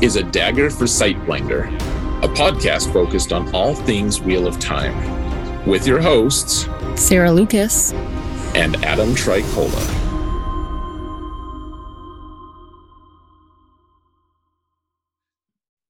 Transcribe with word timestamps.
is 0.00 0.14
A 0.14 0.22
Dagger 0.22 0.70
for 0.70 0.84
Sightblinder, 0.84 1.66
a 2.22 2.28
podcast 2.28 2.92
focused 2.92 3.32
on 3.32 3.52
all 3.52 3.74
things 3.74 4.20
Wheel 4.20 4.46
of 4.46 4.60
Time, 4.60 5.66
with 5.66 5.88
your 5.88 6.00
hosts, 6.00 6.68
Sarah 6.94 7.32
Lucas 7.32 7.92
and 8.54 8.76
Adam 8.84 9.08
Tricola. 9.16 9.82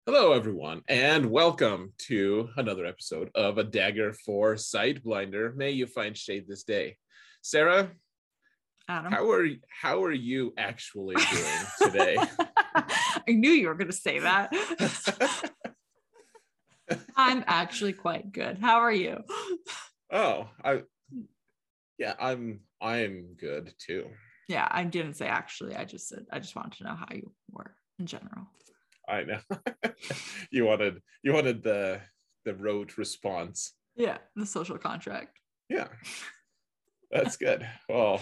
Hello, 0.05 0.31
everyone, 0.31 0.83
and 0.87 1.25
welcome 1.25 1.91
to 1.97 2.47
another 2.55 2.85
episode 2.85 3.29
of 3.35 3.57
A 3.57 3.63
Dagger 3.65 4.13
for 4.13 4.55
Sightblinder. 4.55 5.53
May 5.53 5.71
you 5.71 5.85
find 5.85 6.15
shade 6.15 6.47
this 6.47 6.63
day. 6.63 6.95
Sarah, 7.41 7.91
Adam. 8.87 9.11
How 9.11 9.29
are 9.29 9.47
how 9.69 10.03
are 10.03 10.13
you 10.13 10.53
actually 10.57 11.15
doing 11.15 11.65
today? 11.81 12.17
I 12.75 13.31
knew 13.31 13.51
you 13.51 13.67
were 13.67 13.75
going 13.75 13.91
to 13.91 13.93
say 13.93 14.19
that. 14.19 14.53
I'm 17.15 17.43
actually 17.47 17.93
quite 17.93 18.31
good. 18.31 18.59
How 18.59 18.77
are 18.77 18.91
you? 18.91 19.23
Oh, 20.11 20.49
I 20.63 20.83
yeah, 21.97 22.13
I'm 22.19 22.61
I'm 22.81 23.35
good 23.37 23.73
too. 23.77 24.07
Yeah, 24.47 24.67
I 24.71 24.85
didn't 24.85 25.15
say 25.15 25.27
actually. 25.27 25.75
I 25.75 25.83
just 25.83 26.07
said 26.07 26.25
I 26.31 26.39
just 26.39 26.55
wanted 26.55 26.77
to 26.77 26.83
know 26.85 26.95
how 26.95 27.07
you 27.13 27.33
were 27.51 27.75
in 27.99 28.05
general. 28.05 28.47
I 29.09 29.23
know. 29.23 29.39
you 30.51 30.65
wanted 30.65 31.01
you 31.23 31.33
wanted 31.33 31.61
the 31.61 31.99
the 32.45 32.53
rote 32.53 32.97
response. 32.97 33.73
Yeah, 33.97 34.19
the 34.35 34.45
social 34.45 34.77
contract. 34.77 35.39
Yeah. 35.69 35.87
That's 37.11 37.37
good. 37.37 37.67
Well, 37.89 38.21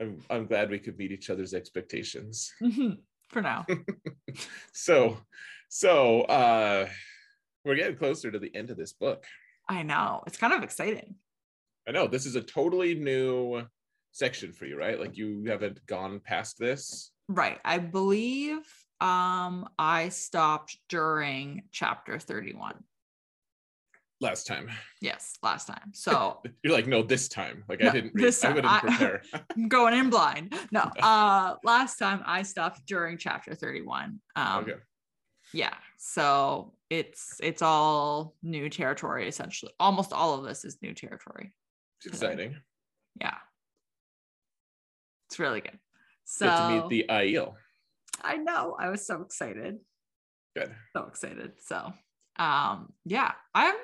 I'm 0.00 0.18
I'm 0.30 0.46
glad 0.46 0.70
we 0.70 0.78
could 0.78 0.98
meet 0.98 1.12
each 1.12 1.30
other's 1.30 1.54
expectations. 1.54 2.52
Mm-hmm. 2.62 2.92
For 3.28 3.42
now. 3.42 3.64
so 4.72 5.18
so 5.68 6.22
uh 6.22 6.88
we're 7.64 7.76
getting 7.76 7.96
closer 7.96 8.28
to 8.30 8.40
the 8.40 8.54
end 8.56 8.70
of 8.70 8.76
this 8.76 8.92
book. 8.92 9.24
I 9.68 9.84
know. 9.84 10.24
It's 10.26 10.36
kind 10.36 10.52
of 10.52 10.64
exciting. 10.64 11.14
I 11.86 11.92
know. 11.92 12.08
This 12.08 12.26
is 12.26 12.34
a 12.34 12.42
totally 12.42 12.96
new 12.96 13.62
section 14.10 14.52
for 14.52 14.66
you, 14.66 14.76
right? 14.76 14.98
Like 14.98 15.16
you 15.16 15.44
haven't 15.46 15.86
gone 15.86 16.18
past 16.18 16.58
this. 16.58 17.12
Right. 17.28 17.60
I 17.64 17.78
believe 17.78 18.60
um 19.00 19.68
I 19.78 20.08
stopped 20.08 20.76
during 20.88 21.62
chapter 21.70 22.18
31 22.18 22.82
last 24.20 24.46
time. 24.46 24.70
Yes, 25.00 25.36
last 25.42 25.66
time. 25.66 25.92
So 25.92 26.40
you're 26.62 26.72
like, 26.72 26.86
no, 26.86 27.02
this 27.02 27.28
time. 27.28 27.64
Like 27.68 27.80
no, 27.80 27.88
I 27.88 27.92
didn't. 27.92 28.12
This 28.14 28.40
time, 28.40 28.52
I 28.52 28.54
wouldn't 28.54 28.80
prepare. 28.80 29.22
I'm 29.56 29.68
going 29.68 29.94
in 29.94 30.10
blind. 30.10 30.54
No. 30.70 30.90
Uh, 31.00 31.56
last 31.64 31.98
time 31.98 32.22
I 32.24 32.42
stopped 32.42 32.86
during 32.86 33.16
chapter 33.18 33.54
31. 33.54 34.20
Um, 34.36 34.64
okay. 34.64 34.74
Yeah. 35.52 35.74
So 35.98 36.74
it's 36.88 37.40
it's 37.42 37.62
all 37.62 38.34
new 38.42 38.68
territory 38.68 39.28
essentially. 39.28 39.72
Almost 39.80 40.12
all 40.12 40.34
of 40.34 40.44
this 40.44 40.64
is 40.64 40.78
new 40.82 40.94
territory. 40.94 41.52
It's 41.98 42.06
exciting. 42.06 42.56
Yeah. 43.20 43.36
It's 45.28 45.38
really 45.38 45.60
good. 45.60 45.78
So 46.24 46.46
Get 46.46 46.56
to 46.56 46.68
meet 46.68 46.88
the 46.88 47.12
Aiel. 47.12 47.54
I 48.22 48.36
know. 48.36 48.76
I 48.78 48.88
was 48.88 49.06
so 49.06 49.22
excited. 49.22 49.78
Good. 50.56 50.72
So 50.96 51.04
excited. 51.04 51.52
So 51.60 51.92
um 52.38 52.92
yeah, 53.04 53.32
I'm 53.54 53.74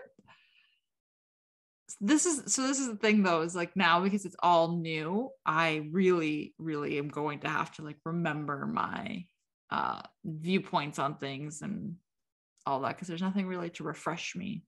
this 2.00 2.26
is 2.26 2.52
so 2.52 2.66
this 2.66 2.78
is 2.78 2.88
the 2.88 2.96
thing 2.96 3.22
though 3.22 3.40
is 3.40 3.56
like 3.56 3.74
now 3.74 4.00
because 4.00 4.26
it's 4.26 4.36
all 4.42 4.76
new 4.76 5.30
i 5.46 5.82
really 5.90 6.54
really 6.58 6.98
am 6.98 7.08
going 7.08 7.40
to 7.40 7.48
have 7.48 7.72
to 7.72 7.82
like 7.82 7.96
remember 8.04 8.66
my 8.66 9.24
uh 9.70 10.02
viewpoints 10.24 10.98
on 10.98 11.16
things 11.16 11.62
and 11.62 11.96
all 12.66 12.80
that 12.80 12.96
because 12.96 13.08
there's 13.08 13.22
nothing 13.22 13.46
really 13.46 13.70
to 13.70 13.84
refresh 13.84 14.34
me. 14.34 14.62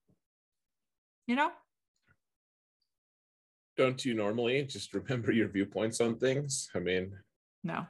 You 1.27 1.37
know? 1.37 1.51
Don't 3.77 4.03
you 4.05 4.15
normally 4.15 4.65
just 4.65 4.95
remember 4.95 5.33
your 5.33 5.49
viewpoints 5.49 6.01
on 6.01 6.19
things? 6.19 6.69
I 6.75 6.79
mean 6.79 7.13
no. 7.65 7.87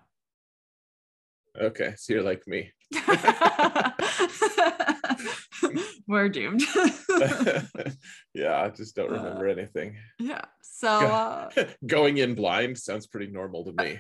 Okay 1.60 1.94
so 1.97 2.15
you're 2.15 2.22
like 2.22 2.47
me 2.47 2.72
we're 6.06 6.28
doomed. 6.28 6.62
yeah, 8.34 8.62
I 8.62 8.70
just 8.70 8.94
don't 8.94 9.10
remember 9.10 9.48
uh, 9.48 9.52
anything. 9.52 9.96
Yeah. 10.19 10.42
So 10.62 10.88
uh, 10.88 11.50
going 11.86 12.19
in 12.19 12.34
blind 12.34 12.78
sounds 12.78 13.06
pretty 13.06 13.28
normal 13.28 13.64
to 13.64 13.72
me. 13.72 13.98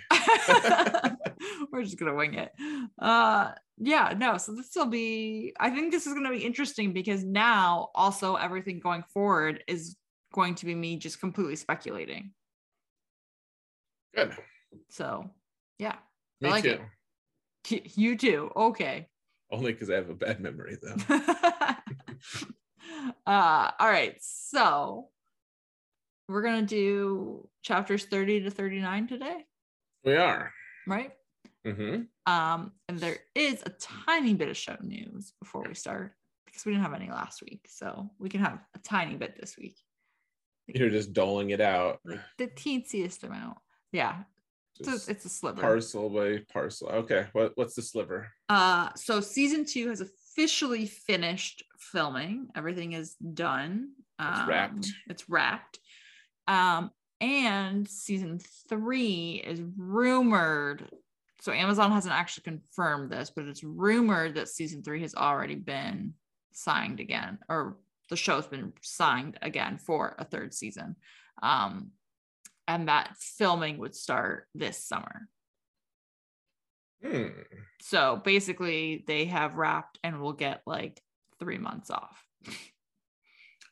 we're 1.72 1.82
just 1.82 1.98
gonna 1.98 2.14
wing 2.14 2.34
it. 2.34 2.52
Uh 2.98 3.52
yeah, 3.78 4.14
no, 4.16 4.38
so 4.38 4.54
this 4.54 4.70
will 4.76 4.86
be 4.86 5.52
I 5.58 5.70
think 5.70 5.92
this 5.92 6.06
is 6.06 6.14
gonna 6.14 6.30
be 6.30 6.44
interesting 6.44 6.92
because 6.92 7.24
now 7.24 7.88
also 7.94 8.36
everything 8.36 8.80
going 8.80 9.04
forward 9.12 9.64
is 9.66 9.96
going 10.32 10.54
to 10.56 10.66
be 10.66 10.74
me 10.74 10.96
just 10.96 11.20
completely 11.20 11.56
speculating. 11.56 12.32
Good. 14.14 14.36
So 14.90 15.30
yeah. 15.78 15.96
Me 16.40 16.50
like 16.50 16.64
too. 16.64 16.80
It. 17.70 17.96
You 17.96 18.16
too. 18.16 18.50
Okay. 18.56 19.08
Only 19.50 19.72
because 19.72 19.90
I 19.90 19.94
have 19.94 20.10
a 20.10 20.14
bad 20.14 20.40
memory, 20.40 20.76
though. 20.80 20.96
uh, 23.26 23.70
all 23.78 23.88
right. 23.88 24.16
So 24.20 25.08
we're 26.28 26.42
going 26.42 26.66
to 26.66 26.66
do 26.66 27.48
chapters 27.62 28.04
30 28.04 28.42
to 28.42 28.50
39 28.50 29.08
today. 29.08 29.46
We 30.04 30.16
are. 30.16 30.52
Right? 30.86 31.12
Mm-hmm. 31.66 32.32
Um, 32.32 32.72
and 32.88 32.98
there 32.98 33.18
is 33.34 33.62
a 33.64 33.70
tiny 34.06 34.34
bit 34.34 34.48
of 34.48 34.56
show 34.56 34.76
news 34.82 35.32
before 35.40 35.64
we 35.66 35.74
start 35.74 36.14
because 36.46 36.64
we 36.64 36.72
didn't 36.72 36.84
have 36.84 36.94
any 36.94 37.10
last 37.10 37.42
week. 37.42 37.66
So 37.68 38.10
we 38.18 38.28
can 38.28 38.40
have 38.40 38.58
a 38.74 38.78
tiny 38.78 39.16
bit 39.16 39.36
this 39.38 39.56
week. 39.56 39.76
You're 40.66 40.90
just 40.90 41.14
doling 41.14 41.50
it 41.50 41.60
out. 41.60 42.00
Like 42.04 42.20
the 42.36 42.46
teensiest 42.46 43.24
amount. 43.24 43.58
Yeah. 43.92 44.16
It's 44.80 45.08
a, 45.08 45.10
it's 45.10 45.24
a, 45.24 45.28
sliver. 45.28 45.60
Parcel 45.60 46.08
by 46.10 46.42
parcel. 46.52 46.88
Okay. 46.88 47.26
What 47.32 47.52
what's 47.56 47.74
the 47.74 47.82
sliver? 47.82 48.28
Uh 48.48 48.90
so 48.94 49.20
season 49.20 49.64
two 49.64 49.88
has 49.88 50.00
officially 50.00 50.86
finished 50.86 51.64
filming. 51.78 52.48
Everything 52.54 52.92
is 52.92 53.14
done. 53.14 53.90
Um, 54.18 54.34
it's 54.34 54.48
wrapped. 54.48 54.88
It's 55.08 55.28
wrapped. 55.28 55.78
Um, 56.46 56.90
and 57.20 57.88
season 57.88 58.40
three 58.68 59.42
is 59.44 59.60
rumored. 59.76 60.88
So 61.40 61.52
Amazon 61.52 61.92
hasn't 61.92 62.14
actually 62.14 62.44
confirmed 62.44 63.10
this, 63.10 63.30
but 63.30 63.46
it's 63.46 63.62
rumored 63.62 64.34
that 64.34 64.48
season 64.48 64.82
three 64.82 65.02
has 65.02 65.14
already 65.14 65.54
been 65.54 66.14
signed 66.52 67.00
again, 67.00 67.38
or 67.48 67.76
the 68.10 68.16
show's 68.16 68.46
been 68.46 68.72
signed 68.82 69.38
again 69.42 69.78
for 69.78 70.16
a 70.18 70.24
third 70.24 70.52
season. 70.54 70.96
Um, 71.42 71.90
and 72.68 72.88
that 72.88 73.16
filming 73.18 73.78
would 73.78 73.96
start 73.96 74.46
this 74.54 74.78
summer. 74.78 75.28
Hmm. 77.02 77.28
So 77.80 78.20
basically, 78.22 79.04
they 79.06 79.24
have 79.24 79.56
wrapped 79.56 79.98
and 80.04 80.20
will 80.20 80.34
get 80.34 80.60
like 80.66 81.00
three 81.40 81.58
months 81.58 81.90
off. 81.90 82.24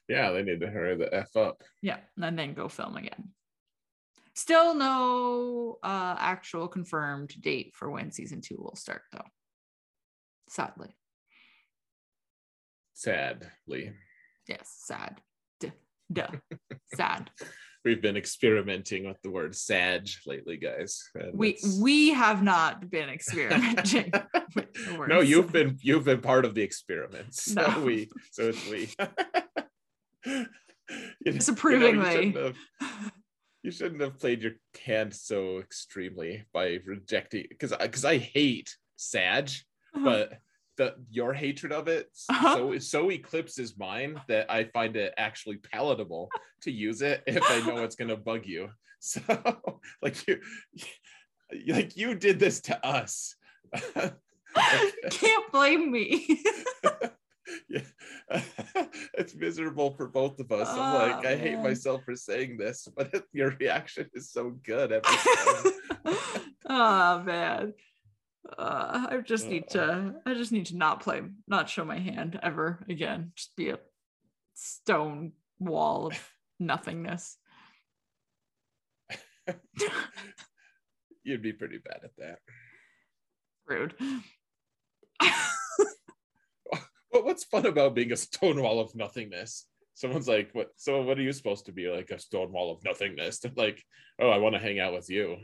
Yeah, 0.08 0.30
they 0.30 0.42
need 0.42 0.60
to 0.60 0.68
hurry 0.68 0.96
the 0.96 1.12
f 1.12 1.34
up. 1.36 1.62
Yeah, 1.82 1.98
and 2.22 2.38
then 2.38 2.54
go 2.54 2.68
film 2.68 2.96
again. 2.96 3.30
Still 4.34 4.74
no 4.74 5.78
uh, 5.82 6.14
actual 6.18 6.68
confirmed 6.68 7.34
date 7.40 7.72
for 7.74 7.90
when 7.90 8.12
season 8.12 8.40
two 8.40 8.56
will 8.56 8.76
start, 8.76 9.02
though. 9.12 9.24
Sadly. 10.48 10.94
Sadly. 12.94 13.94
Yes, 14.46 14.72
sad. 14.84 15.20
Duh. 15.58 15.70
Duh. 16.12 16.30
sad 16.94 17.30
we've 17.86 18.02
been 18.02 18.16
experimenting 18.16 19.06
with 19.06 19.22
the 19.22 19.30
word 19.30 19.54
"sag" 19.54 20.08
lately, 20.26 20.56
guys. 20.56 21.08
we 21.32 21.56
we 21.80 22.10
have 22.10 22.42
not 22.42 22.90
been 22.90 23.08
experimenting. 23.08 24.12
no, 25.08 25.20
you've 25.20 25.52
been 25.52 25.78
you've 25.80 26.04
been 26.04 26.20
part 26.20 26.44
of 26.44 26.54
the 26.54 26.62
experiments. 26.62 27.44
So 27.44 27.62
no. 27.62 27.84
we 27.84 28.10
so 28.32 28.48
it's 28.48 28.68
we. 28.68 28.90
you 31.24 31.32
Disapprovingly. 31.32 32.26
You, 32.26 32.32
know, 32.32 32.46
you, 32.48 32.50
shouldn't 32.50 32.56
you, 33.62 33.70
shouldn't 33.70 34.00
have 34.02 34.18
played 34.18 34.42
your 34.42 34.52
hand 34.84 35.14
so 35.14 35.60
extremely 35.60 36.44
by 36.52 36.80
rejecting 36.84 37.46
because 37.48 37.72
because 37.72 38.04
I 38.04 38.18
hate 38.18 38.76
"sag," 38.96 39.50
uh-huh. 39.94 40.04
but 40.04 40.32
the 40.76 40.94
your 41.10 41.32
hatred 41.32 41.72
of 41.72 41.88
it 41.88 42.08
Uh-huh. 42.28 42.54
so 42.54 42.78
so 42.78 43.10
eclipses 43.10 43.78
mine 43.78 44.20
that 44.28 44.50
I 44.50 44.64
find 44.64 44.96
it 44.96 45.14
actually 45.16 45.56
palatable 45.56 46.28
to 46.62 46.70
use 46.70 47.02
it 47.02 47.22
if 47.26 47.42
I 47.50 47.60
know 47.66 47.82
it's 47.84 47.96
gonna 47.96 48.16
bug 48.16 48.46
you. 48.46 48.68
So 48.98 49.20
like 50.02 50.26
you 50.26 50.40
like 51.68 51.96
you 51.96 52.14
did 52.14 52.38
this 52.40 52.60
to 52.62 52.84
us. 52.84 53.36
Can't 55.10 55.52
blame 55.52 55.92
me. 55.92 56.42
yeah. 57.68 57.80
it's 59.18 59.34
miserable 59.34 59.92
for 59.92 60.08
both 60.08 60.40
of 60.40 60.50
us. 60.50 60.68
I'm 60.68 60.78
Oh, 60.94 60.98
like, 61.16 61.26
I 61.26 61.36
hate 61.36 61.58
myself 61.58 62.02
for 62.04 62.16
saying 62.16 62.56
this, 62.56 62.88
but 62.96 63.24
your 63.32 63.50
reaction 63.60 64.08
is 64.14 64.30
so 64.32 64.50
good 64.64 64.92
every 64.92 65.16
time. 65.16 66.16
oh 66.68 67.22
man. 67.22 67.74
Uh, 68.58 69.06
I 69.10 69.18
just 69.18 69.48
need 69.48 69.68
to 69.70 70.14
I 70.24 70.34
just 70.34 70.52
need 70.52 70.66
to 70.66 70.76
not 70.76 71.00
play 71.00 71.22
not 71.48 71.68
show 71.68 71.84
my 71.84 71.98
hand 71.98 72.38
ever 72.42 72.84
again. 72.88 73.32
Just 73.34 73.56
be 73.56 73.70
a 73.70 73.78
stone 74.54 75.32
wall 75.58 76.06
of 76.08 76.32
nothingness. 76.60 77.36
You'd 81.24 81.42
be 81.42 81.52
pretty 81.52 81.78
bad 81.78 82.00
at 82.04 82.16
that. 82.18 82.38
Rude. 83.66 83.94
But 87.16 87.24
what's 87.24 87.44
fun 87.44 87.64
about 87.64 87.94
being 87.94 88.12
a 88.12 88.16
stone 88.16 88.60
wall 88.60 88.78
of 88.78 88.94
nothingness? 88.94 89.64
Someone's 89.94 90.28
like, 90.28 90.50
"What? 90.52 90.72
So 90.76 91.00
what 91.00 91.18
are 91.18 91.22
you 91.22 91.32
supposed 91.32 91.64
to 91.64 91.72
be 91.72 91.88
like 91.88 92.10
a 92.10 92.18
stone 92.18 92.52
wall 92.52 92.70
of 92.70 92.84
nothingness?" 92.84 93.38
They're 93.40 93.52
like, 93.56 93.82
"Oh, 94.20 94.28
I 94.28 94.36
want 94.36 94.54
to 94.54 94.60
hang 94.60 94.80
out 94.80 94.92
with 94.92 95.08
you." 95.08 95.38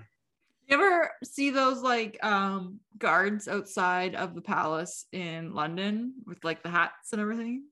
You 0.73 0.79
ever 0.79 1.11
see 1.23 1.51
those 1.51 1.83
like 1.83 2.19
um 2.25 2.81
guards 2.97 3.47
outside 3.47 4.15
of 4.15 4.35
the 4.35 4.41
palace 4.41 5.05
in 5.13 5.53
London 5.53 6.15
with 6.27 6.43
like 6.45 6.63
the 6.63 6.71
hats 6.71 7.13
and 7.13 7.21
everything? 7.21 7.65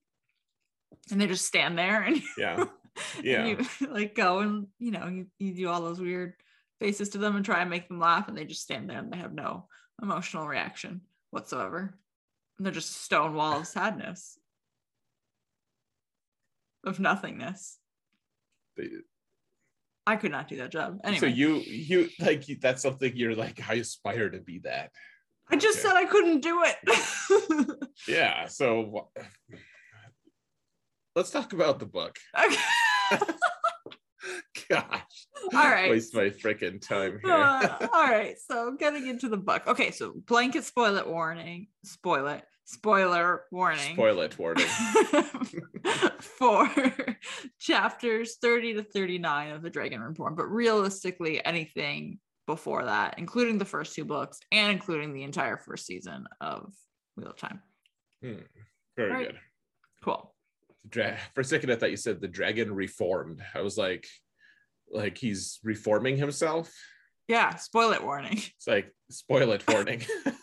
And 1.11 1.19
they 1.19 1.27
just 1.27 1.47
stand 1.47 1.79
there 1.79 2.03
and, 2.03 2.21
Yeah, 2.37 2.65
and 3.17 3.25
yeah. 3.25 3.47
you 3.47 3.67
like 3.91 4.15
go 4.15 4.41
and 4.41 4.67
you 4.79 4.91
know 4.91 5.07
you, 5.07 5.29
you 5.39 5.55
do 5.55 5.71
all 5.71 5.81
those 5.81 5.99
weird 5.99 6.35
faces 6.79 7.09
to 7.11 7.19
them 7.19 7.37
and 7.37 7.45
try 7.45 7.63
and 7.63 7.71
make 7.71 7.89
them 7.89 8.01
laugh 8.01 8.29
and 8.29 8.37
they 8.37 8.45
just 8.45 8.61
stand 8.61 8.91
there 8.91 8.99
and 8.99 9.11
they 9.11 9.17
have 9.17 9.33
no 9.33 9.67
emotional 10.03 10.47
reaction 10.47 11.01
whatsoever. 11.31 11.99
And 12.59 12.67
they're 12.67 12.75
just 12.75 12.91
a 12.91 13.03
stone 13.03 13.33
wall 13.33 13.61
of 13.61 13.67
sadness. 13.67 14.39
Of 16.85 17.01
nothingness. 17.01 17.79
They- 18.77 18.89
I 20.11 20.17
could 20.17 20.33
not 20.33 20.49
do 20.49 20.57
that 20.57 20.71
job. 20.73 20.99
Anyway, 21.05 21.21
So 21.21 21.27
you, 21.27 21.57
you 21.59 22.09
like 22.19 22.45
that's 22.61 22.83
something 22.83 23.13
you're 23.15 23.37
like. 23.37 23.61
I 23.69 23.75
aspire 23.75 24.29
to 24.31 24.41
be 24.41 24.59
that. 24.65 24.91
I 25.49 25.57
just 25.57 25.81
said 25.81 25.95
I 25.95 26.05
couldn't 26.05 26.41
do 26.41 26.63
it. 26.65 27.77
Yeah. 28.09 28.47
So 28.47 29.11
let's 31.15 31.31
talk 31.31 31.53
about 31.53 31.79
the 31.79 31.87
book. 31.87 32.17
okay. 32.39 32.57
Gosh. 34.69 35.27
All 35.55 35.71
right. 35.71 35.91
Waste 35.91 36.15
my 36.15 36.31
freaking 36.31 36.81
time 36.81 37.21
here. 37.23 37.33
Uh, 37.33 37.89
all 37.93 38.05
right. 38.05 38.37
So 38.39 38.73
getting 38.79 39.07
into 39.07 39.29
the 39.29 39.37
book. 39.37 39.67
Okay. 39.67 39.91
So 39.91 40.15
blanket 40.27 40.65
spoiler 40.65 41.07
warning. 41.07 41.69
Spoil 41.85 42.27
it. 42.29 42.45
Spoiler 42.73 43.43
warning. 43.51 43.95
Spoiler 43.95 44.29
warning. 44.39 44.67
for 46.21 46.69
chapters 47.59 48.37
30 48.41 48.75
to 48.75 48.83
39 48.85 49.51
of 49.51 49.63
the 49.63 49.71
Dragon 49.71 50.01
Reborn. 50.01 50.37
But 50.37 50.47
realistically, 50.47 51.45
anything 51.45 52.21
before 52.47 52.85
that, 52.85 53.17
including 53.19 53.59
the 53.59 53.65
first 53.65 53.95
two 53.97 54.05
books 54.05 54.39
and 54.53 54.71
including 54.71 55.13
the 55.13 55.25
entire 55.25 55.57
first 55.57 55.85
season 55.85 56.27
of 56.41 56.73
Wheel 57.17 57.31
of 57.31 57.37
Time. 57.37 57.61
Hmm. 58.23 58.35
Very 58.97 59.11
Right. 59.11 59.27
good. 59.27 59.39
Cool. 60.05 60.33
Dra- 60.89 61.19
for 61.35 61.41
a 61.41 61.45
second, 61.45 61.73
I 61.73 61.77
thought 61.77 61.91
you 61.91 61.97
said 61.97 62.21
the 62.21 62.29
dragon 62.29 62.73
reformed. 62.73 63.43
I 63.53 63.63
was 63.63 63.77
like, 63.77 64.07
like 64.93 65.19
he's 65.19 65.59
reforming 65.65 66.17
himself. 66.19 66.73
Yeah. 67.27 67.57
Spoil 67.57 67.93
it 67.93 68.03
warning. 68.05 68.39
It's 68.39 68.67
like 68.69 68.95
spoil 69.11 69.51
it 69.51 69.67
warning. 69.69 70.03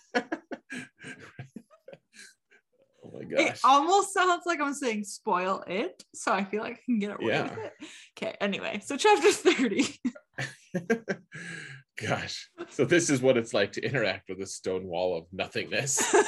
my 3.19 3.42
It 3.44 3.60
almost 3.64 4.14
sounds 4.14 4.44
like 4.46 4.60
I'm 4.62 4.74
saying 4.74 5.04
spoil 5.06 5.64
it. 5.68 6.04
So 6.14 6.31
I 6.31 6.44
feel 6.44 6.62
like 6.64 6.74
I 6.74 6.80
can 6.86 7.00
get 7.00 7.12
away 7.12 7.34
Yeah. 7.34 7.44
with 7.44 7.58
it. 7.58 7.74
Okay. 8.18 8.36
Anyway, 8.42 8.81
so 8.84 8.98
chapter 8.98 9.31
30. 9.31 9.86
gosh. 12.02 12.50
So 12.69 12.86
this 12.86 13.10
is 13.10 13.22
what 13.22 13.38
it's 13.38 13.54
like 13.54 13.74
to 13.74 13.81
interact 13.81 14.30
with 14.30 14.42
a 14.42 14.48
stone 14.48 14.86
wall 14.86 15.18
of 15.18 15.25
nothingness. 15.31 16.16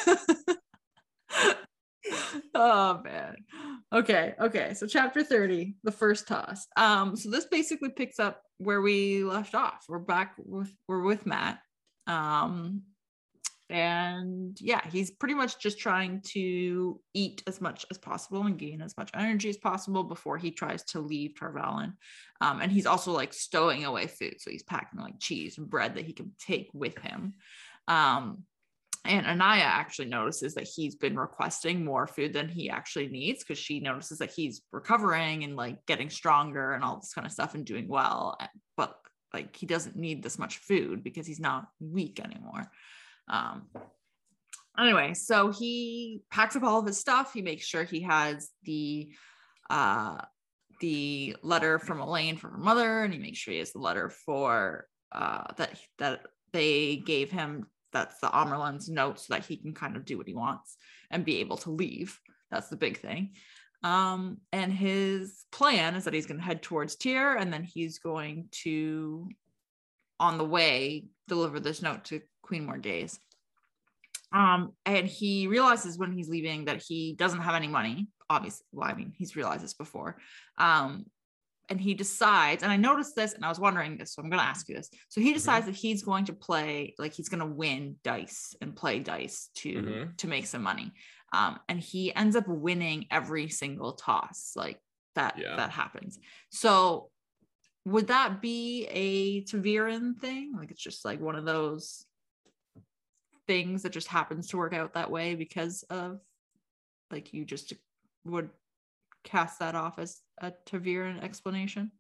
oh 2.56 3.02
man. 3.04 3.36
Okay, 3.94 4.34
okay. 4.40 4.74
So 4.74 4.88
chapter 4.88 5.24
30, 5.24 5.76
the 5.84 5.92
first 5.92 6.28
toss. 6.28 6.66
Um, 6.78 7.16
so 7.16 7.30
this 7.30 7.46
basically 7.46 7.90
picks 7.90 8.20
up 8.20 8.42
where 8.58 8.82
we 8.82 9.24
left 9.24 9.56
off. 9.56 9.86
We're 9.88 10.00
back 10.00 10.34
with 10.38 10.72
we're 10.88 11.04
with 11.04 11.26
Mat. 11.26 11.60
Um 12.08 12.84
and 13.70 14.58
yeah, 14.60 14.82
he's 14.90 15.12
pretty 15.12 15.36
much 15.36 15.60
just 15.60 15.78
trying 15.78 16.22
to 16.30 17.00
eat 17.14 17.44
as 17.46 17.62
much 17.62 17.86
as 17.92 18.00
possible 18.00 18.42
and 18.42 18.58
gain 18.58 18.82
as 18.82 18.98
much 18.98 19.12
energy 19.14 19.50
as 19.50 19.58
possible 19.58 20.04
before 20.04 20.38
he 20.38 20.50
tries 20.50 20.84
to 20.86 21.00
leave 21.00 21.38
Tar 21.40 21.54
Valon. 21.54 21.94
Um, 22.42 22.62
and 22.62 22.72
he's 22.72 22.88
also 22.88 23.12
like 23.12 23.32
stowing 23.32 23.86
away 23.86 24.08
food. 24.08 24.36
So 24.40 24.50
he's 24.50 24.64
packing 24.64 25.00
like 25.00 25.20
cheese 25.20 25.60
and 25.60 25.70
bread 25.70 25.96
that 25.96 26.06
he 26.06 26.14
can 26.14 26.32
take 26.40 26.70
with 26.74 26.98
him. 26.98 27.36
Um, 27.88 28.44
and 29.06 29.26
Anaiya 29.26 29.64
actually 29.64 30.10
notices 30.10 30.56
that 30.56 30.68
he's 30.68 30.96
been 30.96 31.18
requesting 31.18 31.86
more 31.86 32.08
food 32.08 32.34
than 32.34 32.50
he 32.50 32.70
actually 32.70 33.08
needs 33.08 33.44
because 33.44 33.60
she 33.60 33.80
notices 33.80 34.18
that 34.18 34.32
he's 34.32 34.62
recovering 34.72 35.44
and 35.44 35.56
like 35.56 35.86
getting 35.86 36.10
stronger 36.10 36.74
and 36.74 36.84
all 36.84 36.98
this 36.98 37.14
kind 37.14 37.26
of 37.26 37.32
stuff 37.32 37.54
and 37.54 37.66
doing 37.66 37.88
well. 37.88 38.38
But 38.76 38.96
like 39.34 39.56
he 39.56 39.68
doesn't 39.68 39.96
need 39.96 40.24
this 40.24 40.40
much 40.40 40.58
food 40.58 41.04
because 41.04 41.28
he's 41.28 41.40
not 41.40 41.68
weak 41.80 42.20
anymore. 42.20 42.70
Um, 43.30 43.68
anyway, 44.78 45.14
so 45.14 45.52
he 45.52 46.22
packs 46.32 46.56
up 46.56 46.64
all 46.64 46.80
of 46.80 46.86
his 46.86 47.00
stuff. 47.00 47.34
He 47.34 47.42
makes 47.42 47.66
sure 47.66 47.84
he 47.84 48.02
has 48.02 48.50
the 48.64 49.10
uh 49.70 50.18
the 50.82 51.36
letter 51.44 51.78
from 51.78 52.00
Elayne 52.00 52.38
from 52.38 52.52
her 52.52 52.58
mother, 52.58 53.04
and 53.04 53.14
he 53.14 53.20
makes 53.20 53.38
sure 53.38 53.54
he 53.54 53.60
has 53.60 53.74
the 53.74 53.80
letter 53.80 54.10
for 54.10 54.88
uh 55.12 55.44
that 55.58 55.80
that 55.98 56.22
they 56.52 56.98
gave 56.98 57.32
him. 57.32 57.68
That's 57.92 58.20
the 58.20 58.28
Amyrlin's 58.28 58.90
note 58.90 59.20
so 59.20 59.34
that 59.34 59.46
he 59.46 59.58
can 59.58 59.74
kind 59.74 59.96
of 59.96 60.06
do 60.06 60.18
what 60.18 60.28
he 60.28 60.36
wants 60.36 60.78
and 61.10 61.26
be 61.26 61.40
able 61.40 61.58
to 61.58 61.72
leave. 61.72 62.20
That's 62.52 62.70
the 62.70 62.76
big 62.76 63.00
thing. 63.00 63.32
Um, 63.84 64.38
and 64.52 64.72
his 64.74 65.46
plan 65.52 65.96
is 65.96 66.04
that 66.04 66.14
he's 66.14 66.26
going 66.26 66.40
to 66.40 66.46
head 66.46 66.62
towards 66.62 66.96
Tear 66.96 67.36
and 67.36 67.52
then 67.52 67.64
he's 67.64 68.00
going 68.00 68.50
to, 68.64 69.30
on 70.20 70.38
the 70.38 70.46
way, 70.46 71.06
deliver 71.28 71.60
this 71.60 71.82
note 71.82 72.04
to 72.06 72.22
Queen 72.50 72.68
Morgase. 72.68 73.20
Um, 74.34 74.74
and 74.86 75.08
he 75.08 75.48
realizes 75.48 75.98
when 75.98 76.12
he's 76.12 76.30
leaving 76.30 76.66
that 76.66 76.82
he 76.82 77.14
doesn't 77.18 77.42
have 77.42 77.56
any 77.56 77.68
money. 77.68 78.08
Obviously, 78.30 78.66
well, 78.72 78.90
I 78.90 78.94
mean, 78.94 79.14
he's 79.16 79.36
realized 79.36 79.64
this 79.64 79.74
before. 79.74 80.18
Um, 80.58 81.06
and 81.70 81.80
he 81.80 81.94
decides, 81.94 82.64
and 82.64 82.72
I 82.72 82.78
noticed 82.78 83.16
this, 83.16 83.34
and 83.34 83.46
I 83.46 83.50
was 83.50 83.60
wondering 83.60 83.98
this, 83.98 84.14
so 84.14 84.22
I'm 84.24 84.30
going 84.30 84.40
to 84.42 84.46
ask 84.54 84.68
you 84.68 84.76
this. 84.76 84.90
So 85.10 85.22
he 85.22 85.34
decides 85.34 85.68
that 85.68 85.76
he's 85.76 86.02
going 86.02 86.26
to 86.26 86.34
play, 86.34 86.96
like 86.98 87.14
he's 87.14 87.30
going 87.30 87.42
to 87.42 87.46
win 87.64 87.98
dice 88.04 88.56
and 88.62 88.76
play 88.76 89.00
dice 89.00 89.50
to 89.58 89.74
Mhm. 89.74 90.18
to 90.18 90.28
make 90.28 90.48
some 90.48 90.64
money. 90.64 90.92
Um, 91.32 91.60
and 91.70 91.80
he 91.80 92.14
ends 92.16 92.36
up 92.36 92.48
winning 92.48 93.06
every 93.12 93.50
single 93.50 93.94
toss, 93.94 94.54
like 94.56 94.80
that 95.14 95.38
Yeah. 95.38 95.58
that 95.58 95.70
happens. 95.70 96.18
So 96.50 97.12
would 97.86 98.08
that 98.08 98.42
be 98.42 98.86
a 98.90 99.42
ta'veren 99.44 100.18
thing? 100.20 100.54
Like 100.58 100.72
it's 100.72 100.82
just 100.82 101.06
like 101.06 101.20
one 101.20 101.36
of 101.36 101.46
those 101.46 102.06
things 103.50 103.82
that 103.82 103.92
just 103.92 104.08
happens 104.08 104.46
to 104.48 104.58
work 104.58 104.74
out 104.76 104.94
that 104.94 105.10
way 105.10 105.34
because 105.34 105.82
of 105.90 106.20
like 107.10 107.34
you 107.34 107.44
just 107.44 107.74
would 108.24 108.48
cast 109.24 109.58
that 109.58 109.74
off 109.74 109.98
as 109.98 110.22
a 110.40 110.54
ta'veren 110.68 111.24
explanation. 111.24 111.92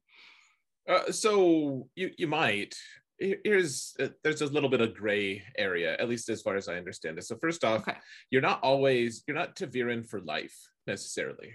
Uh, 0.87 1.11
so 1.11 1.87
you 1.95 2.11
you 2.17 2.27
might. 2.27 2.75
Here's 3.17 3.95
uh, 3.99 4.09
there's 4.23 4.41
a 4.43 4.45
little 4.45 4.69
bit 4.69 4.79
of 4.79 4.93
gray 4.93 5.41
area, 5.57 5.97
at 5.99 6.07
least 6.07 6.29
as 6.29 6.43
far 6.43 6.55
as 6.55 6.69
I 6.69 6.75
understand 6.75 7.17
it. 7.17 7.23
So 7.23 7.35
first 7.41 7.65
off, 7.65 7.81
Okay. 7.81 7.97
you're 8.29 8.43
not 8.43 8.59
always 8.61 9.23
you're 9.25 9.35
not 9.35 9.55
ta'veren 9.55 10.07
for 10.07 10.21
life 10.21 10.55
necessarily. 10.85 11.51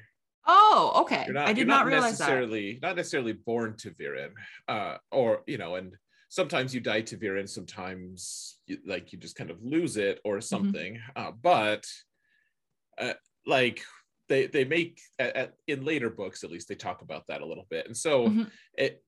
Oh, 0.47 0.93
okay. 1.03 1.25
Not. 1.31 1.49
I 1.49 1.53
did 1.53 1.69
not, 1.69 1.85
not, 1.85 1.87
realize 1.87 2.19
that. 2.19 2.25
necessarily 2.25 2.81
not 2.83 2.97
necessarily 2.97 3.33
born 3.33 3.77
ta'veren, 3.77 4.33
uh, 4.67 4.97
or 5.13 5.43
you 5.47 5.57
know, 5.57 5.77
and 5.77 5.95
sometimes 6.28 6.75
you 6.75 6.81
die 6.81 7.02
ta'veren, 7.02 7.49
sometimes 7.49 8.59
you, 8.66 8.78
like 8.87 9.12
you 9.12 9.19
just 9.19 9.37
kind 9.37 9.50
of 9.50 9.62
lose 9.62 9.97
it 9.97 10.21
or 10.25 10.37
Mm-hmm. 10.37 10.47
something. 10.47 11.00
Uh, 11.16 11.33
but 11.33 11.87
uh, 12.99 13.14
like 13.47 13.85
they 14.28 14.47
they 14.47 14.64
make 14.64 15.00
at, 15.19 15.37
at, 15.37 15.54
in 15.66 15.85
later 15.85 16.11
books 16.11 16.45
at 16.45 16.50
least 16.50 16.69
they 16.69 16.75
talk 16.75 17.02
about 17.02 17.26
that 17.26 17.43
a 17.43 17.47
little 17.47 17.66
bit, 17.71 17.87
and 17.87 17.97
so 17.97 18.28
Mhm. 18.28 18.50
it 18.75 19.02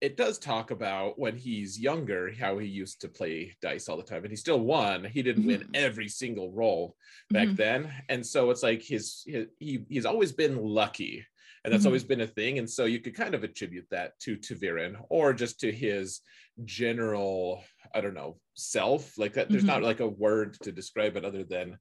it 0.00 0.16
does 0.16 0.38
talk 0.38 0.72
about 0.72 1.16
when 1.18 1.36
he's 1.36 1.78
younger 1.78 2.32
how 2.32 2.58
he 2.58 2.66
used 2.66 3.00
to 3.00 3.08
play 3.08 3.56
dice 3.62 3.88
all 3.88 3.96
the 3.96 4.02
time 4.02 4.24
and 4.24 4.32
he 4.32 4.36
still 4.36 4.58
won 4.60 5.04
he 5.04 5.22
didn't 5.22 5.44
win 5.46 5.62
Mhm. 5.62 5.74
every 5.74 6.08
single 6.08 6.50
roll 6.52 6.96
back 7.32 7.48
Mhm. 7.50 7.56
then 7.56 7.92
and 8.08 8.26
so 8.26 8.50
it's 8.50 8.64
like 8.64 8.82
his, 8.82 9.22
his 9.26 9.46
he 9.60 9.84
he's 9.88 10.04
always 10.06 10.32
been 10.32 10.56
lucky 10.56 11.24
and 11.64 11.72
that's 11.72 11.84
Mhm. 11.84 11.86
always 11.86 12.04
been 12.04 12.20
a 12.22 12.26
thing 12.26 12.58
and 12.58 12.68
so 12.68 12.84
you 12.84 13.00
could 13.00 13.14
kind 13.14 13.34
of 13.34 13.44
attribute 13.44 13.86
that 13.90 14.18
to 14.20 14.36
ta'veren 14.36 14.96
or 15.08 15.32
just 15.32 15.60
to 15.60 15.70
his 15.72 16.20
general 16.64 17.62
i 17.94 18.00
don't 18.00 18.14
know 18.14 18.38
self 18.54 19.16
like 19.18 19.34
that 19.34 19.48
there's 19.48 19.62
Mhm. 19.64 19.68
not 19.74 19.82
like 19.82 20.00
a 20.00 20.08
word 20.08 20.54
to 20.62 20.72
describe 20.72 21.16
it 21.16 21.24
other 21.24 21.44
than 21.44 21.78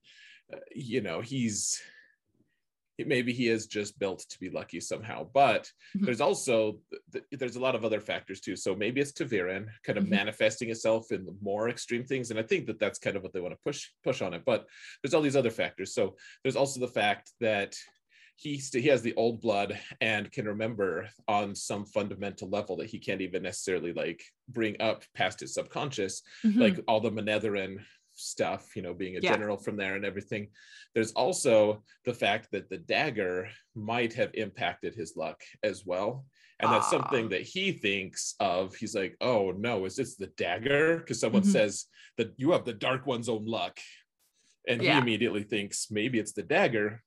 uh, 0.53 0.57
you 0.75 1.01
know 1.01 1.21
he's 1.21 1.81
maybe 3.03 3.33
he 3.33 3.47
is 3.47 3.65
just 3.65 3.97
built 3.97 4.19
to 4.29 4.39
be 4.39 4.49
lucky 4.51 4.79
somehow 4.79 5.23
but 5.33 5.67
Mhm. 5.97 6.05
there's 6.05 6.21
also 6.21 6.79
th- 7.11 7.25
there's 7.31 7.55
a 7.55 7.59
lot 7.59 7.73
of 7.73 7.83
other 7.83 7.99
factors 7.99 8.39
too 8.41 8.55
so 8.55 8.75
maybe 8.75 9.01
it's 9.01 9.11
ta'veren 9.11 9.67
kind 9.83 9.97
of 9.97 10.03
Mhm. 10.05 10.09
manifesting 10.09 10.69
itself 10.69 11.11
in 11.11 11.25
the 11.25 11.35
more 11.41 11.67
extreme 11.69 12.05
things 12.05 12.29
and 12.29 12.39
i 12.39 12.43
think 12.43 12.67
that 12.67 12.77
that's 12.77 12.99
kind 12.99 13.15
of 13.17 13.23
what 13.23 13.33
they 13.33 13.39
want 13.41 13.55
to 13.55 13.59
push 13.63 13.89
push 14.03 14.21
on 14.21 14.35
it 14.35 14.43
but 14.45 14.67
there's 15.01 15.15
all 15.15 15.21
these 15.23 15.35
other 15.35 15.49
factors 15.49 15.95
so 15.95 16.15
there's 16.43 16.55
also 16.55 16.79
the 16.79 16.87
fact 16.87 17.31
that 17.39 17.75
he 18.41 18.57
st- 18.59 18.83
he 18.83 18.89
has 18.89 19.03
the 19.03 19.13
old 19.15 19.39
blood 19.39 19.79
and 20.01 20.31
can 20.31 20.47
remember 20.47 21.07
on 21.27 21.53
some 21.53 21.85
fundamental 21.85 22.49
level 22.49 22.75
that 22.77 22.89
he 22.89 22.97
can't 22.97 23.21
even 23.21 23.43
necessarily 23.43 23.93
like 23.93 24.23
bring 24.49 24.75
up 24.81 25.03
past 25.13 25.39
his 25.41 25.53
subconscious 25.53 26.23
Mhm. 26.43 26.57
like 26.57 26.79
all 26.87 26.99
the 26.99 27.11
Manetheren 27.11 27.83
stuff, 28.13 28.75
you 28.75 28.81
know, 28.81 28.93
being 28.95 29.15
a 29.15 29.19
Yeah. 29.19 29.33
general 29.33 29.57
from 29.57 29.77
there 29.77 29.95
and 29.95 30.03
everything. 30.03 30.49
There's 30.95 31.11
also 31.11 31.83
the 32.03 32.13
fact 32.15 32.49
that 32.51 32.67
the 32.69 32.79
dagger 32.79 33.49
might 33.75 34.13
have 34.13 34.31
impacted 34.33 34.95
his 34.95 35.15
luck 35.15 35.39
as 35.63 35.85
well. 35.85 36.25
And 36.59 36.71
that's 36.71 36.89
something 36.89 37.25
Ah. 37.25 37.29
that 37.29 37.41
he 37.43 37.71
thinks 37.71 38.35
of. 38.39 38.75
He's 38.75 38.95
like, 38.95 39.15
oh 39.21 39.51
no, 39.51 39.85
is 39.85 39.95
this 39.95 40.15
the 40.15 40.27
dagger? 40.45 40.97
Because 40.97 41.19
someone 41.19 41.43
Mhm. 41.43 41.51
says 41.51 41.85
that 42.17 42.33
you 42.37 42.51
have 42.51 42.65
the 42.65 42.73
dark 42.73 43.05
one's 43.05 43.29
own 43.29 43.45
luck. 43.45 43.79
And 44.67 44.81
he 44.81 44.87
immediately 44.89 45.43
thinks 45.43 45.89
maybe 45.91 46.17
it's 46.19 46.33
the 46.33 46.43
dagger. 46.43 47.03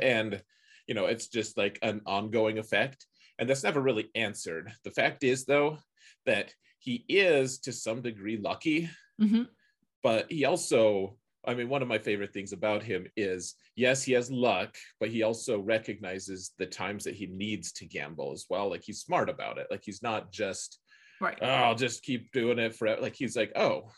And, 0.00 0.42
you 0.86 0.94
know, 0.94 1.06
it's 1.06 1.28
just 1.28 1.56
like 1.56 1.78
an 1.82 2.02
ongoing 2.06 2.58
effect. 2.58 3.06
And 3.38 3.48
that's 3.48 3.64
never 3.64 3.80
really 3.80 4.10
answered. 4.14 4.72
The 4.84 4.90
fact 4.90 5.24
is, 5.24 5.44
though, 5.44 5.78
that 6.26 6.54
he 6.78 7.04
is 7.08 7.58
to 7.60 7.72
some 7.72 8.02
degree 8.02 8.36
lucky 8.36 8.90
Mhm. 9.20 9.48
but 10.02 10.30
he 10.30 10.44
also 10.44 11.16
i 11.46 11.54
mean 11.54 11.68
one 11.68 11.82
of 11.82 11.88
my 11.88 11.98
favorite 11.98 12.32
things 12.32 12.52
about 12.52 12.82
him 12.82 13.06
is 13.16 13.54
yes 13.76 14.02
he 14.02 14.12
has 14.12 14.30
luck 14.30 14.76
but 15.00 15.08
he 15.08 15.22
also 15.22 15.60
recognizes 15.60 16.52
the 16.58 16.66
times 16.66 17.04
that 17.04 17.14
he 17.14 17.26
needs 17.26 17.72
to 17.72 17.86
gamble 17.86 18.32
as 18.32 18.44
well 18.50 18.68
like 18.68 18.82
he's 18.82 19.00
smart 19.00 19.30
about 19.30 19.56
it 19.56 19.66
like 19.70 19.82
he's 19.84 20.02
not 20.02 20.30
just 20.32 20.78
right 21.20 21.38
oh, 21.40 21.46
i'll 21.46 21.74
just 21.74 22.02
keep 22.02 22.30
doing 22.32 22.58
it 22.58 22.74
forever 22.74 23.00
like 23.00 23.14
he's 23.14 23.36
like 23.36 23.52
oh 23.56 23.90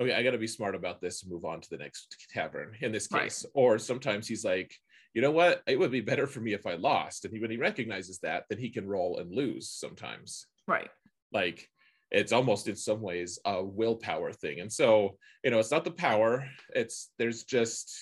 okay 0.00 0.14
i 0.14 0.22
got 0.22 0.32
to 0.32 0.38
be 0.38 0.46
smart 0.46 0.74
about 0.74 1.00
this 1.00 1.22
and 1.22 1.32
move 1.32 1.44
on 1.44 1.60
to 1.60 1.70
the 1.70 1.78
next 1.78 2.26
tavern 2.30 2.76
in 2.82 2.92
this 2.92 3.08
Right. 3.10 3.24
case 3.24 3.44
or 3.54 3.78
sometimes 3.78 4.28
he's 4.28 4.44
like 4.44 4.72
you 5.14 5.22
know 5.22 5.30
what? 5.32 5.62
It 5.66 5.78
would 5.78 5.90
be 5.90 6.00
better 6.00 6.26
for 6.26 6.40
me 6.40 6.52
if 6.54 6.66
i 6.66 6.74
lost 6.74 7.24
and 7.24 7.34
he, 7.34 7.40
when 7.40 7.50
he 7.50 7.56
recognizes 7.56 8.18
that 8.20 8.44
then 8.48 8.58
he 8.58 8.70
can 8.70 8.86
roll 8.88 9.18
and 9.18 9.34
lose 9.34 9.68
sometimes. 9.70 10.46
Right. 10.66 10.90
Like 11.32 11.68
it's 12.12 12.32
almost 12.32 12.68
in 12.68 12.76
some 12.76 13.00
ways 13.00 13.38
a 13.44 13.62
willpower 13.64 14.32
thing. 14.32 14.60
And 14.60 14.72
so 14.72 15.16
you 15.44 15.50
know 15.50 15.58
it's 15.58 15.70
not 15.70 15.84
the 15.84 15.90
power 15.90 16.48
it's 16.74 17.10
there's 17.18 17.44
just 17.44 17.92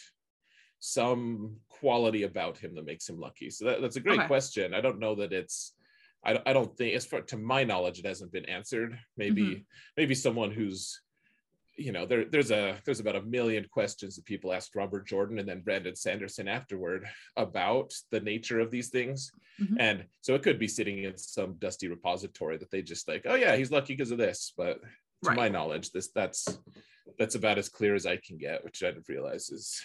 some 0.80 1.56
quality 1.68 2.22
about 2.22 2.58
him 2.58 2.74
that 2.74 2.84
makes 2.86 3.08
him 3.08 3.18
lucky. 3.18 3.50
So 3.50 3.64
that, 3.66 3.80
that's 3.82 3.96
a 3.96 4.00
great 4.00 4.18
Okay. 4.20 4.26
question. 4.28 4.74
I 4.74 4.80
don't 4.80 5.00
know 5.00 5.14
that 5.16 5.32
it's 5.32 5.74
I, 6.24 6.32
don't- 6.32 6.48
I 6.48 6.52
don't 6.52 6.76
think 6.76 6.94
as 6.94 7.06
far 7.06 7.20
to 7.22 7.36
my 7.36 7.64
knowledge 7.64 7.98
it 8.00 8.06
hasn't 8.06 8.32
been 8.32 8.44
answered. 8.46 8.98
Maybe 9.16 9.42
Mm-hmm. 9.42 9.60
maybe 9.96 10.14
someone 10.14 10.50
who's 10.50 11.00
you 11.78 11.92
know 11.92 12.04
there, 12.04 12.24
there's 12.24 12.50
a 12.50 12.76
there's 12.84 13.00
about 13.00 13.16
a 13.16 13.22
million 13.22 13.64
questions 13.70 14.16
that 14.16 14.24
people 14.24 14.52
asked 14.52 14.74
robert 14.74 15.06
jordan 15.06 15.38
and 15.38 15.48
then 15.48 15.60
brandon 15.60 15.94
sanderson 15.94 16.48
afterward 16.48 17.06
about 17.36 17.92
the 18.10 18.20
nature 18.20 18.58
of 18.60 18.70
these 18.70 18.88
things 18.90 19.30
Mhm. 19.60 19.76
and 19.80 20.04
so 20.20 20.34
it 20.36 20.42
could 20.44 20.58
be 20.58 20.68
sitting 20.68 21.02
in 21.02 21.16
some 21.18 21.54
dusty 21.58 21.88
repository 21.88 22.58
that 22.58 22.70
they 22.70 22.80
just 22.82 23.08
like 23.08 23.22
oh 23.26 23.34
yeah 23.34 23.56
he's 23.56 23.70
lucky 23.72 23.94
because 23.94 24.10
of 24.12 24.18
this 24.18 24.52
but 24.56 24.80
to 24.82 24.88
Right. 25.30 25.36
my 25.36 25.48
knowledge 25.48 25.90
this 25.90 26.10
that's 26.14 26.46
that's 27.18 27.34
about 27.34 27.58
as 27.58 27.68
clear 27.68 27.94
as 27.96 28.06
i 28.06 28.16
can 28.16 28.38
get 28.38 28.64
which 28.64 28.82
i 28.84 28.86
didn't 28.92 29.08
realize 29.08 29.50
is 29.50 29.80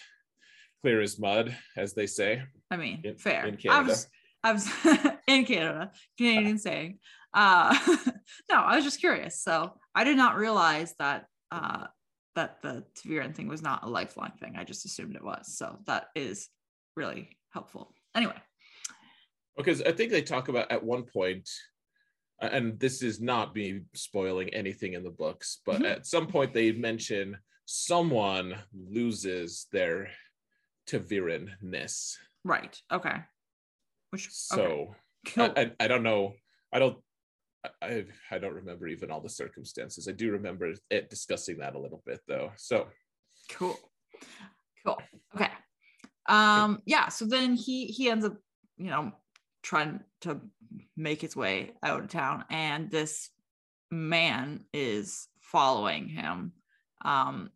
clear 0.82 1.02
as 1.02 1.18
mud 1.20 1.56
as 1.76 1.94
they 1.96 2.06
say 2.08 2.44
i 2.70 2.78
mean 2.78 3.02
In- 3.04 3.18
fair 3.18 3.46
in 3.48 3.54
i 3.56 3.58
Canada. 3.58 3.90
was 3.90 4.08
i 4.44 4.52
was 4.52 4.68
in 5.28 5.46
canada 5.46 5.92
canadian 6.20 6.60
saying 6.60 7.00
uh 7.34 7.76
no 8.52 8.58
i 8.58 8.76
was 8.76 8.84
just 8.86 9.00
curious 9.00 9.42
so 9.42 9.74
i 9.96 10.04
did 10.04 10.18
not 10.18 10.36
realize 10.38 10.94
that 11.00 11.26
uh 11.54 11.88
that 12.36 12.62
the 12.64 12.84
ta'veren 12.96 13.34
thing 13.36 13.48
was 13.48 13.62
not 13.62 13.84
a 13.84 13.90
lifelong 13.90 14.32
thing 14.40 14.56
i 14.58 14.64
just 14.64 14.86
assumed 14.86 15.16
it 15.16 15.24
was 15.24 15.56
so 15.56 15.78
that 15.86 16.08
is 16.16 16.50
really 16.96 17.30
helpful 17.52 17.94
anyway 18.16 18.36
because 19.56 19.84
I 19.84 19.92
think 19.92 20.10
they 20.12 20.24
talk 20.24 20.48
about 20.48 20.72
at 20.72 20.84
one 20.84 21.04
point, 21.04 21.48
and 22.42 22.80
this 22.80 23.04
is 23.04 23.22
not 23.22 23.54
me 23.54 23.82
spoiling 23.94 24.50
anything 24.50 24.94
in 24.94 25.04
the 25.04 25.12
books, 25.12 25.60
but 25.64 25.82
Mhm. 25.82 25.92
at 25.92 26.08
some 26.08 26.26
point 26.26 26.54
they 26.54 26.72
mention 26.72 27.38
someone 27.66 28.58
loses 28.74 29.68
their 29.72 30.10
ta'veren-ness. 30.88 32.18
right 32.44 32.82
okay 32.92 33.18
which 34.10 34.26
okay. 34.26 34.34
So 34.34 34.96
Cool. 35.28 35.54
I, 35.56 35.62
I, 35.62 35.72
I 35.82 35.88
don't 35.88 36.04
know. 36.04 36.34
I 36.74 36.80
don't. 36.80 36.98
I 37.82 38.05
I 38.32 38.38
don't 38.39 38.53
remember 38.53 38.88
even 38.88 39.12
all 39.12 39.22
the 39.22 39.29
circumstances. 39.29 40.08
I 40.08 40.12
do 40.12 40.32
remember 40.32 40.74
it 40.89 41.10
discussing 41.10 41.60
that 41.60 41.75
a 41.75 41.79
little 41.79 42.01
bit 42.05 42.20
though. 42.27 42.51
So 42.58 42.88
cool 43.50 43.77
cool 44.86 45.01
okay 45.36 45.50
um 46.27 46.82
yeah 46.86 47.10
so 47.10 47.25
then 47.25 47.55
he 47.55 47.86
he 47.86 48.10
ends 48.10 48.25
up 48.25 48.36
you 48.77 48.89
know 48.89 49.12
trying 49.62 50.00
to 50.22 50.39
make 50.96 51.22
his 51.22 51.36
way 51.36 51.72
out 51.84 52.01
of 52.01 52.10
town 52.10 52.43
and 52.50 52.89
this 52.89 53.29
man 53.91 54.63
is 54.74 55.27
following 55.41 56.08
him 56.08 56.51
um 57.05 57.50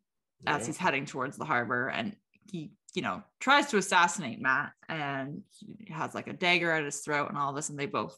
as 0.46 0.62
yeah. 0.62 0.68
he's 0.68 0.78
heading 0.78 1.06
towards 1.06 1.38
the 1.38 1.46
harbor 1.46 1.90
and 1.90 2.16
he 2.52 2.72
you 2.94 3.02
know 3.02 3.24
tries 3.40 3.68
to 3.68 3.78
assassinate 3.78 4.42
Mat 4.42 4.72
and 4.88 5.42
he 5.60 5.92
has 5.92 6.14
like 6.14 6.28
a 6.28 6.34
dagger 6.34 6.72
at 6.72 6.86
his 6.86 7.00
throat 7.00 7.30
and 7.30 7.38
all 7.38 7.54
this 7.54 7.70
and 7.70 7.80
they 7.80 7.86
both 7.86 8.18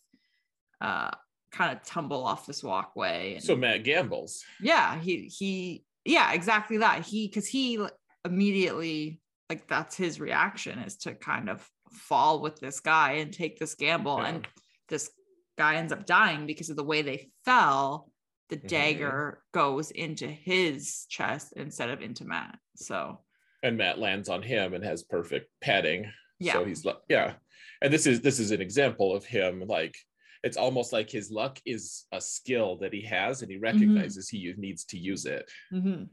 uh 0.82 1.12
kind 1.52 1.76
of 1.76 1.84
tumble 1.84 2.24
off 2.26 2.46
this 2.46 2.64
walkway 2.64 3.36
and 3.36 3.44
so 3.44 3.56
Mat 3.56 3.84
gambles. 3.84 4.44
yeah 4.62 5.00
he 5.00 5.24
he 5.28 5.84
yeah 6.06 6.32
exactly 6.34 6.78
that 6.78 7.06
he 7.06 7.28
because 7.28 7.48
he 7.48 7.80
immediately 8.26 9.20
like 9.50 9.68
that's 9.68 9.96
his 9.96 10.20
reaction 10.20 10.80
is 10.80 10.96
to 10.98 11.14
kind 11.16 11.50
of 11.50 11.68
fall 11.92 12.40
with 12.42 12.60
this 12.60 12.80
guy 12.80 13.14
and 13.14 13.34
take 13.34 13.58
this 13.60 13.76
gamble 13.76 14.18
Yeah. 14.22 14.28
and 14.30 14.48
this 14.88 15.10
guy 15.58 15.76
ends 15.76 15.92
up 15.92 16.06
dying 16.06 16.46
because 16.46 16.70
of 16.70 16.76
the 16.78 16.84
way 16.84 17.02
they 17.02 17.30
fell 17.46 18.12
the 18.50 18.58
Mhm. 18.58 18.68
dagger 18.68 19.44
goes 19.54 19.92
into 19.92 20.28
his 20.28 21.06
chest 21.10 21.54
instead 21.56 21.90
of 21.90 22.02
into 22.02 22.26
Mat 22.26 22.58
so 22.76 23.20
and 23.64 23.78
Mat 23.78 24.00
lands 24.00 24.30
on 24.30 24.42
him 24.42 24.74
and 24.74 24.84
has 24.86 25.04
perfect 25.04 25.50
padding. 25.62 26.10
Yeah. 26.40 26.54
So 26.54 26.64
he's 26.64 26.86
like, 26.86 26.96
yeah. 27.10 27.34
And 27.82 27.92
this 27.92 28.08
is 28.08 28.22
this 28.22 28.40
is 28.40 28.52
an 28.52 28.62
example 28.62 29.14
of 29.14 29.26
him 29.26 29.60
like 29.68 29.98
it's 30.44 30.58
almost 30.58 30.94
like 30.94 31.10
his 31.10 31.32
luck 31.32 31.60
is 31.66 32.06
a 32.12 32.22
skill 32.22 32.78
that 32.78 32.94
he 32.94 33.02
has 33.02 33.42
and 33.42 33.52
he 33.52 33.58
recognizes 33.58 34.30
he 34.30 34.54
needs 34.58 34.86
to 34.86 34.98
use 34.98 35.26
it. 35.26 35.50
mhm. 35.72 36.08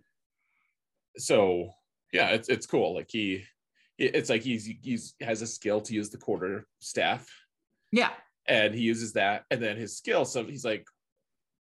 So 1.17 1.71
yeah, 2.13 2.29
it's 2.31 2.49
it's 2.49 2.67
cool. 2.67 2.95
Like 2.95 3.09
he 3.11 3.45
it's 3.99 4.29
like 4.31 4.43
he's 4.43 4.69
he's 4.83 5.15
has 5.21 5.43
a 5.43 5.47
skill 5.47 5.81
to 5.81 5.95
use 5.95 6.11
the 6.11 6.19
quarter 6.19 6.67
staff 6.81 7.29
yeah 7.93 8.11
and 8.47 8.75
he 8.75 8.81
uses 8.83 9.15
that 9.15 9.45
and 9.51 9.63
then 9.63 9.77
his 9.77 9.97
skill 9.97 10.25
so 10.25 10.45
he's 10.45 10.65
like 10.65 10.87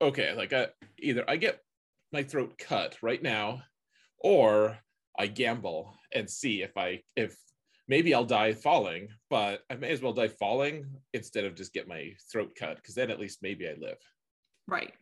okay 0.01 0.33
like 0.33 0.51
I, 0.51 0.67
either 0.99 1.23
i 1.27 1.37
get 1.37 1.59
my 2.11 2.23
throat 2.23 2.57
cut 2.57 2.97
right 3.01 3.21
now 3.21 3.61
or 4.19 4.77
i 5.17 5.27
gamble 5.27 5.93
and 6.13 6.29
see 6.29 6.63
if 6.63 6.75
i 6.77 7.01
if 7.15 7.35
maybe 7.87 8.13
i'll 8.13 8.25
die 8.25 8.53
falling 8.53 9.07
but 9.29 9.61
i 9.69 9.75
may 9.75 9.91
as 9.91 10.01
well 10.01 10.13
die 10.13 10.27
falling 10.27 10.85
instead 11.13 11.43
of 11.45 11.55
just 11.55 11.73
get 11.73 11.87
my 11.87 12.11
throat 12.31 12.51
cut 12.57 12.77
because 12.77 12.95
then 12.95 13.11
at 13.11 13.19
least 13.19 13.39
maybe 13.41 13.67
i 13.67 13.73
live. 13.79 13.97
Right. 14.67 14.93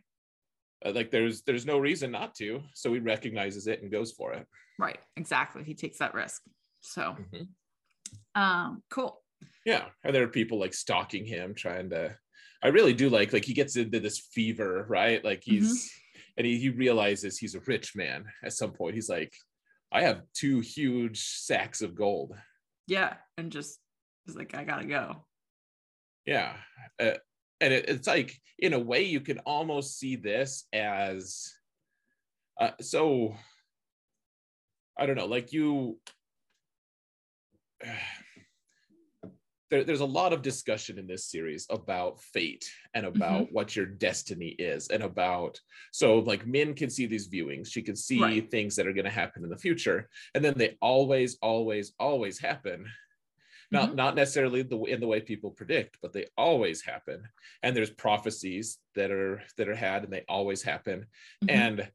Uh, 0.84 0.92
like 0.92 1.10
there's 1.10 1.42
there's 1.42 1.64
no 1.64 1.78
reason 1.78 2.10
not 2.10 2.34
to 2.36 2.60
so 2.74 2.92
he 2.92 3.00
recognizes 3.00 3.66
it 3.66 3.80
and 3.82 3.90
goes 3.90 4.12
for 4.12 4.32
it. 4.34 4.46
Right 4.78 4.98
exactly 5.16 5.64
he 5.64 5.74
takes 5.74 5.98
that 5.98 6.14
risk 6.14 6.42
so. 6.80 7.16
Mhm. 7.34 7.48
um 8.34 8.82
cool. 8.90 9.22
Yeah 9.64 9.86
and 10.04 10.14
there 10.14 10.22
are 10.24 10.28
people 10.28 10.58
like 10.58 10.74
stalking 10.74 11.24
him 11.24 11.54
trying 11.54 11.90
to 11.90 12.14
i 12.62 12.68
really 12.68 12.92
do 12.92 13.08
like 13.08 13.32
like 13.32 13.44
he 13.44 13.54
gets 13.54 13.76
into 13.76 14.00
this 14.00 14.18
fever 14.32 14.84
right? 14.88 15.24
Like 15.24 15.42
he's 15.42 15.90
and 16.36 16.46
he, 16.46 16.58
he 16.58 16.68
realizes 16.68 17.38
he's 17.38 17.54
a 17.54 17.60
rich 17.60 17.94
man 17.94 18.24
at 18.42 18.52
some 18.52 18.72
point. 18.72 18.94
He's 18.94 19.08
like 19.08 19.32
i 19.92 20.02
have 20.02 20.22
two 20.34 20.60
huge 20.60 21.20
sacks 21.20 21.80
of 21.80 21.94
gold 21.94 22.34
yeah 22.86 23.14
and 23.38 23.50
just 23.50 23.78
is 24.26 24.36
like 24.36 24.54
i 24.54 24.64
gotta 24.64 24.86
go. 24.86 25.24
Yeah 26.26 26.54
uh, 27.00 27.12
and 27.60 27.72
it, 27.74 27.88
it's 27.88 28.06
like 28.06 28.38
in 28.58 28.72
a 28.72 28.78
way 28.78 29.02
you 29.02 29.20
can 29.20 29.38
almost 29.40 29.98
see 29.98 30.16
this 30.16 30.66
as 30.72 31.52
uh, 32.60 32.70
so 32.80 33.34
i 34.98 35.06
don't 35.06 35.16
know 35.16 35.26
like 35.26 35.52
you 35.52 35.98
there, 39.70 39.84
there's 39.84 40.00
a 40.00 40.04
lot 40.06 40.32
of 40.32 40.42
discussion 40.42 40.98
in 40.98 41.06
this 41.06 41.30
series 41.30 41.66
about 41.70 42.20
fate 42.20 42.70
and 42.94 43.06
about 43.06 43.44
mm-hmm. 43.44 43.54
what 43.54 43.74
your 43.74 43.86
destiny 43.86 44.48
is 44.58 44.88
and 44.88 45.02
about 45.02 45.58
so 45.92 46.18
like 46.18 46.46
min 46.46 46.74
can 46.74 46.90
see 46.90 47.06
these 47.06 47.28
viewings 47.28 47.68
she 47.68 47.82
can 47.82 47.96
see 47.96 48.20
right. 48.20 48.50
things 48.50 48.76
that 48.76 48.86
are 48.86 48.92
going 48.92 49.04
to 49.04 49.10
happen 49.10 49.42
in 49.42 49.50
the 49.50 49.56
future 49.56 50.08
and 50.34 50.44
then 50.44 50.54
they 50.56 50.76
always 50.80 51.36
always 51.42 51.92
always 51.98 52.38
happen 52.38 52.86
not 53.70 53.88
mm-hmm. 53.88 53.96
not 53.96 54.14
necessarily 54.14 54.62
the 54.62 54.78
in 54.84 55.00
the 55.00 55.06
way 55.06 55.20
people 55.20 55.50
predict 55.50 55.96
but 56.02 56.12
they 56.12 56.26
always 56.36 56.82
happen 56.82 57.22
and 57.62 57.76
there's 57.76 57.90
prophecies 57.90 58.78
that 58.94 59.10
are 59.10 59.42
that 59.56 59.68
are 59.68 59.74
had 59.74 60.04
and 60.04 60.12
they 60.12 60.24
always 60.28 60.62
happen 60.62 61.06
mm-hmm. 61.42 61.50
and 61.50 61.90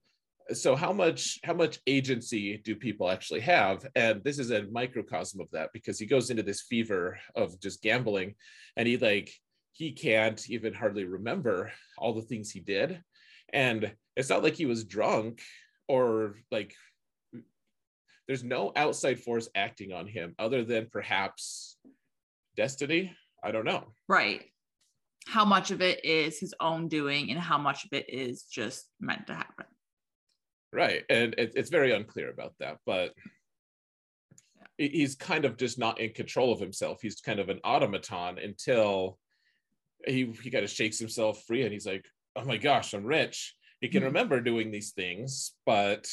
so 0.54 0.76
how 0.76 0.92
much 0.92 1.40
how 1.44 1.54
much 1.54 1.80
agency 1.88 2.58
do 2.58 2.76
people 2.76 3.10
actually 3.10 3.42
have? 3.42 3.86
And 3.96 4.24
this 4.24 4.40
is 4.40 4.52
a 4.52 4.68
microcosm 4.72 5.40
of 5.40 5.50
that 5.52 5.70
because 5.74 6.00
he 6.00 6.06
goes 6.06 6.30
into 6.30 6.44
this 6.44 6.62
fever 6.62 7.20
of 7.36 7.60
just 7.60 7.82
gambling 7.82 8.36
and 8.76 8.88
he 8.88 8.98
like 8.98 9.32
he 9.72 9.92
can't 9.92 10.50
even 10.50 10.74
hardly 10.74 11.06
remember 11.06 11.72
all 11.98 12.14
the 12.14 12.22
things 12.22 12.52
he 12.52 12.60
did. 12.60 13.02
And 13.54 13.94
it's 14.16 14.30
not 14.30 14.44
like 14.44 14.56
he 14.56 14.66
was 14.66 14.84
drunk 14.84 15.42
or 15.88 16.36
like 16.52 16.76
there's 18.28 18.44
no 18.44 18.72
outside 18.76 19.20
force 19.20 19.50
acting 19.56 19.92
on 19.92 20.08
him 20.08 20.36
other 20.38 20.64
than 20.64 20.88
perhaps 20.92 21.78
destiny. 22.56 23.16
I 23.44 23.52
don't 23.52 23.66
know. 23.66 23.94
Right. 24.08 24.44
How 25.28 25.46
much 25.46 25.72
of 25.72 25.82
it 25.82 26.04
is 26.06 26.40
his 26.40 26.54
own 26.60 26.88
doing 26.88 27.32
and 27.32 27.40
how 27.40 27.58
much 27.58 27.86
of 27.86 27.94
it 27.94 28.10
is 28.10 28.44
just 28.44 28.86
meant 29.00 29.28
to 29.28 29.34
happen 29.34 29.66
right 30.72 31.04
and 31.10 31.34
it, 31.38 31.54
it's 31.56 31.70
very 31.70 31.92
unclear 31.92 32.30
about 32.30 32.54
that 32.60 32.78
but 32.86 33.14
he's 34.78 35.16
kind 35.16 35.44
of 35.44 35.58
just 35.58 35.78
not 35.78 36.00
in 36.00 36.12
control 36.14 36.54
of 36.54 36.60
himself 36.60 37.00
he's 37.02 37.20
kind 37.20 37.40
of 37.40 37.50
an 37.50 37.60
automaton 37.64 38.38
until 38.38 39.18
he 40.06 40.32
he 40.42 40.50
kind 40.50 40.64
of 40.64 40.70
shakes 40.70 40.98
himself 40.98 41.44
free 41.46 41.64
and 41.64 41.74
he's 41.74 41.86
like 41.86 42.06
oh 42.36 42.46
my 42.46 42.58
gosh 42.58 42.94
i'm 42.94 43.04
rich 43.04 43.56
he 43.82 43.88
can 43.88 44.00
mm-hmm. 44.00 44.08
remember 44.08 44.40
doing 44.40 44.72
these 44.72 44.92
things 44.92 45.54
but 45.66 46.08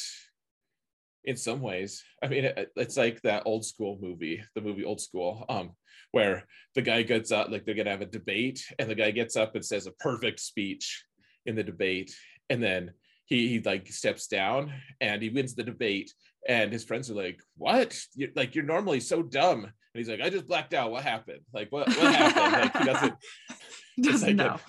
in 1.23 1.37
some 1.37 1.61
ways 1.61 2.03
i 2.23 2.27
mean 2.27 2.45
it, 2.45 2.71
it's 2.75 2.97
like 2.97 3.21
that 3.21 3.43
old 3.45 3.65
school 3.65 3.97
movie 4.01 4.43
the 4.55 4.61
movie 4.61 4.83
old 4.83 4.99
school 4.99 5.45
um 5.49 5.71
where 6.11 6.45
the 6.75 6.81
guy 6.81 7.01
gets 7.01 7.31
up 7.31 7.49
like 7.49 7.65
they're 7.65 7.75
gonna 7.75 7.89
have 7.89 8.01
a 8.01 8.05
debate 8.05 8.63
and 8.79 8.89
the 8.89 8.95
guy 8.95 9.11
gets 9.11 9.35
up 9.35 9.55
and 9.55 9.65
says 9.65 9.87
a 9.87 9.91
perfect 9.93 10.39
speech 10.39 11.05
in 11.45 11.55
the 11.55 11.63
debate 11.63 12.13
and 12.49 12.61
then 12.61 12.91
he, 13.27 13.47
he 13.49 13.59
like 13.59 13.87
steps 13.89 14.27
down 14.27 14.73
and 14.99 15.21
he 15.21 15.29
wins 15.29 15.53
the 15.53 15.63
debate 15.63 16.13
and 16.47 16.71
his 16.71 16.83
friends 16.83 17.11
are 17.11 17.15
like 17.15 17.41
what? 17.57 17.99
You're, 18.15 18.29
like 18.35 18.55
you're 18.55 18.63
normally 18.63 19.01
so 19.01 19.21
dumb. 19.21 19.65
And 19.65 19.73
he's 19.93 20.09
like 20.09 20.21
i 20.21 20.29
just 20.29 20.47
blacked 20.47 20.73
out. 20.73 20.91
What 20.91 21.03
happened? 21.03 21.41
Like 21.53 21.71
what, 21.71 21.87
what 21.89 22.15
happened? 22.15 22.53
Like 22.53 22.77
he 22.77 22.85
doesn't 22.85 23.13
doesn't 24.01 24.27
like 24.27 24.35
know. 24.37 24.55
A, 24.55 24.59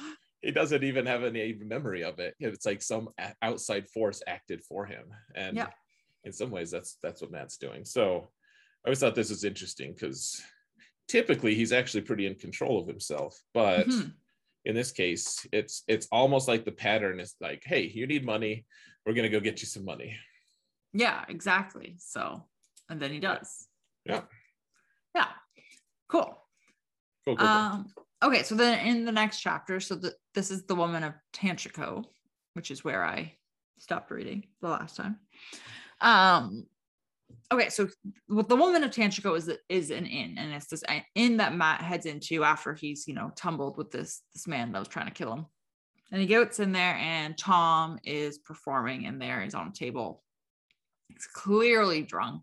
he 0.43 0.51
doesn't 0.51 0.85
even 0.85 1.07
have 1.07 1.25
any 1.25 1.57
memory 1.65 2.03
of 2.03 2.19
it. 2.19 2.35
It's 2.41 2.67
like 2.67 2.83
some 2.83 3.09
outside 3.43 3.89
force 3.89 4.23
acted 4.27 4.63
for 4.65 4.87
him. 4.87 5.05
And 5.35 5.57
yeah. 5.57 5.69
in 6.25 6.33
some 6.33 6.51
ways 6.51 6.71
that's 6.71 6.99
that's 7.03 7.23
what 7.23 7.31
Mat's 7.31 7.57
doing. 7.57 7.85
So 7.85 8.29
i 8.85 8.89
always 8.89 9.01
thought 9.01 9.15
this 9.15 9.31
was 9.31 9.45
interesting 9.45 9.93
because 9.93 10.43
typically 11.09 11.55
he's 11.55 11.73
actually 11.73 12.03
pretty 12.03 12.27
in 12.27 12.35
control 12.35 12.81
of 12.81 12.87
himself 12.87 13.37
but 13.53 13.89
mm-hmm 13.89 14.09
in 14.69 14.75
this 14.75 14.93
case 14.93 15.47
it's 15.51 15.83
it's 15.89 16.07
almost 16.13 16.47
like 16.47 16.65
the 16.65 16.71
pattern 16.71 17.19
is 17.19 17.35
like 17.41 17.63
hey 17.65 17.91
you 17.93 18.07
need 18.07 18.25
money. 18.25 18.65
We're 19.05 19.15
going 19.15 19.31
to 19.31 19.37
go 19.37 19.41
get 19.41 19.61
you 19.61 19.67
some 19.67 19.85
money. 19.85 20.15
Yeah 20.93 21.25
exactly. 21.29 21.97
So 21.99 22.45
and 22.89 23.01
then 23.01 23.11
he 23.11 23.19
does. 23.19 23.67
Yeah. 24.05 24.23
Yeah. 25.15 25.29
Cool. 26.09 26.39
Cool, 27.25 27.37
cool, 27.37 27.47
um 27.47 27.87
okay 28.23 28.43
so 28.43 28.55
then 28.55 28.87
in 28.87 29.05
the 29.05 29.13
next 29.13 29.41
chapter 29.41 29.81
so 29.81 29.95
the, 29.95 30.15
this 30.35 30.51
is 30.51 30.65
the 30.65 30.75
woman 30.75 31.03
of 31.03 31.15
Tanchico 31.35 32.05
which 32.55 32.71
is 32.71 32.83
where 32.83 33.05
i 33.05 33.35
stopped 33.79 34.11
reading 34.11 34.45
the 34.61 34.69
last 34.69 34.97
time. 34.97 35.19
Um 36.01 36.67
okay, 37.53 37.69
so 37.69 37.89
what 38.27 38.49
the 38.49 38.57
woman 38.57 38.85
of 38.85 38.91
Tanchico 38.91 39.37
is 39.37 39.51
is 39.69 39.91
an 39.91 40.07
inn, 40.07 40.37
and 40.39 40.53
it's 40.53 40.69
this 40.69 40.83
inn 41.15 41.39
that 41.39 41.55
Mat 41.55 41.81
heads 41.81 42.07
into 42.07 42.45
after 42.45 42.75
he's 42.75 43.07
you 43.07 43.15
know 43.15 43.33
tumbled 43.37 43.77
with 43.77 43.91
this 43.91 44.23
this 44.35 44.47
man 44.47 44.73
that 44.73 44.79
was 44.79 44.89
trying 44.89 45.07
to 45.07 45.13
kill 45.13 45.33
him, 45.33 45.47
and 46.13 46.21
he 46.21 46.27
gets 46.27 46.61
in 46.61 46.73
there, 46.73 46.95
and 46.97 47.37
Thom 47.37 47.99
is 48.05 48.39
performing 48.39 49.05
in 49.05 49.19
there. 49.19 49.43
He's 49.43 49.55
on 49.55 49.69
a 49.69 49.73
table. 49.73 50.23
He's 51.09 51.27
clearly 51.27 52.03
drunk, 52.03 52.43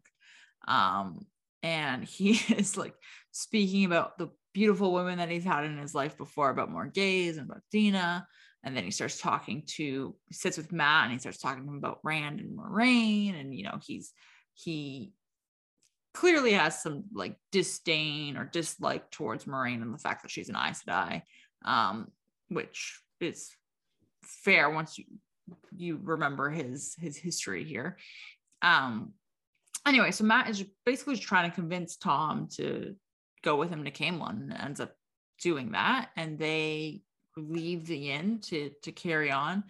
um, 0.68 1.26
and 1.64 2.04
he 2.04 2.32
is 2.56 2.78
like 2.78 2.96
speaking 3.32 3.86
about 3.86 4.18
the 4.18 4.30
beautiful 4.54 4.94
women 4.94 5.18
that 5.18 5.30
he's 5.30 5.44
had 5.44 5.66
in 5.66 5.78
his 5.78 5.94
life 5.94 6.18
before, 6.18 6.50
about 6.50 6.72
Morgase 6.72 7.38
and 7.38 7.50
about 7.50 7.62
Dena. 7.72 8.26
And 8.64 8.76
then 8.76 8.84
he 8.84 8.90
starts 8.90 9.20
talking 9.20 9.64
to, 9.76 10.16
sits 10.32 10.58
with 10.58 10.72
Mat 10.72 11.04
and 11.04 11.14
he 11.14 11.20
starts 11.20 11.38
talking 11.38 11.64
to 11.64 11.70
him 11.70 11.78
about 11.78 12.00
Rand 12.04 12.40
and 12.40 12.58
Moiraine. 12.58 13.40
And, 13.40 13.54
you 13.54 13.64
know, 13.64 13.78
he's 13.86 14.14
he 14.56 15.14
clearly 16.14 16.54
has 16.54 16.82
some 16.82 17.04
like 17.14 17.36
disdain 17.52 18.38
or 18.38 18.46
dislike 18.46 19.12
towards 19.12 19.46
Moiraine 19.46 19.82
and 19.82 19.94
the 19.94 20.00
fact 20.00 20.24
that 20.24 20.32
she's 20.32 20.50
an 20.50 20.56
Aes 20.56 20.82
Sedai, 20.84 21.22
um, 21.66 22.08
which 22.48 23.00
is 23.20 23.52
fair 24.24 24.70
once 24.70 24.98
you 24.98 25.06
you 25.76 26.00
remember 26.02 26.50
his 26.50 26.96
his 27.00 27.18
history 27.18 27.64
here. 27.64 27.98
Um, 28.62 29.14
anyway, 29.86 30.12
so 30.12 30.24
Mat 30.24 30.50
is 30.50 30.64
basically 30.86 31.18
trying 31.18 31.50
to 31.50 31.56
convince 31.56 31.98
Thom 31.98 32.48
to 32.56 32.96
go 33.44 33.58
with 33.58 33.70
him 33.70 33.84
to 33.84 33.92
Caemlyn 33.92 34.42
and 34.42 34.54
ends 34.54 34.80
up 34.80 34.94
doing 35.42 35.74
that, 35.74 36.10
and 36.16 36.40
they 36.40 37.02
leave 37.38 37.86
the 37.86 38.12
inn 38.12 38.40
to 38.40 38.72
to 38.84 38.92
carry 38.92 39.32
on 39.32 39.64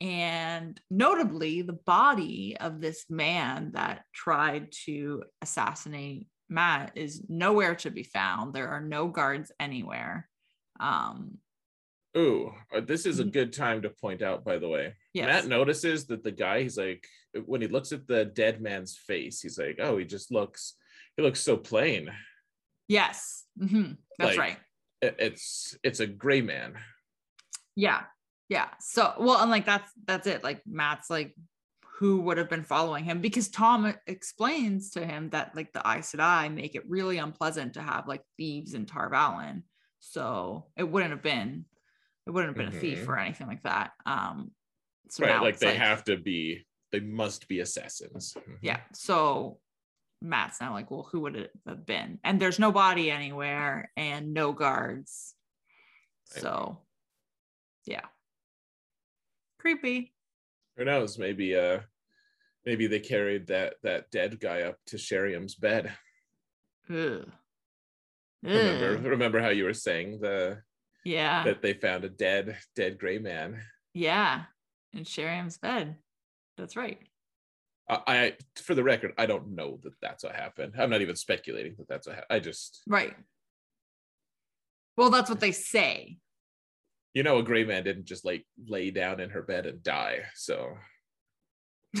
and 0.00 0.80
notably, 0.90 1.62
the 1.62 1.72
body 1.72 2.56
of 2.58 2.80
this 2.80 3.06
man 3.08 3.72
that 3.74 4.04
tried 4.12 4.72
to 4.84 5.24
assassinate 5.42 6.26
Mat 6.48 6.92
is 6.94 7.24
nowhere 7.28 7.74
to 7.76 7.90
be 7.90 8.04
found. 8.04 8.54
There 8.54 8.68
are 8.68 8.80
no 8.80 9.08
guards 9.08 9.52
anywhere. 9.60 10.28
Um, 10.80 11.38
Ooh, 12.16 12.52
uh, 12.74 12.80
this 12.80 13.04
is 13.04 13.18
a 13.18 13.22
mm-hmm. 13.22 13.32
good 13.32 13.52
time 13.52 13.82
to 13.82 13.90
point 13.90 14.22
out, 14.22 14.44
by 14.44 14.58
the 14.58 14.68
way. 14.68 14.94
Yes. 15.12 15.26
Mat 15.26 15.46
notices 15.46 16.06
that 16.06 16.24
the 16.24 16.32
guy, 16.32 16.62
he's 16.62 16.78
like, 16.78 17.06
when 17.44 17.60
he 17.60 17.68
looks 17.68 17.92
at 17.92 18.06
the 18.06 18.24
dead 18.24 18.62
man's 18.62 18.96
face, 18.96 19.42
he's 19.42 19.58
like, 19.58 19.78
oh, 19.80 19.98
he 19.98 20.04
just 20.04 20.32
looks, 20.32 20.74
he 21.16 21.22
looks 21.22 21.40
so 21.40 21.56
plain. 21.56 22.10
Yes, 22.88 23.44
mm-hmm. 23.60 23.92
that's 24.18 24.36
like, 24.36 24.38
right. 24.38 24.56
It's 25.00 25.76
it's 25.84 26.00
a 26.00 26.06
gray 26.06 26.40
man. 26.40 26.74
Yeah, 27.76 28.02
yeah. 28.48 28.68
So 28.80 29.12
well, 29.18 29.40
and 29.40 29.50
like 29.50 29.66
that's 29.66 29.92
that's 30.06 30.26
it. 30.26 30.42
Like 30.42 30.62
Mat's 30.66 31.10
like 31.10 31.34
who 31.98 32.20
would 32.20 32.38
have 32.38 32.48
been 32.48 32.62
following 32.62 33.04
him 33.04 33.20
because 33.20 33.48
Thom 33.48 33.92
explains 34.06 34.90
to 34.90 35.04
him 35.04 35.30
that 35.30 35.54
like 35.56 35.72
the 35.72 35.80
Aes 35.80 36.12
Sedai 36.12 36.52
make 36.52 36.76
it 36.76 36.88
really 36.88 37.18
unpleasant 37.18 37.74
to 37.74 37.82
have 37.82 38.06
like 38.06 38.22
thieves 38.36 38.74
in 38.74 38.86
Tar 38.86 39.10
Valon. 39.10 39.62
So 39.98 40.66
it 40.76 40.84
wouldn't 40.84 41.10
have 41.10 41.22
been 41.22 41.64
it 42.26 42.30
wouldn't 42.30 42.50
have 42.50 42.56
been 42.56 42.68
mm-hmm. 42.68 42.78
a 42.78 42.80
thief 42.80 43.00
mm-hmm. 43.00 43.10
or 43.10 43.18
anything 43.18 43.46
like 43.48 43.64
that. 43.64 43.90
Um 44.06 44.52
so 45.10 45.26
right, 45.26 45.42
like 45.42 45.58
they 45.58 45.68
like, 45.68 45.76
have 45.76 46.04
to 46.04 46.16
be 46.16 46.64
they 46.92 47.00
must 47.00 47.48
be 47.48 47.60
assassins. 47.60 48.34
Mm-hmm. 48.38 48.54
Yeah. 48.62 48.80
So 48.94 49.58
Mat's 50.22 50.60
now 50.60 50.72
like, 50.72 50.90
well, 50.90 51.08
who 51.10 51.20
would 51.20 51.36
it 51.36 51.50
have 51.66 51.84
been? 51.84 52.18
And 52.24 52.40
there's 52.40 52.58
no 52.58 52.72
body 52.72 53.10
anywhere 53.10 53.90
and 53.96 54.32
no 54.32 54.52
guards. 54.52 55.34
Right. 56.34 56.42
So 56.42 56.78
yeah 57.86 58.04
creepy. 59.68 60.12
Who 60.76 60.84
knows? 60.84 61.18
Maybe 61.18 61.54
uh 61.54 61.80
maybe 62.64 62.86
they 62.86 63.00
carried 63.00 63.48
that 63.48 63.74
that 63.82 64.10
dead 64.10 64.40
guy 64.40 64.62
up 64.62 64.78
to 64.86 64.96
Sheriam's 64.96 65.54
bed. 65.54 65.92
Ugh. 66.90 67.28
Remember, 68.42 69.10
remember 69.10 69.42
how 69.42 69.48
you 69.48 69.64
were 69.64 69.74
saying 69.74 70.20
the 70.20 70.62
yeah 71.04 71.44
that 71.44 71.60
they 71.60 71.74
found 71.74 72.04
a 72.04 72.08
dead 72.08 72.56
dead 72.74 72.98
gray 72.98 73.18
man. 73.18 73.60
Yeah, 73.92 74.44
in 74.92 75.04
Sheriam's 75.04 75.58
bed. 75.58 75.96
That's 76.56 76.76
right. 76.76 76.98
I, 77.90 78.00
I, 78.06 78.32
for 78.56 78.74
the 78.74 78.84
record, 78.84 79.12
I 79.16 79.26
don't 79.26 79.54
know 79.54 79.78
that 79.82 79.94
that's 80.00 80.22
what 80.22 80.34
happened. 80.34 80.74
I'm 80.78 80.90
not 80.90 81.00
even 81.00 81.16
speculating 81.16 81.74
that 81.78 81.88
that's 81.88 82.06
what 82.06 82.16
happened. 82.16 82.36
I 82.36 82.38
just 82.38 82.82
right. 82.86 83.14
Well, 84.96 85.10
that's 85.10 85.30
what 85.30 85.40
they 85.40 85.52
say 85.52 86.18
you 87.14 87.22
know 87.22 87.38
a 87.38 87.42
gray 87.42 87.64
man 87.64 87.84
didn't 87.84 88.04
just 88.04 88.24
like 88.24 88.44
lay 88.66 88.90
down 88.90 89.20
in 89.20 89.30
her 89.30 89.42
bed 89.42 89.66
and 89.66 89.82
die 89.82 90.20
so 90.34 90.74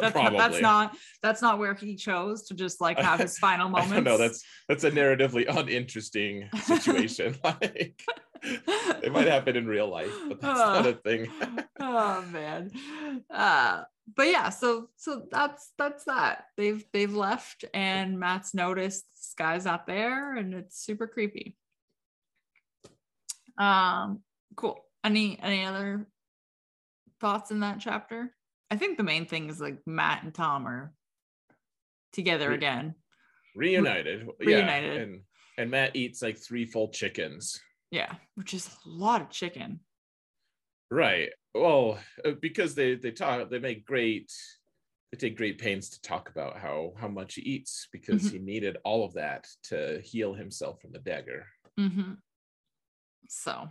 that's 0.00 0.12
Probably. 0.12 0.38
Not, 0.38 0.50
that's 0.50 0.62
not 0.62 0.96
that's 1.22 1.42
not 1.42 1.58
where 1.58 1.74
he 1.74 1.96
chose 1.96 2.44
to 2.48 2.54
just 2.54 2.80
like 2.80 2.98
have 2.98 3.20
his 3.20 3.38
final 3.38 3.68
moments. 3.70 4.04
No, 4.04 4.18
that's 4.18 4.44
that's 4.68 4.84
a 4.84 4.90
narratively 4.90 5.46
uninteresting 5.48 6.48
situation. 6.64 7.36
like 7.44 8.00
it 9.02 9.12
might 9.12 9.26
happen 9.26 9.56
in 9.56 9.66
real 9.66 9.88
life, 9.88 10.12
but 10.28 10.40
that's 10.40 10.58
not 10.58 10.86
a 10.86 10.92
thing. 10.94 11.28
oh 11.80 12.22
man. 12.30 12.70
Uh 13.32 13.82
but 14.14 14.24
yeah, 14.28 14.50
so 14.50 14.88
so 14.96 15.26
that's 15.30 15.72
that's 15.78 16.04
that. 16.04 16.44
They've 16.56 16.84
they've 16.92 17.14
left 17.14 17.64
and 17.72 18.18
Mat's 18.18 18.54
noticed 18.54 19.04
this 19.14 19.34
guy's 19.36 19.64
not 19.64 19.86
there 19.86 20.36
and 20.36 20.54
it's 20.54 20.78
super 20.78 21.06
creepy. 21.06 21.56
Um 23.58 24.22
cool. 24.56 24.84
Any 25.04 25.38
any 25.40 25.64
other 25.64 26.06
thoughts 27.20 27.50
in 27.50 27.60
that 27.60 27.80
chapter? 27.80 28.34
I 28.70 28.76
think 28.76 28.96
the 28.96 29.04
main 29.04 29.26
thing 29.26 29.48
is 29.48 29.60
like 29.60 29.78
Mat 29.86 30.22
and 30.24 30.34
Thom 30.34 30.66
are 30.66 30.92
together 32.12 32.48
Re- 32.50 32.56
again. 32.56 32.94
Reunited. 33.54 34.28
Reunited. 34.40 34.94
Yeah. 34.94 35.00
And 35.02 35.20
and 35.58 35.70
Mat 35.70 35.94
eats 35.94 36.22
like 36.22 36.38
three 36.38 36.64
full 36.64 36.88
chickens. 36.88 37.60
Yeah, 37.90 38.12
which 38.34 38.54
is 38.54 38.66
a 38.86 38.88
lot 38.88 39.20
of 39.20 39.30
chicken. 39.30 39.80
Right. 40.90 41.30
Well, 41.54 41.98
uh, 42.24 42.32
because 42.40 42.74
they 42.74 42.96
they 42.96 43.12
talk, 43.12 43.50
they 43.50 43.60
make 43.60 43.84
great, 43.84 44.32
they 45.12 45.18
take 45.18 45.36
great 45.36 45.58
pains 45.58 45.90
to 45.90 46.00
talk 46.02 46.28
about 46.30 46.58
how 46.58 46.94
how 46.98 47.08
much 47.08 47.34
he 47.34 47.42
eats 47.42 47.86
because 47.92 48.22
Mhm. 48.24 48.32
he 48.32 48.38
needed 48.40 48.78
all 48.84 49.04
of 49.04 49.14
that 49.14 49.46
to 49.64 50.00
heal 50.02 50.34
himself 50.34 50.80
from 50.80 50.90
the 50.92 50.98
dagger. 50.98 51.46
Mm-hmm. 51.78 52.14
So, 53.28 53.68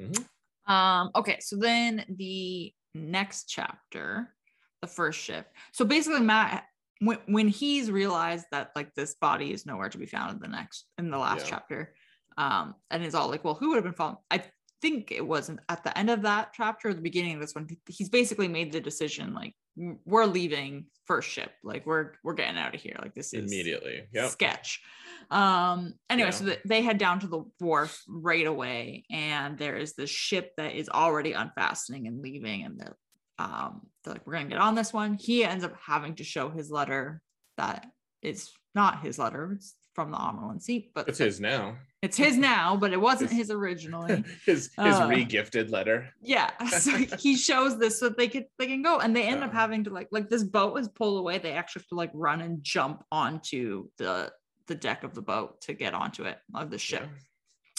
Mhm. 0.00 0.26
um, 0.66 1.10
okay, 1.14 1.38
so 1.40 1.56
then 1.56 2.04
the 2.08 2.72
next 2.94 3.44
chapter, 3.48 4.34
the 4.80 4.86
first 4.88 5.20
shift. 5.20 5.48
So 5.72 5.84
basically, 5.84 6.20
Mat, 6.20 6.64
when 7.00 7.18
when 7.26 7.48
he's 7.48 7.90
realized 7.90 8.46
that 8.50 8.70
like 8.74 8.94
this 8.94 9.14
body 9.14 9.52
is 9.52 9.66
nowhere 9.66 9.88
to 9.88 9.98
be 9.98 10.06
found 10.06 10.32
in 10.36 10.40
the 10.40 10.48
next 10.48 10.86
in 10.98 11.10
the 11.10 11.18
last 11.18 11.44
Yeah. 11.44 11.50
chapter, 11.50 11.94
um, 12.36 12.74
and 12.90 13.04
is 13.04 13.14
all 13.14 13.28
like, 13.28 13.44
well, 13.44 13.54
who 13.54 13.68
would 13.68 13.76
have 13.76 13.84
been 13.84 13.92
found? 13.92 14.18
I 14.30 14.42
think 14.80 15.10
it 15.10 15.26
wasn't 15.26 15.60
at 15.68 15.82
the 15.84 15.96
end 15.98 16.10
of 16.10 16.22
that 16.22 16.52
chapter, 16.52 16.88
or 16.88 16.94
the 16.94 17.00
beginning 17.02 17.34
of 17.34 17.40
this 17.40 17.54
one. 17.54 17.68
He's 17.88 18.08
basically 18.08 18.48
made 18.48 18.70
the 18.72 18.80
decision 18.80 19.34
like 19.34 19.52
"Mm, 19.52 19.67
we're 20.04 20.26
leaving 20.26 20.86
first 21.06 21.28
ship, 21.30 21.52
like 21.62 21.86
we're 21.86 22.12
we're 22.22 22.34
getting 22.34 22.58
out 22.58 22.74
of 22.74 22.80
here, 22.80 22.96
like 23.00 23.14
this 23.14 23.32
is 23.32 23.50
Immediately. 23.50 24.02
Yep. 24.12 24.30
sketch. 24.30 24.82
Um, 25.30 25.94
anyway, 26.10 26.28
Yeah. 26.28 26.34
so 26.34 26.44
th- 26.46 26.60
they 26.64 26.82
head 26.82 26.98
down 26.98 27.20
to 27.20 27.26
the 27.26 27.44
wharf 27.60 28.02
right 28.08 28.46
away, 28.46 29.04
and 29.10 29.58
there 29.58 29.76
is 29.76 29.94
this 29.94 30.10
ship 30.10 30.52
that 30.56 30.74
is 30.74 30.88
already 30.88 31.32
unfastening 31.32 32.06
and 32.06 32.20
leaving, 32.22 32.64
and 32.64 32.78
they're 32.80 32.96
um 33.38 33.82
they're 34.02 34.14
like, 34.14 34.26
we're 34.26 34.32
gonna 34.34 34.48
get 34.48 34.58
on 34.58 34.74
this 34.74 34.92
one. 34.92 35.14
He 35.20 35.44
ends 35.44 35.64
up 35.64 35.74
having 35.84 36.14
to 36.16 36.24
show 36.24 36.50
his 36.50 36.70
letter 36.70 37.20
that 37.56 37.86
is 38.22 38.50
not 38.74 39.02
his 39.02 39.18
letter, 39.18 39.52
it's 39.52 39.74
from 39.98 40.12
the 40.12 40.16
Amyrlin 40.16 40.62
seat, 40.62 40.92
but 40.94 41.08
It's 41.08 41.18
his 41.18 41.40
now. 41.40 41.76
it's 42.02 42.16
his 42.16 42.36
now, 42.36 42.76
but 42.76 42.92
it 42.92 43.00
wasn't 43.00 43.30
His- 43.30 43.38
his 43.48 43.50
originally. 43.50 44.22
his 44.46 44.70
his 44.78 44.94
Uh, 44.96 45.08
re-gifted 45.10 45.70
letter. 45.70 46.08
Yeah. 46.22 46.50
So 46.68 46.92
he 47.18 47.36
shows 47.36 47.80
this 47.80 47.98
so 47.98 48.08
they 48.10 48.28
could 48.28 48.44
they 48.60 48.68
can 48.68 48.80
go 48.82 49.00
and 49.00 49.10
they 49.16 49.24
end 49.24 49.42
up 49.42 49.52
having 49.52 49.82
to 49.84 49.90
like 49.90 50.06
like 50.12 50.30
this 50.30 50.44
boat 50.44 50.72
was 50.72 50.86
pulled 50.88 51.18
away. 51.18 51.38
They 51.38 51.50
actually 51.50 51.80
have 51.82 51.88
to 51.88 51.96
like 51.96 52.12
run 52.14 52.40
and 52.42 52.62
jump 52.62 53.02
onto 53.10 53.88
the 53.98 54.30
the 54.68 54.76
deck 54.76 55.02
of 55.02 55.14
the 55.14 55.22
boat 55.22 55.60
to 55.62 55.72
get 55.72 55.94
onto 55.94 56.22
it 56.22 56.38
of 56.54 56.70
the 56.70 56.78
ship. 56.78 57.08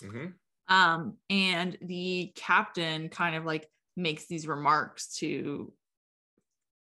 hmm 0.03 0.25
Um 0.67 1.15
and 1.29 1.77
the 1.82 2.34
captain 2.36 3.08
kind 3.08 3.38
of 3.38 3.45
like 3.45 3.65
makes 3.95 4.27
these 4.27 4.45
remarks 4.45 5.15
to 5.19 5.71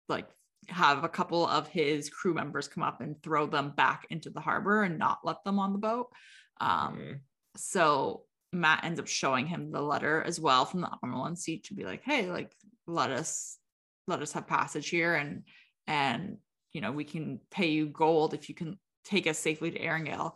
like 0.09 0.27
have 0.69 1.03
a 1.03 1.09
couple 1.09 1.47
of 1.47 1.67
his 1.67 2.09
crew 2.09 2.33
members 2.33 2.67
come 2.67 2.83
up 2.83 3.01
and 3.01 3.21
throw 3.21 3.45
them 3.47 3.71
back 3.75 4.05
into 4.09 4.29
the 4.29 4.41
harbor 4.41 4.83
and 4.83 4.97
not 4.97 5.19
let 5.23 5.43
them 5.43 5.59
on 5.59 5.73
the 5.73 5.79
boat. 5.79 6.07
Um 6.59 6.97
Mhm. 6.97 7.19
so 7.55 8.25
Mat 8.53 8.83
ends 8.83 8.99
up 8.99 9.07
showing 9.07 9.45
him 9.45 9.71
the 9.71 9.81
letter 9.81 10.23
as 10.23 10.39
well 10.39 10.65
from 10.65 10.81
the 10.81 10.89
Amyrlin 11.03 11.37
seat 11.37 11.65
to 11.65 11.73
be 11.73 11.83
like, 11.83 12.03
hey, 12.03 12.31
like 12.31 12.53
let 12.85 13.11
us 13.11 13.57
let 14.07 14.21
us 14.21 14.31
have 14.33 14.47
passage 14.47 14.89
here 14.89 15.15
and 15.15 15.43
and 15.85 16.37
you 16.71 16.81
know 16.81 16.91
we 16.91 17.03
can 17.03 17.39
pay 17.51 17.67
you 17.67 17.87
gold 17.87 18.33
if 18.33 18.49
you 18.49 18.55
can 18.55 18.79
take 19.03 19.27
us 19.27 19.37
safely 19.39 19.71
to 19.71 19.79
Aringill. 19.79 20.33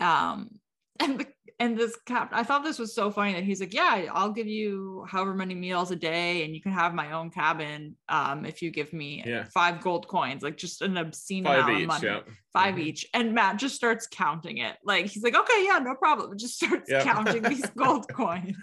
Um 0.00 0.60
and 1.00 1.20
the 1.20 1.26
and 1.60 1.76
this 1.76 1.96
cap 2.06 2.30
I 2.32 2.44
thought 2.44 2.62
this 2.62 2.78
was 2.78 2.94
so 2.94 3.10
funny 3.10 3.32
that 3.32 3.42
he's 3.42 3.60
like, 3.60 3.74
Yeah, 3.74 4.06
I'll 4.12 4.30
give 4.30 4.46
you 4.46 5.04
however 5.08 5.34
many 5.34 5.54
meals 5.54 5.90
a 5.90 5.96
day 5.96 6.44
and 6.44 6.54
you 6.54 6.62
can 6.62 6.70
have 6.72 6.94
my 6.94 7.12
own 7.12 7.30
cabin 7.30 7.96
um 8.08 8.44
if 8.44 8.62
you 8.62 8.70
give 8.70 8.92
me 8.92 9.24
Yeah. 9.26 9.44
five 9.52 9.80
gold 9.80 10.06
coins, 10.06 10.42
like 10.42 10.56
just 10.56 10.82
an 10.82 10.96
obscene 10.96 11.44
Five 11.44 11.64
amount 11.64 11.80
of 11.82 11.86
money 11.88 12.06
Yeah. 12.06 12.20
5 12.52 12.74
Mhm. 12.74 12.80
each 12.80 13.06
and 13.12 13.34
Mat 13.34 13.56
just 13.58 13.74
starts 13.74 14.06
counting 14.06 14.58
it 14.58 14.76
like 14.84 15.06
he's 15.06 15.22
like 15.22 15.34
okay 15.36 15.64
yeah 15.64 15.78
no 15.80 15.94
problem 15.94 16.36
just 16.38 16.54
starts 16.54 16.88
Yeah. 16.90 17.02
counting 17.02 17.42
these 17.42 17.68
gold 17.76 18.06
coins 18.12 18.56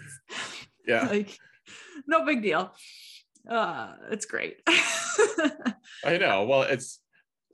Yeah. 0.86 1.06
like 1.10 1.38
no 2.06 2.24
big 2.24 2.42
deal 2.42 2.72
uh 3.50 3.92
it's 4.10 4.26
great 4.26 4.56
I 6.04 6.18
know. 6.18 6.44
Well, 6.44 6.62
it's 6.62 7.00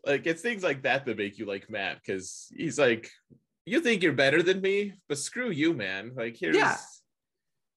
like 0.05 0.27
it's 0.27 0.42
things 0.42 0.62
like 0.62 0.83
that 0.83 1.07
that 1.07 1.16
make 1.16 1.38
you 1.38 1.47
like 1.47 1.71
Mat 1.71 1.99
because 2.05 2.49
he's 2.55 2.79
like, 2.79 3.09
you 3.66 3.81
think 3.81 4.03
you're 4.03 4.12
better 4.12 4.42
than 4.42 4.61
me, 4.61 4.94
but 5.09 5.18
screw 5.18 5.51
you, 5.51 5.72
man. 5.75 6.12
Like 6.16 6.37
here's 6.38 6.57
Yeah. 6.57 6.77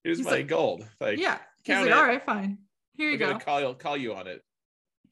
here's 0.04 0.18
He's 0.18 0.26
my 0.26 0.32
like- 0.32 0.48
gold. 0.48 0.86
Like 1.00 1.18
yeah 1.18 1.38
he's 1.64 1.76
like 1.76 1.86
it. 1.86 1.92
all 1.92 2.04
right 2.04 2.24
fine 2.24 2.58
here 2.94 3.10
you 3.10 3.14
I'm 3.26 3.38
go 3.38 3.44
call 3.44 3.60
you 3.60 3.74
call 3.74 3.96
you 3.96 4.14
on 4.14 4.26
it. 4.28 4.42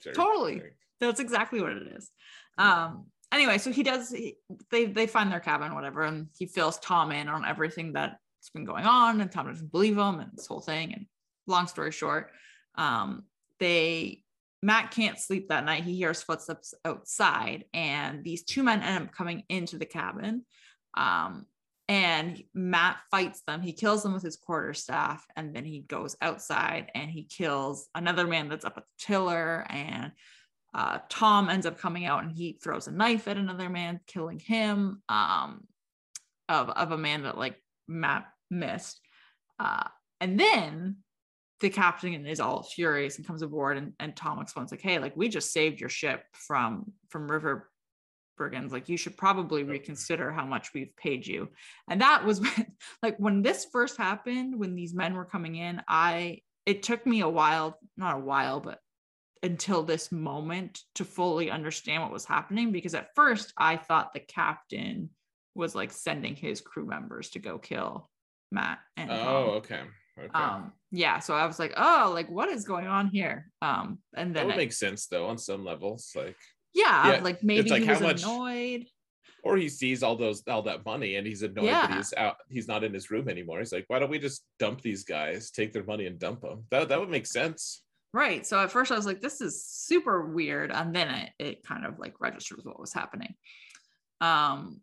sir." 0.00 0.12
Totally. 0.12 0.54
Like, 0.54 0.76
that's 1.00 1.20
exactly 1.20 1.60
what 1.60 1.72
it 1.72 1.86
is 1.96 2.10
um 2.58 3.06
anyway 3.32 3.58
so 3.58 3.70
he 3.72 3.82
does 3.82 4.10
he, 4.10 4.36
they 4.70 4.86
they 4.86 5.06
find 5.06 5.30
their 5.30 5.40
cabin 5.40 5.74
whatever 5.74 6.02
and 6.02 6.28
he 6.38 6.46
fills 6.46 6.78
Thom 6.78 7.10
in 7.12 7.28
on 7.28 7.44
everything 7.44 7.92
that's 7.92 8.16
been 8.54 8.64
going 8.64 8.84
on 8.86 9.20
and 9.20 9.30
Thom 9.30 9.48
doesn't 9.48 9.72
believe 9.72 9.98
him 9.98 10.20
and 10.20 10.30
this 10.34 10.46
whole 10.46 10.60
thing 10.60 10.94
and 10.94 11.06
long 11.46 11.66
story 11.66 11.90
short 11.92 12.30
um 12.76 13.24
they 13.58 14.22
Mat 14.62 14.92
can't 14.92 15.18
sleep 15.18 15.48
that 15.48 15.64
night 15.66 15.84
he 15.84 15.94
hears 15.96 16.22
footsteps 16.22 16.72
outside 16.86 17.64
and 17.74 18.24
these 18.24 18.44
two 18.44 18.62
men 18.62 18.82
end 18.82 19.04
up 19.04 19.12
coming 19.12 19.42
into 19.50 19.76
the 19.76 19.84
cabin 19.84 20.46
um 20.96 21.46
and 21.88 22.42
Mat 22.54 22.96
fights 23.10 23.42
them 23.46 23.60
he 23.60 23.72
kills 23.72 24.02
them 24.02 24.14
with 24.14 24.22
his 24.22 24.36
quarterstaff 24.36 25.26
and 25.36 25.54
then 25.54 25.64
he 25.64 25.80
goes 25.80 26.16
outside 26.22 26.90
and 26.94 27.10
he 27.10 27.24
kills 27.24 27.88
another 27.94 28.26
man 28.26 28.48
that's 28.48 28.64
up 28.64 28.78
at 28.78 28.84
the 28.84 29.04
tiller 29.06 29.66
and 29.68 30.12
uh, 30.74 30.98
Thom 31.08 31.50
ends 31.50 31.66
up 31.66 31.78
coming 31.78 32.04
out 32.04 32.24
and 32.24 32.32
he 32.32 32.58
throws 32.60 32.88
a 32.88 32.90
knife 32.90 33.28
at 33.28 33.36
another 33.36 33.70
man, 33.70 34.00
killing 34.08 34.40
him. 34.40 35.02
Um, 35.08 35.68
of 36.48 36.70
of 36.70 36.92
a 36.92 36.98
man 36.98 37.22
that 37.22 37.38
like 37.38 37.56
Mat 37.88 38.26
missed, 38.50 39.00
uh, 39.58 39.88
and 40.20 40.38
then 40.38 40.96
the 41.60 41.70
captain 41.70 42.26
is 42.26 42.40
all 42.40 42.62
furious 42.62 43.16
and 43.16 43.26
comes 43.26 43.42
aboard 43.42 43.78
and, 43.78 43.92
and 43.98 44.14
Thom 44.14 44.40
explains 44.40 44.70
like, 44.70 44.82
hey, 44.82 44.98
like 44.98 45.16
we 45.16 45.28
just 45.28 45.52
saved 45.52 45.80
your 45.80 45.88
ship 45.88 46.24
from 46.32 46.92
from 47.08 47.30
River 47.30 47.70
brigands 48.36 48.72
like 48.72 48.88
you 48.88 48.96
should 48.96 49.16
probably 49.16 49.62
reconsider 49.64 50.30
how 50.32 50.44
much 50.44 50.72
we've 50.74 50.94
paid 50.96 51.26
you 51.26 51.48
and 51.88 52.00
that 52.00 52.24
was 52.24 52.40
when, 52.40 52.66
like 53.02 53.16
when 53.18 53.42
this 53.42 53.66
first 53.72 53.96
happened 53.96 54.58
when 54.58 54.74
these 54.74 54.94
men 54.94 55.14
were 55.14 55.24
coming 55.24 55.56
in 55.56 55.80
i 55.88 56.38
it 56.66 56.82
took 56.82 57.06
me 57.06 57.20
a 57.20 57.28
while 57.28 57.78
not 57.96 58.16
a 58.16 58.20
while 58.20 58.60
but 58.60 58.78
until 59.42 59.82
this 59.82 60.10
moment 60.10 60.80
to 60.94 61.04
fully 61.04 61.50
understand 61.50 62.02
what 62.02 62.10
was 62.10 62.24
happening 62.24 62.72
because 62.72 62.94
at 62.94 63.08
first 63.14 63.52
I 63.58 63.76
thought 63.76 64.14
the 64.14 64.20
captain 64.20 65.10
was 65.54 65.74
like 65.74 65.92
sending 65.92 66.34
his 66.34 66.62
crew 66.62 66.86
members 66.86 67.28
to 67.30 67.38
go 67.40 67.58
kill 67.58 68.08
Mat 68.50 68.78
and 68.96 69.10
Oh, 69.10 69.14
Thom. 69.14 69.48
okay. 69.56 69.80
Okay. 70.16 70.28
um 70.32 70.72
yeah 70.92 71.18
so 71.18 71.34
I 71.34 71.44
was 71.44 71.58
like 71.58 71.74
oh 71.76 72.12
like 72.14 72.30
what 72.30 72.48
is 72.48 72.64
going 72.64 72.86
on 72.86 73.08
here 73.08 73.50
um 73.60 73.98
and 74.16 74.30
that 74.30 74.40
then 74.40 74.46
would 74.46 74.54
I- 74.54 74.58
make 74.58 74.72
sense 74.72 75.08
though 75.08 75.26
on 75.26 75.36
some 75.36 75.62
levels. 75.64 76.12
Like 76.16 76.36
yeah, 76.74 77.12
yeah, 77.14 77.20
like 77.22 77.42
maybe 77.42 77.70
like 77.70 77.82
he 77.82 77.88
was 77.90 78.00
much- 78.00 78.22
annoyed. 78.22 78.86
Or 79.46 79.58
he 79.58 79.68
sees 79.68 80.02
all 80.02 80.16
those 80.16 80.42
all 80.48 80.62
that 80.62 80.86
money 80.86 81.16
and 81.16 81.26
he's 81.26 81.42
annoyed 81.42 81.66
that 81.68 81.94
he's 81.94 82.14
out 82.16 82.36
he's 82.48 82.66
not 82.66 82.82
in 82.82 82.94
his 82.94 83.10
room 83.10 83.28
anymore. 83.28 83.58
He's 83.58 83.72
like 83.72 83.84
why 83.88 83.98
don't 83.98 84.08
we 84.08 84.18
just 84.18 84.42
dump 84.58 84.80
these 84.80 85.04
guys 85.04 85.50
take 85.50 85.70
their 85.74 85.84
money 85.84 86.06
and 86.06 86.18
dump 86.18 86.40
them 86.40 86.64
that, 86.70 86.88
that 86.88 86.98
would 86.98 87.10
make 87.10 87.26
sense. 87.26 87.82
Right 88.14 88.46
so 88.46 88.58
at 88.58 88.72
first 88.72 88.90
I 88.90 88.96
was 88.96 89.04
like 89.04 89.20
this 89.20 89.42
is 89.42 89.62
super 89.66 90.24
weird 90.24 90.72
and 90.72 90.96
then 90.96 91.10
it, 91.10 91.30
it 91.38 91.62
kind 91.62 91.84
of 91.84 91.98
like 91.98 92.14
registers 92.20 92.64
what 92.64 92.80
was 92.80 92.94
happening. 92.94 93.34
Um 94.22 94.80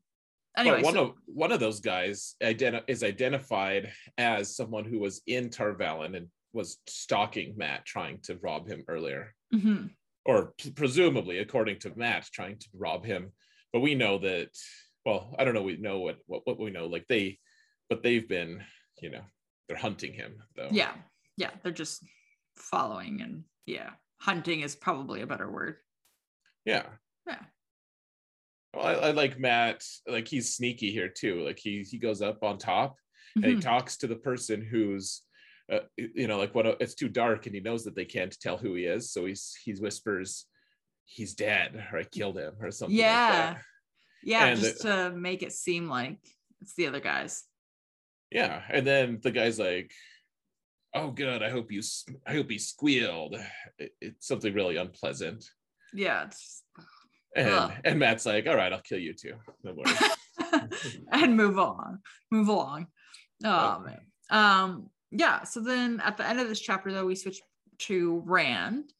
anyway 0.55 0.77
but 0.77 0.85
one 0.85 0.93
so- 0.93 1.03
of 1.05 1.11
one 1.25 1.51
of 1.51 1.59
those 1.59 1.79
guys 1.79 2.35
identi- 2.43 2.83
is 2.87 3.03
identified 3.03 3.91
as 4.19 4.55
someone 4.55 4.85
who 4.85 4.99
was 4.99 5.21
in 5.25 5.49
Tar 5.49 5.73
Valon 5.73 6.15
and 6.15 6.27
was 6.53 6.77
stalking 6.85 7.55
Mat 7.57 7.83
trying 7.85 8.19
to 8.25 8.37
rob 8.43 8.67
him 8.67 8.83
earlier. 8.87 9.33
Mhm. 9.55 9.89
Or 10.25 10.53
p- 10.57 10.71
presumably 10.71 11.39
according 11.39 11.79
to 11.79 11.95
Mat 11.97 12.27
trying 12.31 12.57
to 12.59 12.67
rob 12.73 13.03
him 13.05 13.31
but 13.73 13.79
we 13.79 13.95
know 13.95 14.17
that 14.19 14.49
well 15.05 15.33
i 15.39 15.43
don't 15.43 15.53
know 15.55 15.63
we 15.63 15.77
know 15.77 15.99
what 15.99 16.17
what, 16.27 16.45
what 16.45 16.59
we 16.59 16.69
know 16.69 16.85
like 16.87 17.07
they 17.07 17.39
but 17.89 18.03
they've 18.03 18.27
been 18.29 18.61
you 19.01 19.09
know 19.09 19.23
they're 19.67 19.77
hunting 19.77 20.13
him 20.13 20.33
though 20.55 20.69
yeah 20.71 20.93
yeah 21.37 21.49
they're 21.63 21.71
just 21.71 22.03
following 22.55 23.21
and 23.21 23.43
yeah 23.65 23.91
hunting 24.19 24.61
is 24.61 24.75
probably 24.75 25.21
a 25.21 25.27
better 25.27 25.49
word 25.49 25.77
yeah 26.65 26.83
yeah 27.25 27.41
Well, 28.75 28.85
I, 28.85 28.93
I 29.07 29.11
like 29.11 29.39
Mat. 29.39 29.83
Like 30.07 30.27
he's 30.27 30.53
sneaky 30.55 30.91
here 30.91 31.09
too. 31.09 31.43
Like 31.45 31.59
he 31.59 31.83
he 31.83 31.97
goes 31.97 32.21
up 32.21 32.43
on 32.43 32.57
top, 32.57 32.95
and 33.35 33.45
he 33.45 33.55
Mhm. 33.55 33.61
talks 33.61 33.97
to 33.97 34.07
the 34.07 34.15
person 34.29 34.61
who's 34.61 35.23
uh, 35.71 35.79
you 35.97 36.27
know 36.27 36.37
like 36.37 36.53
when 36.53 36.65
it's 36.79 36.95
too 36.95 37.09
dark 37.09 37.45
and 37.45 37.55
he 37.55 37.61
knows 37.61 37.83
that 37.83 37.95
they 37.95 38.05
can't 38.05 38.37
tell 38.39 38.57
who 38.57 38.73
he 38.75 38.83
is 38.85 39.11
so 39.11 39.25
he's 39.25 39.55
he 39.63 39.71
whispers 39.73 40.45
he's 41.05 41.33
dead 41.33 41.83
or 41.91 41.99
i 41.99 42.03
killed 42.03 42.37
him 42.37 42.53
or 42.61 42.71
something 42.71 42.97
like 42.97 43.05
Yeah. 43.05 43.31
that. 43.53 43.61
Yeah, 44.23 44.45
And 44.45 44.59
just 44.59 44.81
to 44.81 45.11
make 45.11 45.41
it 45.43 45.51
seem 45.51 45.87
like 45.89 46.19
it's 46.61 46.75
the 46.75 46.87
other 46.87 46.99
guys. 46.99 47.43
yeah 48.31 48.61
and 48.69 48.85
then 48.85 49.19
the 49.23 49.31
guy's 49.31 49.57
like 49.59 49.91
oh 50.93 51.09
good 51.11 51.41
i 51.41 51.49
hope 51.49 51.71
you 51.71 51.81
I 52.27 52.33
hope 52.33 52.49
he 52.51 52.59
squealed 52.59 53.35
it, 53.79 53.91
it's 54.01 54.27
something 54.27 54.53
really 54.53 54.77
unpleasant 54.77 55.43
Yeah. 55.93 56.25
It's 56.25 56.63
and 57.35 57.47
Ugh. 57.49 57.71
and 57.85 57.97
Mat's 57.99 58.25
like 58.25 58.45
all 58.47 58.55
right 58.57 58.73
i'll 58.73 58.81
kill 58.81 58.99
you 58.99 59.13
too 59.13 59.35
no 59.63 59.73
worries 59.73 59.97
and 61.11 61.35
move 61.37 61.57
on. 61.57 61.99
Move 62.29 62.49
along. 62.49 62.87
Oh 63.45 63.81
Okay. 63.81 63.95
man. 63.95 64.01
Um, 64.29 64.89
yeah. 65.11 65.43
So 65.43 65.59
then 65.59 66.01
at 66.03 66.17
the 66.17 66.27
end 66.27 66.39
of 66.39 66.47
this 66.47 66.59
chapter, 66.59 66.91
though, 66.91 67.05
we 67.05 67.15
switch 67.15 67.41
to 67.79 68.23
Rand, 68.25 68.93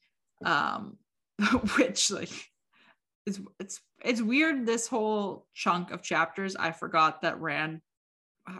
um, 0.45 0.97
which 1.78 2.12
like 2.12 2.30
is 3.26 3.39
it's 3.60 3.80
it's 4.04 4.21
weird. 4.21 4.65
This 4.65 4.88
whole 4.88 5.47
chunk 5.54 5.91
of 5.91 6.02
chapters, 6.02 6.56
I 6.56 6.71
forgot 6.71 7.21
that 7.21 7.39
Rand 7.39 7.82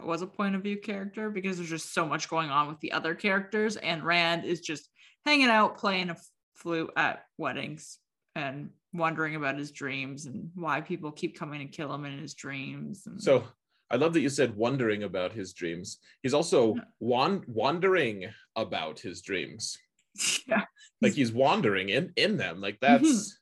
was 0.02 0.22
a 0.22 0.26
point 0.26 0.54
of 0.54 0.62
view 0.62 0.78
character 0.78 1.28
because 1.28 1.56
there's 1.56 1.68
just 1.68 1.92
so 1.92 2.06
much 2.06 2.28
going 2.28 2.50
on 2.50 2.68
with 2.68 2.80
the 2.80 2.92
other 2.92 3.14
characters, 3.14 3.76
and 3.76 4.04
Rand 4.04 4.44
is 4.44 4.60
just 4.60 4.88
hanging 5.24 5.48
out 5.48 5.78
playing 5.78 6.10
a 6.10 6.16
flute 6.54 6.90
at 6.96 7.24
weddings 7.38 7.98
and 8.34 8.70
wondering 8.94 9.36
about 9.36 9.58
his 9.58 9.70
dreams 9.70 10.26
and 10.26 10.50
why 10.54 10.80
people 10.80 11.10
keep 11.10 11.38
coming 11.38 11.60
to 11.60 11.66
kill 11.76 11.92
him 11.92 12.04
in 12.04 12.18
his 12.18 12.34
dreams. 12.34 13.06
And 13.06 13.20
so 13.20 13.44
i 13.92 13.96
love 13.96 14.12
that 14.14 14.20
you 14.20 14.28
said 14.30 14.56
wondering 14.56 15.02
about 15.04 15.32
his 15.32 15.52
dreams. 15.52 15.98
He's 16.22 16.34
also 16.34 16.60
wan- 16.98 17.44
wandering 17.46 18.26
about 18.56 18.98
his 19.00 19.20
dreams. 19.22 19.78
Yeah, 20.46 20.64
like 21.00 21.14
he's 21.14 21.32
wandering 21.32 21.88
in 21.88 22.12
in 22.16 22.36
them. 22.36 22.60
Like 22.60 22.78
that's 22.80 23.38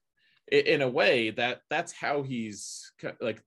i- 0.53 0.57
in 0.75 0.83
a 0.83 0.89
way 1.01 1.31
that 1.31 1.63
that's 1.69 1.93
how 1.93 2.23
he's 2.23 2.93
like 3.21 3.43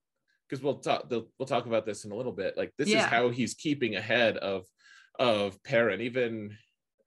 because 0.50 0.62
we'll 0.64 0.80
talk 0.80 1.02
we'll 1.10 1.48
talk 1.54 1.66
about 1.66 1.86
this 1.86 2.04
in 2.06 2.12
a 2.12 2.16
little 2.16 2.34
bit. 2.44 2.58
Like 2.58 2.72
this 2.78 2.90
is 2.90 3.06
how 3.16 3.30
he's 3.30 3.54
keeping 3.54 3.96
ahead 3.96 4.36
of 4.38 4.66
of 5.20 5.62
Perrin 5.64 6.02
even 6.02 6.58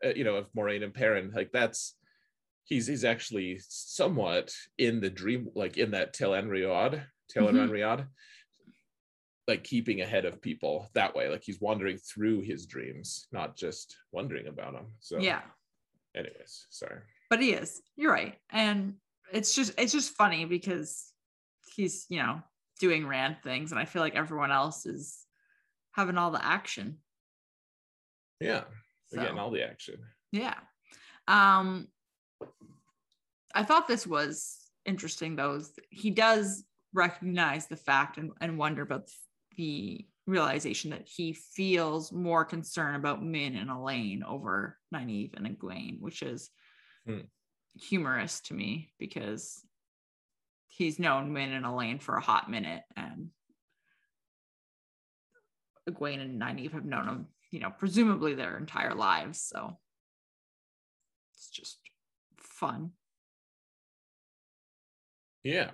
uh, 0.04 0.14
you 0.18 0.24
know 0.24 0.36
of 0.36 0.50
Moiraine 0.54 0.84
and 0.84 0.94
Perrin. 0.94 1.32
Like 1.34 1.52
that's 1.52 1.96
he's 2.64 2.86
he's 2.86 3.04
actually 3.04 3.60
somewhat 3.68 4.54
in 4.78 5.00
the 5.00 5.10
dream 5.10 5.50
like 5.54 5.76
in 5.76 5.90
that 5.90 6.14
Tel'aran'rhiod 6.14 7.02
Tel 7.28 7.48
Mhm. 7.48 7.68
Enriad 7.68 8.06
like 9.48 9.62
keeping 9.64 10.00
ahead 10.00 10.24
of 10.24 10.42
people 10.42 10.88
that 10.94 11.14
way 11.14 11.28
like 11.28 11.42
he's 11.44 11.60
wandering 11.60 11.98
through 11.98 12.40
his 12.40 12.66
dreams 12.66 13.26
not 13.32 13.56
just 13.56 13.96
wondering 14.12 14.48
about 14.48 14.72
them 14.72 14.86
so 15.00 15.18
yeah. 15.18 15.40
anyways 16.16 16.66
sorry 16.70 17.00
But 17.30 17.40
he 17.40 17.52
is. 17.52 17.82
You're 17.96 18.12
right. 18.12 18.34
And 18.50 18.94
it's 19.32 19.54
just 19.54 19.74
it's 19.78 19.92
just 19.92 20.14
funny 20.16 20.44
because 20.44 21.12
he's, 21.74 22.06
you 22.08 22.18
know, 22.22 22.40
doing 22.80 23.06
Rand 23.06 23.36
things 23.42 23.72
and 23.72 23.80
I 23.80 23.84
feel 23.84 24.02
like 24.02 24.14
everyone 24.14 24.52
else 24.52 24.86
is 24.86 25.24
having 25.92 26.18
all 26.18 26.30
the 26.30 26.44
action. 26.44 26.98
yeah 28.40 28.64
So, 29.08 29.20
getting 29.20 29.38
all 29.38 29.50
the 29.50 29.62
action. 29.62 29.98
yeah. 30.32 30.54
Um 31.28 31.88
I 33.54 33.62
thought 33.64 33.88
this 33.88 34.06
was 34.06 34.58
interesting 34.84 35.36
though. 35.36 35.60
He 35.90 36.10
does 36.10 36.64
recognize 36.92 37.66
the 37.66 37.76
fact 37.76 38.18
and, 38.18 38.30
and 38.40 38.58
wonder 38.58 38.82
about 38.82 39.08
the 39.56 40.06
realization 40.26 40.90
that 40.90 41.06
he 41.06 41.32
feels 41.32 42.12
more 42.12 42.44
concern 42.44 42.94
about 42.94 43.22
Min 43.22 43.56
and 43.56 43.70
Elayne 43.70 44.22
over 44.24 44.78
Nynaeve 44.94 45.36
and 45.36 45.46
Egwene, 45.46 46.00
which 46.00 46.22
is 46.22 46.50
Hmm. 47.06 47.20
humorous 47.74 48.40
to 48.40 48.54
me 48.54 48.92
because 48.98 49.64
he's 50.66 50.98
known 50.98 51.32
Min 51.32 51.52
and 51.52 51.64
Elayne 51.64 52.00
for 52.00 52.16
a 52.16 52.20
hot 52.20 52.50
minute 52.50 52.82
and 52.96 53.30
Egwene 55.88 56.20
and 56.20 56.40
Nynaeve 56.40 56.72
have 56.72 56.84
known 56.84 57.08
him, 57.08 57.26
you 57.52 57.60
know, 57.60 57.70
presumably 57.70 58.34
their 58.34 58.58
entire 58.58 58.94
lives. 58.94 59.40
So 59.40 59.78
it's 61.32 61.48
just 61.50 61.78
fun. 62.36 62.90
Yeah, 65.44 65.70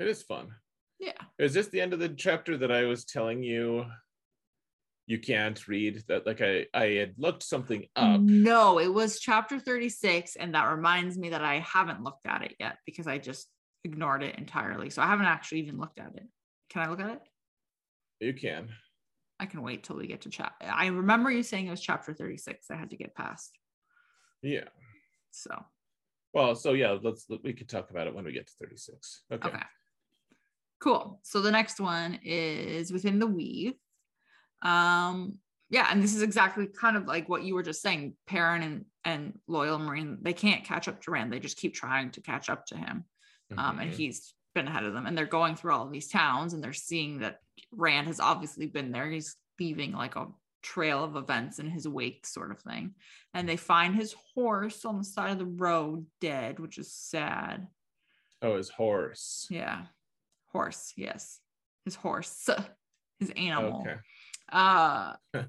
it 0.00 0.08
is 0.08 0.24
fun. 0.24 0.48
Yeah. 1.04 1.12
Is 1.38 1.52
this 1.52 1.68
the 1.68 1.80
end 1.80 1.92
of 1.92 1.98
the 1.98 2.08
chapter 2.08 2.56
that 2.56 2.72
I 2.72 2.84
was 2.84 3.04
telling 3.04 3.42
you 3.42 3.84
you 5.06 5.18
can't 5.18 5.68
read? 5.68 6.02
That 6.08 6.26
like 6.26 6.40
I 6.40 6.66
I 6.72 6.86
had 6.92 7.14
looked 7.18 7.42
something 7.42 7.84
up. 7.94 8.20
No, 8.20 8.78
it 8.80 8.92
was 8.92 9.20
chapter 9.20 9.58
36. 9.58 10.36
And 10.36 10.54
that 10.54 10.72
reminds 10.74 11.18
me 11.18 11.30
that 11.30 11.44
I 11.44 11.58
haven't 11.58 12.02
looked 12.02 12.26
at 12.26 12.42
it 12.42 12.54
yet 12.58 12.78
because 12.86 13.06
I 13.06 13.18
just 13.18 13.48
ignored 13.84 14.22
it 14.22 14.38
entirely. 14.38 14.88
So 14.88 15.02
I 15.02 15.06
haven't 15.06 15.26
actually 15.26 15.60
even 15.60 15.78
looked 15.78 15.98
at 15.98 16.14
it. 16.16 16.26
Can 16.70 16.82
I 16.82 16.88
look 16.88 17.00
at 17.00 17.10
it? 17.10 17.20
You 18.20 18.32
can. 18.32 18.70
I 19.38 19.44
can 19.44 19.62
wait 19.62 19.82
till 19.82 19.96
we 19.96 20.06
get 20.06 20.22
to 20.22 20.30
chat. 20.30 20.54
I 20.62 20.86
remember 20.86 21.30
you 21.30 21.42
saying 21.42 21.66
it 21.66 21.70
was 21.70 21.82
chapter 21.82 22.14
36. 22.14 22.70
I 22.70 22.76
had 22.76 22.90
to 22.90 22.96
get 22.96 23.14
past. 23.14 23.58
Yeah. 24.42 24.68
So, 25.32 25.50
Well, 26.32 26.54
so 26.54 26.72
yeah, 26.72 26.96
let's 27.02 27.26
we 27.42 27.52
could 27.52 27.68
talk 27.68 27.90
about 27.90 28.06
it 28.06 28.14
when 28.14 28.24
we 28.24 28.32
get 28.32 28.46
to 28.46 28.52
36. 28.60 29.24
Okay. 29.32 29.48
okay. 29.48 29.62
Cool. 30.84 31.18
So 31.22 31.40
the 31.40 31.50
next 31.50 31.80
one 31.80 32.18
is 32.22 32.92
within 32.92 33.18
the 33.18 33.26
weave. 33.26 33.72
Um, 34.62 35.38
yeah, 35.70 35.88
and 35.90 36.02
this 36.02 36.14
is 36.14 36.20
exactly 36.22 36.66
kind 36.66 36.96
of 36.96 37.06
like 37.06 37.26
what 37.28 37.42
you 37.42 37.54
were 37.54 37.62
just 37.62 37.80
saying. 37.82 38.14
Perrin 38.26 38.62
and, 38.62 38.84
and 39.04 39.38
Loial 39.48 39.80
Moiraine, 39.80 40.18
they 40.22 40.34
can't 40.34 40.62
catch 40.62 40.86
up 40.86 41.00
to 41.02 41.10
Rand. 41.10 41.32
They 41.32 41.40
just 41.40 41.56
keep 41.56 41.72
trying 41.74 42.10
to 42.12 42.20
catch 42.20 42.50
up 42.50 42.66
to 42.66 42.76
him. 42.76 43.04
um, 43.58 43.78
and 43.78 43.90
Mhm. 43.90 43.94
he's 43.96 44.34
been 44.54 44.68
ahead 44.68 44.84
of 44.84 44.92
them 44.94 45.06
and 45.06 45.16
they're 45.18 45.26
going 45.26 45.54
through 45.56 45.72
all 45.72 45.84
of 45.86 45.92
these 45.92 46.08
towns 46.08 46.54
and 46.54 46.62
they're 46.64 46.72
seeing 46.72 47.18
that 47.20 47.40
rand 47.72 48.06
has 48.06 48.20
obviously 48.20 48.66
been 48.66 48.90
there 48.92 49.10
he's 49.10 49.36
leaving 49.60 49.92
like 49.92 50.16
a 50.16 50.28
trail 50.62 51.02
of 51.04 51.14
events 51.16 51.58
in 51.58 51.68
his 51.68 51.86
wake 51.88 52.24
sort 52.26 52.50
of 52.50 52.60
thing 52.60 52.94
and 53.34 53.48
they 53.48 53.56
find 53.56 53.94
his 53.96 54.14
horse 54.34 54.84
on 54.84 54.96
the 54.98 55.04
side 55.04 55.30
of 55.32 55.38
the 55.38 55.44
road 55.44 56.06
dead 56.20 56.58
which 56.58 56.78
is 56.78 56.90
sad 56.92 57.66
Oh, 58.42 58.56
his 58.56 58.70
horse. 58.70 59.46
yeah 59.50 59.86
horse. 60.54 60.92
Yes. 60.96 61.40
His 61.84 61.96
horse. 61.96 62.48
His 63.20 63.30
animal. 63.36 63.82
Okay. 63.82 63.96
uh 64.50 65.12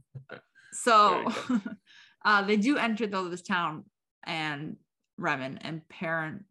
so 0.73 1.31
uh 2.25 2.41
they 2.43 2.57
do 2.57 2.77
enter 2.77 3.07
though 3.07 3.29
this 3.29 3.41
town 3.41 3.85
and 4.25 4.77
Remen 5.19 5.59
and 5.61 5.87
Perrin 5.87 6.43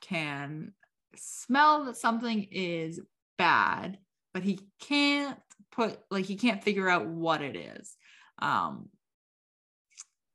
can 0.00 0.72
smell 1.16 1.86
that 1.86 1.96
something 1.96 2.48
is 2.50 3.00
bad, 3.38 3.98
but 4.34 4.42
he 4.42 4.60
can't 4.80 5.38
put 5.72 5.98
like 6.10 6.24
he 6.24 6.36
can't 6.36 6.62
figure 6.62 6.88
out 6.88 7.06
what 7.06 7.42
it 7.42 7.56
is. 7.56 7.96
Um 8.40 8.88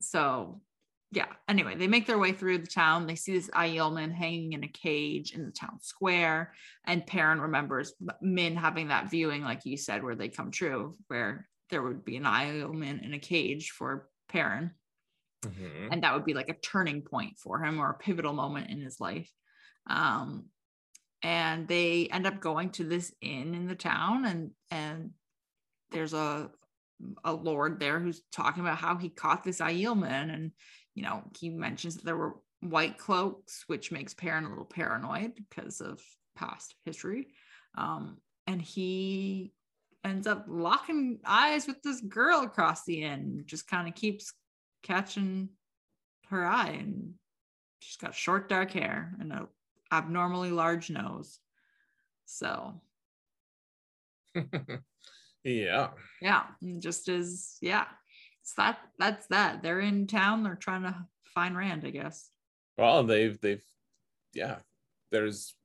so 0.02 0.62
yeah, 1.12 1.28
anyway, 1.48 1.76
they 1.76 1.88
make 1.88 2.06
their 2.06 2.19
way 2.19 2.32
through 2.34 2.60
the 2.60 2.67
town. 2.67 3.08
They 3.08 3.15
see 3.15 3.34
this 3.34 3.50
Aielman 3.50 4.13
hanging 4.13 4.54
in 4.54 4.63
a 4.63 4.67
cage 4.67 5.34
in 5.34 5.43
the 5.43 5.52
town 5.52 5.80
square. 5.82 6.54
And 6.86 7.06
Perrin 7.06 7.41
remembers 7.41 7.93
Min 8.22 8.56
having 8.56 8.89
that 8.89 9.10
viewing, 9.10 9.43
like 9.43 9.65
you 9.65 9.76
said, 9.76 10.04
where 10.04 10.15
they 10.15 10.30
come 10.30 10.52
true, 10.52 10.95
where 11.08 11.48
there 11.72 11.82
would 11.82 12.06
be 12.06 12.17
an 12.17 12.24
Aielman 12.24 13.04
in 13.04 13.13
a 13.13 13.19
cage 13.19 13.72
for 13.72 14.08
Perrin. 14.28 14.72
Mhm. 15.41 15.89
And 15.91 16.04
that 16.04 16.13
would 16.13 16.26
be 16.26 16.34
like 16.34 16.50
a 16.50 16.60
turning 16.60 17.02
point 17.02 17.39
for 17.39 17.63
him 17.63 17.80
or 17.80 17.89
a 17.89 17.98
pivotal 17.98 18.34
moment 18.34 18.69
in 18.69 18.82
his 18.82 19.00
life. 19.00 19.32
Um, 19.88 20.50
and 21.22 21.67
they 21.67 22.08
end 22.08 22.28
up 22.28 22.39
going 22.39 22.69
to 22.72 22.84
this 22.84 23.13
inn 23.22 23.54
in 23.56 23.67
the 23.67 23.76
town 23.76 24.26
and 24.26 24.52
and 24.72 25.12
there's 25.91 26.13
a 26.13 26.50
a 27.24 27.34
lord 27.34 27.80
there 27.80 28.00
who's 28.00 28.22
talking 28.32 28.62
about 28.62 28.78
how 28.78 28.95
he 28.98 29.10
caught 29.10 29.43
this 29.43 29.60
Aielman 29.60 30.34
and 30.34 30.52
you 31.00 31.06
know 31.06 31.24
he 31.40 31.50
mentions 31.50 31.96
that 31.96 32.04
there 32.04 32.18
were 32.18 32.36
white 32.60 32.98
cloaks 32.98 33.64
which 33.68 33.90
makes 33.90 34.14
Perrin 34.14 34.44
a 34.44 34.50
little 34.50 34.66
paranoid 34.66 35.32
because 35.34 35.80
of 35.80 36.02
past 36.36 36.76
history. 36.84 37.28
Um 37.78 38.18
and 38.48 38.62
he 38.62 39.54
ends 40.04 40.28
up 40.28 40.44
locking 40.50 41.20
eyes 41.26 41.68
with 41.68 41.82
this 41.84 42.02
girl 42.02 42.42
across 42.42 42.84
the 42.84 43.04
inn 43.04 43.44
just 43.46 43.66
kind 43.68 43.88
of 43.88 43.96
keeps 43.96 44.34
catching 44.84 45.48
her 46.28 46.46
eye 46.46 46.76
and 46.80 47.14
she's 47.80 47.96
got 47.96 48.14
short 48.14 48.50
dark 48.50 48.72
hair 48.72 49.16
and 49.22 49.32
a 49.32 49.48
abnormally 49.94 50.52
large 50.52 50.90
nose. 50.90 51.40
So 52.26 52.82
yeah. 55.46 55.92
yeah 56.22 56.44
just 56.80 57.08
as 57.08 57.56
yeah 57.62 57.86
so 58.56 58.62
that 58.62 58.80
that's 58.98 59.28
that 59.28 59.62
they're 59.64 59.80
in 59.80 60.08
town 60.08 60.44
they're 60.44 60.56
trying 60.56 60.84
to 60.84 60.96
find 61.36 61.56
rand 61.56 61.84
i 61.86 61.90
guess 61.90 62.30
Well, 62.78 63.04
they've 63.04 63.40
they've 63.42 63.64
yeah. 64.34 64.58
There's 65.12 65.56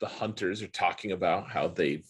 the 0.00 0.06
hunters 0.08 0.62
are 0.62 0.68
talking 0.68 1.12
about 1.12 1.48
how 1.50 1.68
they've 1.68 2.06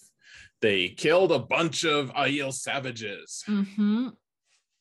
they 0.61 0.88
killed 0.90 1.33
a 1.33 1.38
bunch 1.38 1.85
of 1.85 2.12
Aiel 2.14 2.53
savages. 2.53 3.42
mm-hmm. 3.49 4.09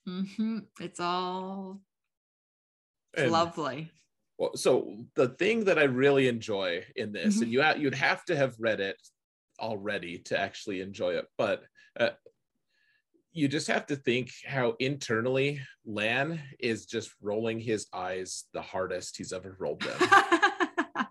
Mm-hmm. 0.08 0.60
It's 0.80 1.00
all 1.00 1.82
And- 3.18 3.32
lovely. 3.32 3.92
Well, 4.38 4.56
so 4.56 5.06
the 5.16 5.30
thing 5.30 5.66
that 5.66 5.78
I 5.80 5.84
really 5.84 6.28
enjoy 6.28 6.84
in 6.96 7.12
this, 7.14 7.38
Mhm. 7.38 7.42
and 7.44 7.52
you 7.52 7.64
you'd 7.78 7.96
have 7.96 8.24
to 8.26 8.36
have 8.36 8.56
read 8.60 8.80
it 8.80 8.98
already 9.60 10.20
to 10.20 10.40
actually 10.40 10.82
enjoy 10.82 11.16
it, 11.18 11.28
but 11.38 11.64
uh, 12.00 12.10
you 13.34 13.48
just 13.48 13.68
have 13.68 13.86
to 13.88 13.96
think 13.96 14.32
how 14.46 14.76
internally 14.80 15.60
Lan 15.86 16.40
is 16.60 16.86
just 16.86 17.12
rolling 17.22 17.60
his 17.60 17.88
eyes 17.94 18.46
the 18.54 18.62
hardest 18.62 19.18
he's 19.18 19.34
ever 19.34 19.56
rolled 19.60 19.82
them. 19.82 19.98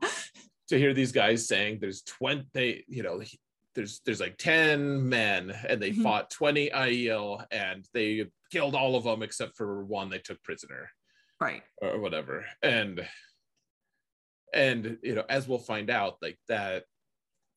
to 0.68 0.78
hear 0.78 0.94
these 0.94 1.12
guys 1.12 1.46
saying 1.46 1.78
there's 1.80 2.02
20, 2.02 2.46
they, 2.54 2.84
you 2.88 3.02
know, 3.02 3.20
there's 3.74 4.00
there's 4.04 4.20
like 4.20 4.36
10 4.38 5.08
men 5.08 5.50
and 5.68 5.80
they 5.82 5.90
Mhm. 5.92 6.02
fought 6.02 6.30
20 6.30 6.70
Aiel 6.70 7.44
and 7.50 7.86
they 7.94 8.26
killed 8.50 8.74
all 8.74 8.96
of 8.96 9.04
them 9.04 9.22
except 9.22 9.56
for 9.56 9.82
one 9.84 10.10
they 10.10 10.18
took 10.18 10.42
prisoner 10.42 10.90
right. 11.40 11.62
or 11.80 11.98
whatever 11.98 12.44
and 12.62 13.06
and 14.52 14.98
you 15.02 15.14
know 15.14 15.24
as 15.30 15.48
we'll 15.48 15.58
find 15.58 15.88
out 15.88 16.18
like 16.20 16.38
that 16.48 16.84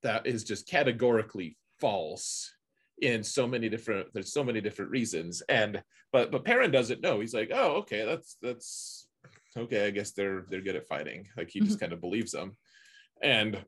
that 0.04 0.26
is 0.26 0.46
just 0.46 0.70
categorically 0.70 1.58
false 1.82 2.54
in 3.02 3.24
so 3.24 3.48
many 3.48 3.68
different 3.70 4.08
there's 4.14 4.34
so 4.34 4.44
many 4.44 4.62
different 4.62 4.92
reasons. 4.92 5.42
And 5.50 5.82
but 6.12 6.32
but 6.32 6.46
Perrin 6.46 6.72
doesn't 6.72 7.02
know. 7.02 7.20
He's 7.20 7.34
like 7.34 7.52
oh 7.54 7.78
okay 7.78 8.06
that's 8.06 8.38
that's 8.42 9.08
okay 9.58 9.88
i 9.88 9.90
guess 9.90 10.12
they're 10.12 10.46
they're 10.50 10.62
good 10.62 10.76
at 10.76 10.88
fighting. 10.88 11.28
Like 11.38 11.50
he 11.50 11.60
just 11.62 11.80
kind 11.80 11.94
of 11.94 12.02
believes 12.02 12.32
them. 12.32 12.58
And 13.22 13.64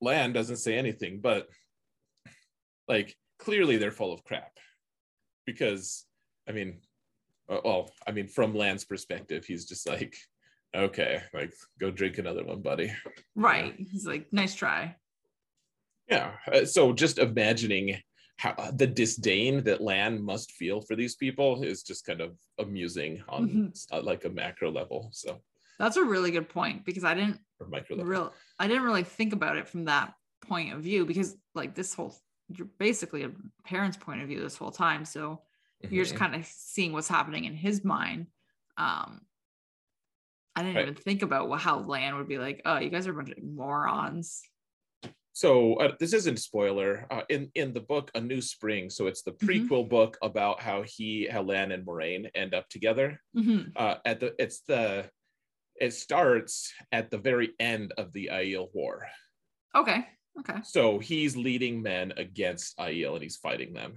Lan 0.00 0.32
doesn't 0.32 0.56
say 0.56 0.76
anything 0.76 1.20
but 1.20 1.48
like 2.88 3.16
clearly 3.38 3.76
they're 3.76 3.90
full 3.90 4.12
of 4.12 4.24
crap. 4.24 4.52
Because 5.46 6.04
i 6.48 6.52
mean 6.52 6.80
uh, 7.48 7.60
well 7.64 7.90
i 8.06 8.12
mean 8.12 8.28
from 8.28 8.54
Lan's 8.54 8.84
perspective 8.84 9.44
he's 9.44 9.64
just 9.66 9.88
like 9.88 10.16
okay 10.74 11.22
like 11.32 11.52
go 11.80 11.90
drink 11.90 12.18
another 12.18 12.44
one 12.44 12.60
buddy. 12.60 12.92
Right. 13.34 13.74
He's 13.78 14.06
like, 14.06 14.32
nice 14.32 14.54
try. 14.54 14.96
yeah. 16.08 16.32
Uh, 16.52 16.64
so 16.64 16.92
just 16.92 17.18
imagining 17.18 17.98
how 18.38 18.50
uh, 18.58 18.70
the 18.70 18.86
disdain 18.86 19.62
that 19.64 19.80
Lan 19.80 20.22
must 20.22 20.52
feel 20.52 20.80
for 20.80 20.94
these 20.94 21.16
people 21.16 21.62
is 21.62 21.82
just 21.82 22.04
kind 22.04 22.20
of 22.20 22.36
amusing 22.58 23.22
on 23.28 23.48
Mhm. 23.48 23.86
uh, 23.92 24.02
like 24.02 24.24
a 24.24 24.30
macro 24.30 24.70
level 24.70 25.08
so 25.12 25.40
That's 25.78 25.96
a 25.96 26.04
really 26.04 26.30
good 26.30 26.48
point 26.48 26.84
because 26.84 27.04
I 27.04 27.14
didn't 27.14 27.40
or 27.60 27.66
micro 27.68 27.96
level 27.96 28.10
real 28.10 28.34
I 28.58 28.66
didn't 28.68 28.84
really 28.84 29.04
think 29.04 29.32
about 29.32 29.56
it 29.56 29.68
from 29.68 29.84
that 29.86 30.14
point 30.42 30.72
of 30.72 30.82
view 30.82 31.04
because 31.06 31.36
like 31.54 31.74
this 31.74 31.94
whole 31.94 32.14
you're 32.48 32.68
basically 32.78 33.24
a 33.24 33.32
Perrin's 33.64 33.96
point 33.96 34.22
of 34.22 34.28
view 34.28 34.40
this 34.40 34.56
whole 34.56 34.70
time. 34.70 35.04
So 35.04 35.42
you're 35.90 36.04
just 36.04 36.14
Mhm. 36.14 36.18
kind 36.18 36.34
of 36.36 36.46
seeing 36.46 36.92
what's 36.92 37.08
happening 37.08 37.44
in 37.44 37.54
his 37.54 37.84
mind. 37.84 38.26
Um 38.76 39.26
I 40.54 40.62
didn't 40.62 40.76
Right. 40.76 40.82
even 40.88 40.94
think 40.94 41.22
about 41.22 41.50
how 41.60 41.80
Lan 41.80 42.16
would 42.16 42.28
be 42.28 42.38
like, 42.38 42.62
oh, 42.64 42.78
you 42.78 42.88
guys 42.88 43.06
are 43.06 43.10
a 43.10 43.14
bunch 43.14 43.30
of 43.30 43.42
morons. 43.42 44.42
So 45.36 45.74
uh, 45.74 45.92
this 46.00 46.14
isn't 46.14 46.38
spoiler 46.38 47.04
uh, 47.10 47.24
in 47.28 47.50
in 47.54 47.74
the 47.74 47.80
book 47.92 48.10
a 48.14 48.20
new 48.22 48.40
spring 48.40 48.88
so 48.88 49.06
it's 49.06 49.20
the 49.22 49.32
Mhm. 49.32 49.44
prequel 49.46 49.86
book 49.86 50.16
about 50.22 50.62
how 50.62 50.78
he 50.94 51.28
helen 51.30 51.72
and 51.72 51.84
Moiraine 51.86 52.30
end 52.34 52.54
up 52.54 52.66
together 52.70 53.20
Mhm. 53.36 53.72
uh 53.76 53.96
at 54.06 54.20
the 54.20 54.28
it's 54.42 54.60
the 54.70 55.10
it 55.78 55.92
starts 55.92 56.72
at 56.90 57.10
the 57.10 57.18
very 57.18 57.50
end 57.60 57.92
of 57.98 58.06
the 58.14 58.30
Aiel 58.32 58.68
war 58.72 58.96
Okay. 59.74 60.00
Okay. 60.40 60.58
so 60.64 60.98
he's 60.98 61.36
leading 61.36 61.82
men 61.82 62.14
against 62.16 62.78
Aiel 62.78 63.12
and 63.16 63.22
he's 63.22 63.36
fighting 63.36 63.74
them 63.74 63.92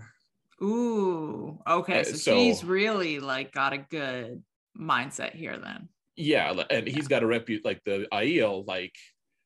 Ooh. 0.61 1.57
Okay. 1.65 2.01
Uh, 2.01 2.03
So, 2.03 2.15
so- 2.17 2.35
he's 2.35 2.65
really 2.65 3.21
like 3.21 3.53
got 3.53 3.71
a 3.71 3.77
good 3.99 4.43
mindset 4.75 5.33
here 5.43 5.57
then. 5.57 5.87
yeah 6.17 6.51
and 6.69 6.85
he's 6.85 7.07
got 7.07 7.23
a 7.23 7.27
repute 7.37 7.63
like 7.63 7.81
the 7.85 8.07
Aiel 8.11 8.67
like 8.67 8.95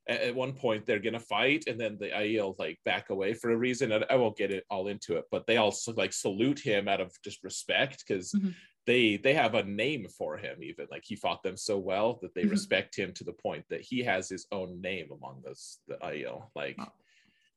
at, 0.08 0.36
one 0.36 0.54
point 0.54 0.86
they're 0.86 1.00
gonna 1.00 1.20
fight 1.20 1.64
and 1.68 1.80
then 1.80 1.98
the 2.00 2.10
Aiel 2.10 2.56
like 2.60 2.78
back 2.86 3.10
away 3.10 3.34
for 3.34 3.52
a 3.52 3.58
reason 3.58 3.92
I, 3.92 4.04
I 4.10 4.16
won't 4.16 4.38
get 4.38 4.52
it 4.52 4.66
all 4.70 4.88
into 4.88 5.16
it 5.18 5.26
but 5.32 5.46
they 5.48 5.58
also 5.58 5.94
like 5.94 6.14
salute 6.14 6.60
him 6.60 6.88
out 6.88 7.02
of 7.02 7.12
just 7.24 7.44
respect 7.44 8.04
because 8.06 8.32
Mhm. 8.34 8.54
they 8.86 9.18
they 9.18 9.34
have 9.34 9.56
a 9.56 9.64
name 9.64 10.08
for 10.10 10.38
him 10.38 10.62
even 10.62 10.88
like 10.92 11.04
he 11.06 11.16
fought 11.16 11.42
them 11.44 11.56
so 11.58 11.78
well 11.78 12.20
that 12.22 12.34
they 12.34 12.44
Mhm. 12.44 12.52
respect 12.52 12.98
him 12.98 13.14
to 13.14 13.24
the 13.24 13.34
point 13.34 13.66
that 13.70 13.82
he 13.82 14.00
has 14.04 14.28
his 14.30 14.46
own 14.52 14.82
name 14.82 15.08
among 15.12 15.42
those 15.46 15.80
the 15.88 15.96
Aiel 15.98 16.50
like 16.56 16.76
Oh. 16.80 16.92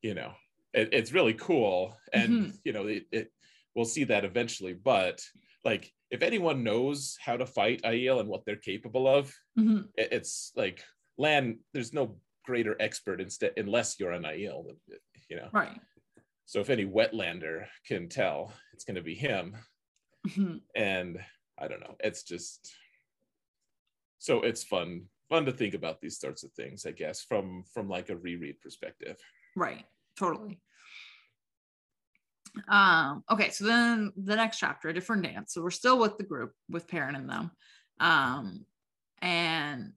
you 0.02 0.14
know 0.14 0.32
it, 0.72 0.90
it's 0.92 1.12
really 1.12 1.34
cool 1.34 1.96
and 2.12 2.30
Mhm. 2.30 2.58
you 2.64 2.72
know 2.72 2.86
it, 2.86 3.06
it 3.10 3.32
we'll 3.74 3.84
see 3.96 4.04
that 4.04 4.24
eventually 4.24 4.72
but 4.74 5.20
like 5.64 5.92
if 6.12 6.22
anyone 6.22 6.62
knows 6.62 7.16
how 7.20 7.36
to 7.36 7.44
fight 7.46 7.82
Aiel 7.82 8.20
and 8.20 8.28
what 8.28 8.44
they're 8.44 8.56
capable 8.72 9.08
of 9.08 9.34
Mhm. 9.58 9.88
it- 9.96 10.12
it's 10.12 10.52
like 10.54 10.84
Lan. 11.18 11.60
There's 11.72 11.94
no 11.94 12.20
greater 12.46 12.76
expert 12.80 13.20
instead 13.20 13.52
unless 13.56 13.98
you're 13.98 14.12
an 14.12 14.22
Aiel, 14.22 14.64
you 15.28 15.36
know. 15.36 15.48
Right. 15.52 15.78
So 16.46 16.60
if 16.60 16.70
any 16.70 16.86
wetlander 16.86 17.66
can 17.86 18.08
tell, 18.08 18.52
it's 18.72 18.84
going 18.84 18.94
to 18.94 19.02
be 19.02 19.14
him. 19.14 19.56
Mhm. 20.28 20.60
And 20.74 21.18
I 21.58 21.68
don't 21.68 21.80
know. 21.80 21.96
It's 22.00 22.22
just 22.22 22.72
so 24.18 24.42
it's 24.42 24.64
fun 24.64 25.08
fun 25.28 25.44
to 25.44 25.52
think 25.52 25.74
about 25.74 26.00
these 26.00 26.18
sorts 26.18 26.44
of 26.44 26.52
things, 26.52 26.86
I 26.86 26.92
guess, 26.92 27.22
from 27.22 27.64
from 27.74 27.88
like 27.88 28.10
a 28.10 28.16
reread 28.16 28.60
perspective. 28.60 29.18
Right. 29.56 29.84
Totally. 30.18 30.60
Um, 32.68 33.22
okay, 33.30 33.50
so 33.50 33.64
then 33.66 34.12
the 34.16 34.36
next 34.36 34.58
chapter, 34.58 34.88
a 34.88 34.94
different 34.94 35.24
dance. 35.24 35.52
So 35.52 35.62
we're 35.62 35.70
still 35.70 35.98
with 35.98 36.16
the 36.16 36.24
group 36.24 36.52
with 36.70 36.88
Perrin 36.88 37.14
and 37.14 37.28
them. 37.28 37.50
Um, 38.00 38.64
and 39.20 39.92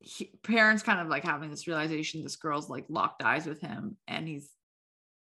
he, 0.00 0.30
Perrin's 0.42 0.82
kind 0.82 1.00
of 1.00 1.08
like 1.08 1.24
having 1.24 1.50
this 1.50 1.66
realization 1.66 2.22
this 2.22 2.36
girl's 2.36 2.70
like 2.70 2.84
locked 2.88 3.22
eyes 3.22 3.46
with 3.46 3.60
him, 3.60 3.96
and 4.06 4.26
he's 4.28 4.50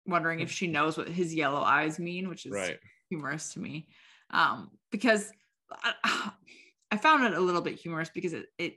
wondering 0.06 0.40
if 0.40 0.52
she 0.52 0.68
knows 0.68 0.98
what 0.98 1.08
his 1.10 1.34
yellow 1.34 1.62
eyes 1.62 2.00
mean, 2.00 2.30
which 2.30 2.46
is 2.46 2.54
Right. 2.54 2.80
humorous 3.10 3.54
to 3.54 3.60
me. 3.60 3.88
Um, 4.32 4.72
because 4.92 5.32
I, 5.72 6.32
I 6.92 6.98
found 6.98 7.26
it 7.26 7.34
a 7.34 7.40
little 7.42 7.62
bit 7.62 7.76
humorous 7.80 8.10
because 8.10 8.34
it 8.34 8.46
it 8.58 8.76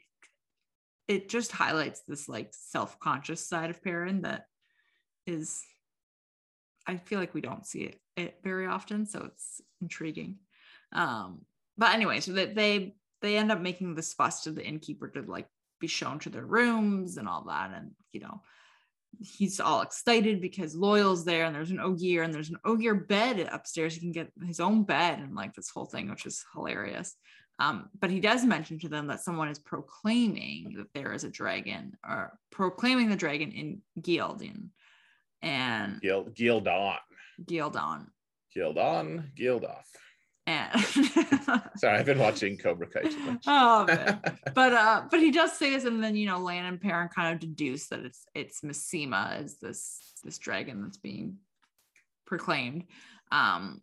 it 1.06 1.28
just 1.28 1.52
highlights 1.52 2.02
this 2.06 2.28
like 2.28 2.52
self-conscious 2.52 3.46
side 3.46 3.70
of 3.70 3.82
Perrin 3.82 4.22
that 4.22 4.46
is 5.26 5.62
I 6.86 6.96
feel 6.96 7.18
like 7.20 7.34
we 7.34 7.40
don't 7.40 7.66
see 7.66 7.82
it, 7.82 8.00
it 8.16 8.38
very 8.42 8.66
often, 8.66 9.06
so 9.06 9.24
it's 9.26 9.60
intriguing. 9.80 10.38
Um, 10.92 11.44
but 11.76 11.94
anyway, 11.94 12.20
so 12.20 12.32
that 12.32 12.54
they 12.54 12.96
they 13.22 13.36
end 13.36 13.52
up 13.52 13.60
making 13.60 13.94
this 13.94 14.14
fuss 14.14 14.44
to 14.44 14.50
the 14.50 14.64
innkeeper 14.64 15.08
to 15.08 15.22
like 15.22 15.48
be 15.80 15.86
shown 15.86 16.18
to 16.20 16.30
their 16.30 16.46
rooms 16.46 17.16
and 17.16 17.28
all 17.28 17.44
that, 17.48 17.72
and 17.74 17.92
you 18.12 18.20
know 18.20 18.42
he's 19.18 19.60
all 19.60 19.82
excited 19.82 20.40
because 20.40 20.76
Loial's 20.76 21.24
there 21.24 21.44
and 21.44 21.54
there's 21.54 21.70
an 21.70 21.80
Ogier 21.80 22.22
and 22.22 22.32
there's 22.32 22.50
an 22.50 22.58
Ogier 22.64 22.94
bed 22.94 23.48
upstairs. 23.52 23.94
He 23.94 24.00
can 24.00 24.12
get 24.12 24.32
his 24.46 24.60
own 24.60 24.84
bed 24.84 25.18
and 25.18 25.34
like 25.34 25.54
this 25.54 25.70
whole 25.70 25.84
thing, 25.84 26.08
which 26.08 26.26
is 26.26 26.44
hilarious. 26.54 27.16
Um, 27.58 27.90
but 27.98 28.10
he 28.10 28.20
does 28.20 28.44
mention 28.44 28.78
to 28.78 28.88
them 28.88 29.08
that 29.08 29.20
someone 29.20 29.48
is 29.48 29.58
proclaiming 29.58 30.74
that 30.78 30.92
there 30.94 31.12
is 31.12 31.24
a 31.24 31.30
dragon 31.30 31.96
or 32.08 32.38
proclaiming 32.50 33.10
the 33.10 33.16
dragon 33.16 33.52
in 33.52 33.82
Gildin 34.00 34.68
and 35.42 36.00
Gil 36.00 36.24
Gildon. 36.24 36.96
Gildon. 37.44 38.06
Gildon. 38.56 39.24
Gildoff. 39.38 39.84
And 40.46 40.84
Sorry, 41.76 41.98
I've 41.98 42.06
been 42.06 42.18
watching 42.18 42.56
Cobra 42.56 42.86
Kai 42.86 43.02
too 43.02 43.18
much. 43.20 43.44
oh 43.46 43.84
man. 43.86 44.20
but 44.54 44.72
uh 44.72 45.02
but 45.10 45.20
he 45.20 45.30
does 45.30 45.52
say 45.52 45.70
this 45.70 45.84
and 45.84 46.02
then 46.02 46.16
you 46.16 46.26
know 46.26 46.38
Lan 46.38 46.64
and 46.64 46.80
Perrin 46.80 47.08
kind 47.08 47.34
of 47.34 47.40
deduce 47.40 47.88
that 47.88 48.00
it's 48.00 48.24
it's 48.34 48.62
Masema 48.62 49.44
is 49.44 49.58
this 49.58 50.00
this 50.24 50.38
dragon 50.38 50.82
that's 50.82 50.98
being 50.98 51.36
proclaimed 52.26 52.84
um 53.32 53.80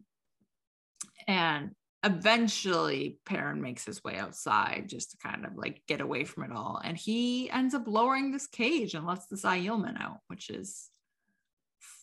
and 1.27 1.71
eventually 2.03 3.19
Perrin 3.25 3.61
makes 3.61 3.85
his 3.85 4.03
way 4.03 4.17
outside 4.17 4.85
just 4.87 5.11
to 5.11 5.17
kind 5.17 5.45
of 5.45 5.55
like 5.55 5.81
get 5.87 6.01
away 6.01 6.23
from 6.23 6.43
it 6.43 6.51
all 6.51 6.81
and 6.83 6.97
he 6.97 7.49
ends 7.49 7.73
up 7.73 7.87
lowering 7.87 8.31
this 8.31 8.47
cage 8.47 8.93
and 8.93 9.05
lets 9.05 9.27
this 9.27 9.43
Aielman 9.43 9.99
out 10.01 10.19
which 10.27 10.49
is 10.49 10.89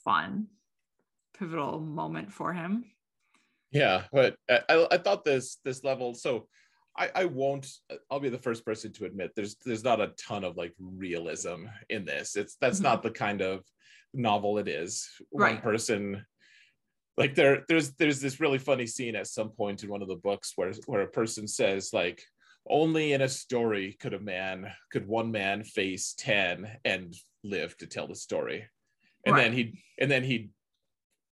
fun 0.04 0.46
pivotal 1.38 1.80
moment 1.80 2.32
for 2.32 2.52
him 2.52 2.84
yeah 3.74 4.04
but 4.12 4.36
I, 4.48 4.86
I, 4.92 4.98
thought 4.98 5.24
this 5.24 5.58
this 5.64 5.84
level 5.84 6.14
so 6.14 6.46
I, 6.96 7.10
I 7.14 7.24
won't 7.26 7.66
i'll 8.10 8.20
be 8.20 8.28
the 8.30 8.38
first 8.38 8.64
person 8.64 8.92
to 8.94 9.04
admit 9.04 9.32
there's 9.34 9.56
there's 9.66 9.84
not 9.84 10.00
a 10.00 10.12
ton 10.16 10.44
of 10.44 10.56
like 10.56 10.72
realism 10.78 11.66
in 11.90 12.04
this. 12.04 12.36
It's 12.36 12.56
that's 12.60 12.78
Mhm. 12.78 12.84
not 12.84 13.02
the 13.02 13.10
kind 13.10 13.42
of 13.42 13.64
novel 14.14 14.58
it 14.58 14.68
is. 14.68 15.08
Right. 15.32 15.54
one 15.54 15.62
person 15.62 16.24
like 17.16 17.34
there 17.34 17.64
there's 17.68 17.92
there's 17.94 18.20
this 18.20 18.38
really 18.40 18.58
funny 18.58 18.86
scene 18.86 19.16
at 19.16 19.26
some 19.26 19.50
point 19.50 19.82
in 19.82 19.90
one 19.90 20.02
of 20.02 20.08
the 20.08 20.16
books 20.28 20.52
where 20.56 20.72
where 20.86 21.02
a 21.02 21.08
person 21.08 21.48
says 21.48 21.92
like 21.92 22.22
only 22.68 23.12
in 23.12 23.22
a 23.22 23.28
story 23.28 23.96
could 24.00 24.14
a 24.14 24.20
man 24.20 24.70
could 24.92 25.06
one 25.06 25.30
man 25.32 25.64
face 25.64 26.14
10 26.16 26.78
and 26.84 27.14
live 27.42 27.76
to 27.78 27.86
tell 27.86 28.06
the 28.06 28.14
story. 28.14 28.68
And 29.26 29.36
then 29.36 29.52
he 29.52 29.82
and 29.98 30.10
then 30.10 30.22
he 30.22 30.50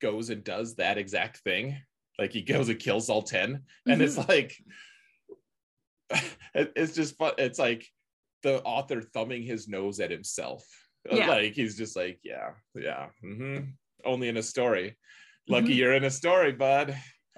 goes 0.02 0.30
and 0.30 0.44
does 0.44 0.76
that 0.76 0.98
exact 1.00 1.38
thing 1.40 1.78
like 2.20 2.32
he 2.34 2.42
goes 2.42 2.70
and 2.70 2.80
kills 2.80 3.10
all 3.10 3.22
10 3.22 3.62
and 3.88 4.02
it's 4.02 4.18
Mm-hmm. 4.18 4.30
like 4.32 4.58
it- 6.56 6.74
it's 6.76 6.96
just 6.96 7.18
fun 7.18 7.34
it's 7.38 7.60
like 7.60 7.86
the 8.44 8.62
author 8.64 9.02
thumbing 9.02 9.44
his 9.44 9.68
nose 9.68 10.00
at 10.00 10.12
himself 10.12 10.66
Yeah. 11.12 11.28
like 11.28 11.54
he's 11.54 11.78
just 11.78 11.96
like 11.96 12.20
yeah 12.24 12.52
yeah 12.76 13.08
mhm. 13.24 13.74
only 14.06 14.28
in 14.30 14.38
a 14.38 14.44
story 14.44 14.96
lucky 15.48 15.74
Mhm. 15.74 15.76
you're 15.76 15.94
in 15.94 16.04
a 16.06 16.12
story 16.12 16.52
bud 16.54 16.96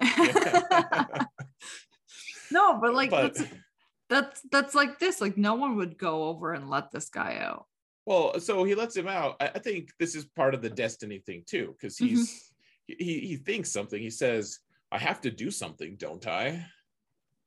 no, 2.50 2.78
but 2.80 2.94
like 2.94 3.10
But- 3.10 3.34
that's 3.34 3.50
that's 4.08 4.40
that's 4.50 4.74
like 4.74 4.98
this. 4.98 5.20
Like 5.20 5.36
no 5.36 5.54
one 5.54 5.76
would 5.76 5.96
go 5.98 6.24
over 6.24 6.52
and 6.52 6.68
let 6.70 6.90
this 6.90 7.08
guy 7.10 7.36
out. 7.40 7.66
Well, 8.06 8.40
so 8.40 8.64
he 8.64 8.74
lets 8.74 8.96
him 8.96 9.06
out. 9.06 9.36
I, 9.40 9.48
I 9.54 9.58
think 9.60 9.90
this 10.00 10.14
is 10.16 10.24
part 10.24 10.54
of 10.54 10.62
the 10.62 10.70
destiny 10.70 11.18
thing 11.24 11.44
too, 11.46 11.76
because 11.78 11.96
he's 11.96 12.52
he 12.86 13.20
he 13.20 13.36
thinks 13.36 13.70
something. 13.70 14.00
He 14.00 14.10
says, 14.10 14.58
"I 14.92 14.98
have 14.98 15.20
to 15.22 15.30
do 15.30 15.50
something, 15.50 15.96
don't 15.96 16.26
I?" 16.26 16.66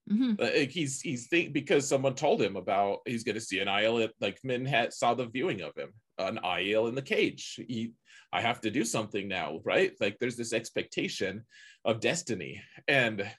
Mhm. 0.10 0.39
Like 0.39 0.72
he's 0.72 1.00
he's 1.02 1.28
think 1.28 1.54
because 1.54 1.88
someone 1.88 2.16
told 2.16 2.41
him 2.41 2.58
about 2.58 3.00
he's 3.06 3.24
going 3.24 3.36
to 3.36 3.41
see 3.41 3.60
an 3.60 3.70
Aiel 3.70 4.04
at 4.04 4.12
like 4.20 4.39
Min 4.44 4.66
had 4.66 4.94
saw 4.94 5.14
the 5.14 5.28
viewing 5.28 5.62
of 5.62 5.76
him 5.76 5.94
an 6.18 6.39
Aiel 6.44 6.89
in 6.89 6.96
the 6.96 7.02
cage. 7.02 7.60
He 7.68 7.94
I 8.32 8.41
have 8.41 8.62
to 8.62 8.72
do 8.72 8.84
something 8.84 9.28
now, 9.28 9.62
right? 9.64 9.94
Like 10.02 10.18
there's 10.20 10.36
this 10.36 10.54
expectation 10.54 11.46
of 11.86 12.02
destiny, 12.02 12.62
and 12.88 13.30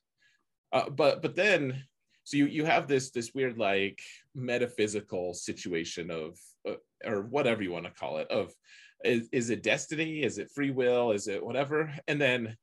uh, 0.73 0.89
but 0.89 1.21
but 1.21 1.35
then 1.35 1.85
so 2.25 2.37
you 2.39 2.47
you 2.47 2.65
have 2.65 2.89
this 2.89 3.11
this 3.11 3.33
weird 3.35 3.59
like 3.59 4.01
metaphysical 4.35 5.35
situation 5.35 6.11
of 6.11 6.39
uh, 6.69 6.77
or 7.05 7.23
whatever 7.23 7.63
you 7.63 7.73
want 7.73 7.85
to 7.85 7.91
call 7.91 8.19
it 8.19 8.31
of 8.31 8.53
is, 9.05 9.29
is 9.33 9.51
it 9.51 9.63
destiny 9.63 10.23
is 10.23 10.39
it 10.39 10.51
free 10.51 10.71
will 10.71 11.13
is 11.13 11.29
it 11.29 11.45
whatever 11.45 11.95
and 12.09 12.21
then 12.21 12.57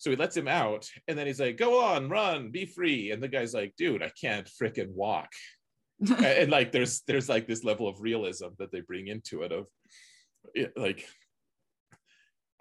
so 0.00 0.08
he 0.08 0.16
lets 0.16 0.34
him 0.34 0.48
out 0.48 0.88
and 1.08 1.16
then 1.16 1.26
he's 1.26 1.40
like 1.40 1.58
go 1.58 1.84
on 1.84 2.08
run 2.08 2.50
be 2.50 2.64
free. 2.64 3.10
And 3.12 3.22
the 3.22 3.28
guy's 3.28 3.54
like 3.54 3.74
dude 3.76 4.02
i 4.02 4.10
can't 4.20 4.50
freaking 4.60 4.90
walk. 4.92 5.30
And, 6.08 6.24
and, 6.24 6.50
like 6.50 6.72
there's 6.72 7.02
there's 7.06 7.28
like 7.28 7.46
this 7.46 7.62
level 7.62 7.86
of 7.86 8.00
realism 8.00 8.46
that 8.58 8.72
they 8.72 8.80
bring 8.80 9.08
into 9.08 9.42
it 9.42 9.52
of 9.52 9.66
it, 10.54 10.72
like 10.74 11.06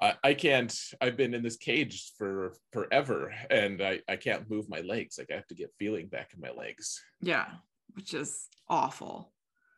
I, 0.02 0.16
I 0.22 0.34
can't 0.34 0.78
i've 1.00 1.16
been 1.16 1.34
in 1.34 1.42
this 1.42 1.56
cage 1.56 2.12
for 2.18 2.54
forever 2.74 3.34
and 3.50 3.82
I, 3.82 4.02
I 4.10 4.18
can't 4.18 4.50
move 4.50 4.70
my 4.70 4.82
legs. 4.82 5.18
Like 5.18 5.32
i 5.32 5.36
have 5.36 5.48
to 5.48 5.56
get 5.56 5.72
feeling 5.80 6.08
back 6.08 6.34
in 6.34 6.42
my 6.42 6.52
legs. 6.52 7.02
Yeah, 7.22 7.46
which 7.94 8.14
is 8.14 8.50
awful. 8.68 9.32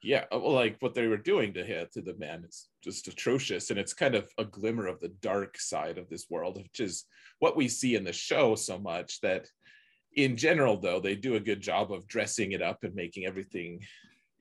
Yeah 0.03 0.25
uh, 0.33 0.39
well, 0.39 0.53
like 0.53 0.77
what 0.79 0.93
they 0.93 1.07
were 1.07 1.17
doing 1.17 1.53
to 1.53 1.63
him 1.63 1.87
to 1.93 2.01
the 2.01 2.15
man 2.17 2.43
is 2.47 2.69
just 2.83 3.07
atrocious 3.07 3.69
and 3.69 3.79
it's 3.79 3.93
kind 3.93 4.15
of 4.15 4.29
a 4.37 4.45
glimmer 4.45 4.87
of 4.87 4.99
the 4.99 5.13
dark 5.21 5.57
side 5.59 5.97
of 5.97 6.09
this 6.09 6.25
world 6.29 6.57
which 6.57 6.79
is 6.79 7.05
what 7.39 7.55
we 7.55 7.67
see 7.67 7.95
in 7.95 8.03
the 8.03 8.13
show 8.13 8.55
so 8.55 8.77
much 8.79 9.19
that 9.21 9.47
in 10.15 10.35
general 10.35 10.77
though 10.77 10.99
they 10.99 11.15
do 11.15 11.35
a 11.35 11.39
good 11.39 11.61
job 11.61 11.91
of 11.91 12.07
dressing 12.07 12.51
it 12.53 12.61
up 12.61 12.83
and 12.83 12.95
making 12.95 13.25
everything 13.25 13.79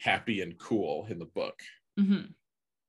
happy 0.00 0.40
and 0.40 0.58
cool 0.58 1.06
in 1.10 1.18
the 1.18 1.26
book 1.26 1.60
Mhm. 1.98 2.32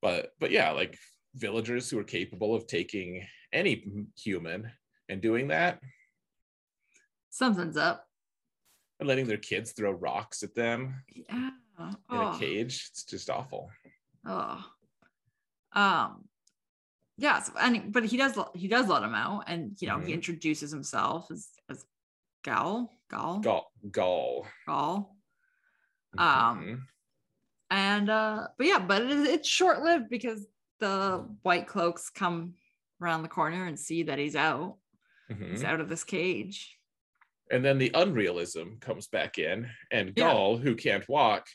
but 0.02 0.32
but 0.40 0.52
yeah 0.52 0.72
like 0.72 0.98
villagers 1.36 1.90
who 1.90 2.00
are 2.00 2.04
capable 2.04 2.56
of 2.56 2.68
taking 2.68 3.26
any 3.54 3.86
human 4.18 4.72
and 5.10 5.22
doing 5.22 5.50
that 5.50 5.80
Something's 7.30 7.78
up. 7.78 8.06
and 9.00 9.08
letting 9.08 9.26
their 9.28 9.38
kids 9.38 9.72
throw 9.72 9.92
rocks 9.92 10.44
at 10.44 10.54
them 10.56 11.04
Yeah. 11.08 11.52
In 11.90 12.18
Oh. 12.18 12.36
a 12.36 12.40
cage 12.40 12.88
it's 12.92 13.04
just 13.04 13.30
awful 13.30 13.70
Oh. 14.26 14.64
Um. 15.74 16.28
Yeah. 17.18 17.40
So, 17.42 17.54
and 17.60 17.92
but 17.94 18.06
he 18.06 18.18
does 18.18 18.38
he 18.54 18.68
does 18.68 18.88
let 18.88 19.04
him 19.04 19.16
out, 19.16 19.46
and 19.48 19.76
you 19.82 19.88
know 19.88 20.00
he 20.00 20.12
Mhm. 20.12 20.16
introduces 20.16 20.70
himself 20.72 21.32
as 21.32 21.50
as 21.70 21.86
Gal 22.44 22.92
Gal 23.10 23.40
gall 23.40 23.72
gall 23.92 24.48
Gal. 24.68 25.16
Um, 26.18 26.28
Mhm. 26.64 26.82
And 27.70 28.10
uh, 28.10 28.48
but 28.58 28.68
yeah, 28.68 28.80
but 28.80 29.02
it, 29.02 29.12
it's 29.28 29.48
short 29.48 29.82
lived 29.82 30.10
because 30.10 30.46
the 30.80 31.26
white 31.44 31.68
cloaks 31.68 32.10
come 32.10 32.56
around 33.02 33.22
the 33.24 33.30
corner 33.30 33.66
and 33.66 33.80
see 33.80 34.04
that 34.04 34.20
he's 34.20 34.36
out. 34.36 34.78
Mhm. 35.32 35.52
He's 35.52 35.64
out 35.64 35.80
of 35.80 35.88
this 35.90 36.04
cage. 36.04 36.78
And 37.50 37.64
then 37.64 37.78
the 37.78 37.92
unrealism 37.94 38.80
comes 38.82 39.08
back 39.08 39.38
in, 39.40 39.70
and 39.90 40.14
Yeah. 40.16 40.56
Who 40.58 40.76
can't 40.76 41.08
walk, 41.08 41.48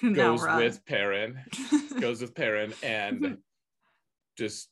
goes 0.00 0.42
run. 0.42 0.56
with 0.62 0.84
Perrin, 0.86 1.40
goes 2.00 2.20
with 2.22 2.34
Perrin, 2.34 2.72
and 2.82 3.20
Mhm. 3.20 3.38
just 4.36 4.70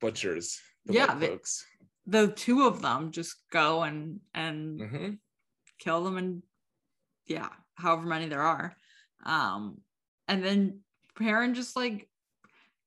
butchers 0.00 0.60
the 0.84 0.94
Yeah, 0.94 1.14
they- 1.14 1.38
the 2.06 2.28
two 2.32 2.66
of 2.66 2.82
them 2.82 3.10
just 3.12 3.36
go 3.50 3.82
and 3.82 4.20
and 4.34 4.80
Mhm. 4.80 5.18
kill 5.78 6.04
them 6.04 6.16
and 6.18 6.42
yeah, 7.26 7.48
however 7.76 8.06
many 8.06 8.28
there 8.28 8.42
are. 8.42 8.76
Um, 9.24 9.80
and 10.28 10.44
then 10.44 10.80
Perrin 11.16 11.54
just 11.54 11.76
like 11.76 12.10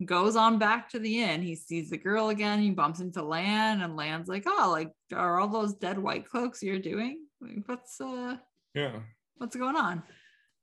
goes 0.05 0.35
on 0.35 0.59
back 0.59 0.89
to 0.89 0.99
the 0.99 1.21
inn. 1.23 1.41
He 1.41 1.55
sees 1.55 1.89
the 1.89 1.97
girl 1.97 2.29
again. 2.29 2.59
He 2.61 2.69
bumps 2.69 2.99
into 2.99 3.23
Lan, 3.23 3.81
and 3.81 3.95
Lan's 3.95 4.27
like, 4.27 4.43
"Oh, 4.45 4.69
like 4.71 4.91
are 5.11 5.39
all 5.39 5.47
those 5.47 5.73
dead 5.73 5.97
white 5.97 6.27
cloaks 6.29 6.61
you're 6.61 6.77
doing? 6.77 7.25
Like, 7.41 7.67
what's 7.67 7.99
uh, 7.99 8.37
Yeah. 8.75 9.01
what's 9.37 9.55
going 9.55 9.75
on?" 9.75 10.03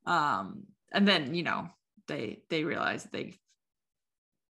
Um, 0.07 0.67
and 0.95 1.07
then 1.07 1.35
you 1.35 1.43
know 1.43 1.69
they 2.09 2.43
they 2.49 2.65
realize 2.65 3.05
they 3.05 3.35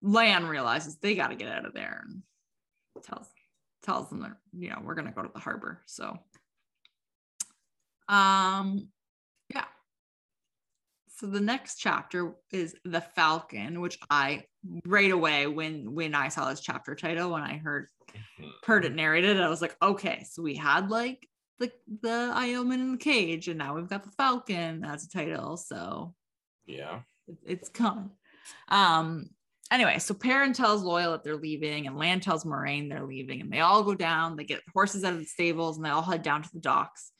Lan 0.03 0.45
realizes 0.45 0.97
they 0.97 1.15
got 1.15 1.29
to 1.29 1.35
get 1.35 1.47
out 1.47 1.65
of 1.65 1.73
there 1.73 2.03
and 2.05 2.21
tells 3.03 3.27
tells 3.83 4.09
them 4.09 4.21
that 4.21 4.33
you 4.51 4.69
know 4.69 4.79
we're 4.83 4.95
gonna 4.95 5.11
go 5.11 5.23
to 5.23 5.31
the 5.33 5.39
harbor. 5.39 5.81
So, 5.85 6.17
um, 8.09 8.89
yeah. 9.53 9.65
So 11.07 11.27
the 11.27 11.39
next 11.39 11.77
chapter 11.77 12.33
is 12.51 12.75
the 12.83 12.99
Falcon, 12.99 13.79
which 13.79 13.97
I 14.09 14.43
right 14.85 15.11
away 15.11 15.47
when 15.47 15.93
when 15.93 16.15
I 16.15 16.27
saw 16.27 16.49
this 16.49 16.59
chapter 16.59 16.95
title 16.95 17.31
when 17.31 17.43
I 17.43 17.57
heard 17.57 17.87
heard 18.65 18.83
it 18.83 18.93
narrated, 18.93 19.39
I 19.39 19.49
was 19.49 19.61
like, 19.61 19.75
okay, 19.81 20.25
so 20.29 20.41
we 20.41 20.55
had 20.55 20.89
like 20.89 21.27
the 21.59 21.71
the 22.01 22.33
Aielman 22.35 22.73
in 22.73 22.91
the 22.93 22.97
cage, 22.97 23.47
and 23.47 23.57
now 23.57 23.75
we've 23.75 23.89
got 23.89 24.03
the 24.03 24.11
Falcon 24.11 24.83
as 24.83 25.05
a 25.05 25.09
title. 25.09 25.55
So 25.55 26.13
Yeah. 26.65 27.01
it- 27.27 27.37
it's 27.45 27.69
coming. 27.69 28.11
Um. 28.67 29.29
Anyway, 29.71 29.97
so 29.97 30.13
Perrin 30.13 30.53
tells 30.53 30.83
Loial 30.83 31.13
that 31.13 31.23
they're 31.23 31.35
leaving, 31.37 31.87
and 31.87 31.97
Lan 31.97 32.19
tells 32.19 32.43
Moiraine 32.43 32.89
they're 32.89 33.05
leaving, 33.07 33.41
and 33.41 33.51
they 33.51 33.61
all 33.61 33.83
go 33.83 33.95
down. 33.95 34.35
They 34.35 34.43
get 34.43 34.61
horses 34.73 35.03
out 35.03 35.13
of 35.13 35.19
the 35.19 35.25
stables, 35.25 35.77
and 35.77 35.85
they 35.85 35.89
all 35.89 36.01
head 36.03 36.21
down 36.21 36.43
to 36.43 36.49
the 36.53 36.59
docks. 36.59 37.11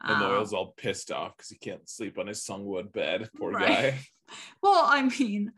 And 0.00 0.16
Um, 0.16 0.22
Loial's 0.22 0.52
all 0.52 0.72
pissed 0.76 1.10
off 1.10 1.36
because 1.36 1.48
he 1.48 1.56
can't 1.58 1.88
sleep 1.88 2.18
on 2.18 2.26
his 2.26 2.44
sungwood 2.44 2.92
bed. 2.92 3.30
Poor 3.38 3.52
Right. 3.52 3.92
guy. 3.94 3.98
well, 4.62 4.84
I 4.86 5.02
mean, 5.02 5.52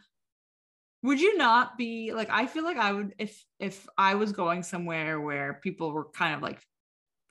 would 1.03 1.21
you 1.21 1.37
not 1.37 1.77
be 1.79 2.13
like? 2.13 2.29
I 2.31 2.47
feel 2.47 2.65
like 2.65 2.77
I 2.77 2.93
would 2.93 3.15
if 3.19 3.43
if 3.59 3.87
I 3.99 4.15
was 4.17 4.33
going 4.33 4.63
somewhere 4.63 5.21
where 5.21 5.61
people 5.63 5.93
were 5.93 6.11
kind 6.11 6.35
of 6.35 6.43
like 6.43 6.61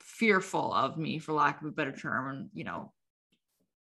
fearful 0.00 0.72
of 0.72 0.96
me, 0.96 1.18
for 1.18 1.32
lack 1.32 1.60
of 1.60 1.66
a 1.68 1.72
better 1.72 1.92
term, 1.92 2.28
and 2.28 2.50
you 2.54 2.64
know, 2.64 2.92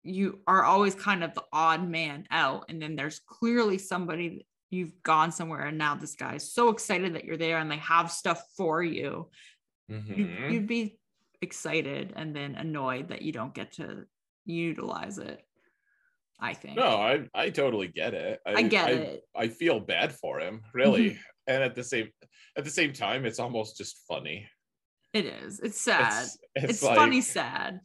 you 0.04 0.40
are 0.48 0.64
always 0.64 0.96
kind 0.96 1.24
of 1.24 1.34
the 1.34 1.44
odd 1.52 1.88
man 1.88 2.28
out, 2.32 2.66
and 2.70 2.82
then 2.82 2.96
there's 2.96 3.20
clearly 3.20 3.78
somebody 3.78 4.46
you've 4.70 5.02
gone 5.04 5.32
somewhere, 5.32 5.66
and 5.68 5.78
now 5.78 5.96
this 5.96 6.16
guy 6.16 6.36
is 6.36 6.52
so 6.52 6.70
excited 6.70 7.16
that 7.16 7.26
you're 7.26 7.38
there, 7.38 7.58
and 7.58 7.72
they 7.72 7.78
have 7.78 8.12
stuff 8.12 8.44
for 8.58 8.84
you. 8.84 9.30
You'd, 9.88 10.08
Mhm. 10.08 10.52
you'd 10.52 10.68
be 10.68 10.98
excited 11.42 12.14
and 12.16 12.36
then 12.36 12.56
annoyed 12.56 13.10
that 13.10 13.22
you 13.22 13.32
don't 13.32 13.54
get 13.54 13.74
to 13.74 14.06
utilize 14.46 15.18
it. 15.18 15.46
I 16.40 16.54
think. 16.54 16.78
No, 16.78 16.88
I 16.88 17.30
I 17.34 17.50
totally 17.52 17.88
get 17.88 18.14
it. 18.14 18.42
I 18.46 18.64
get 18.64 18.92
it. 18.92 19.24
I 19.36 19.48
feel 19.48 19.80
bad 19.80 20.14
for 20.14 20.40
him, 20.40 20.64
really. 20.74 21.20
And 21.48 21.62
at 21.64 21.76
the 21.76 21.84
same 21.84 22.10
at 22.58 22.64
the 22.64 22.70
same 22.70 22.94
time, 22.94 23.26
it's 23.26 23.40
almost 23.40 23.78
just 23.78 24.00
funny. 24.08 24.50
It 25.14 25.26
is. 25.26 25.60
It's 25.60 25.80
sad. 25.80 26.24
It's, 26.24 26.38
It's, 26.56 26.66
it's, 26.66 26.84
like, 26.84 26.98
funny 26.98 27.22
sad. 27.22 27.80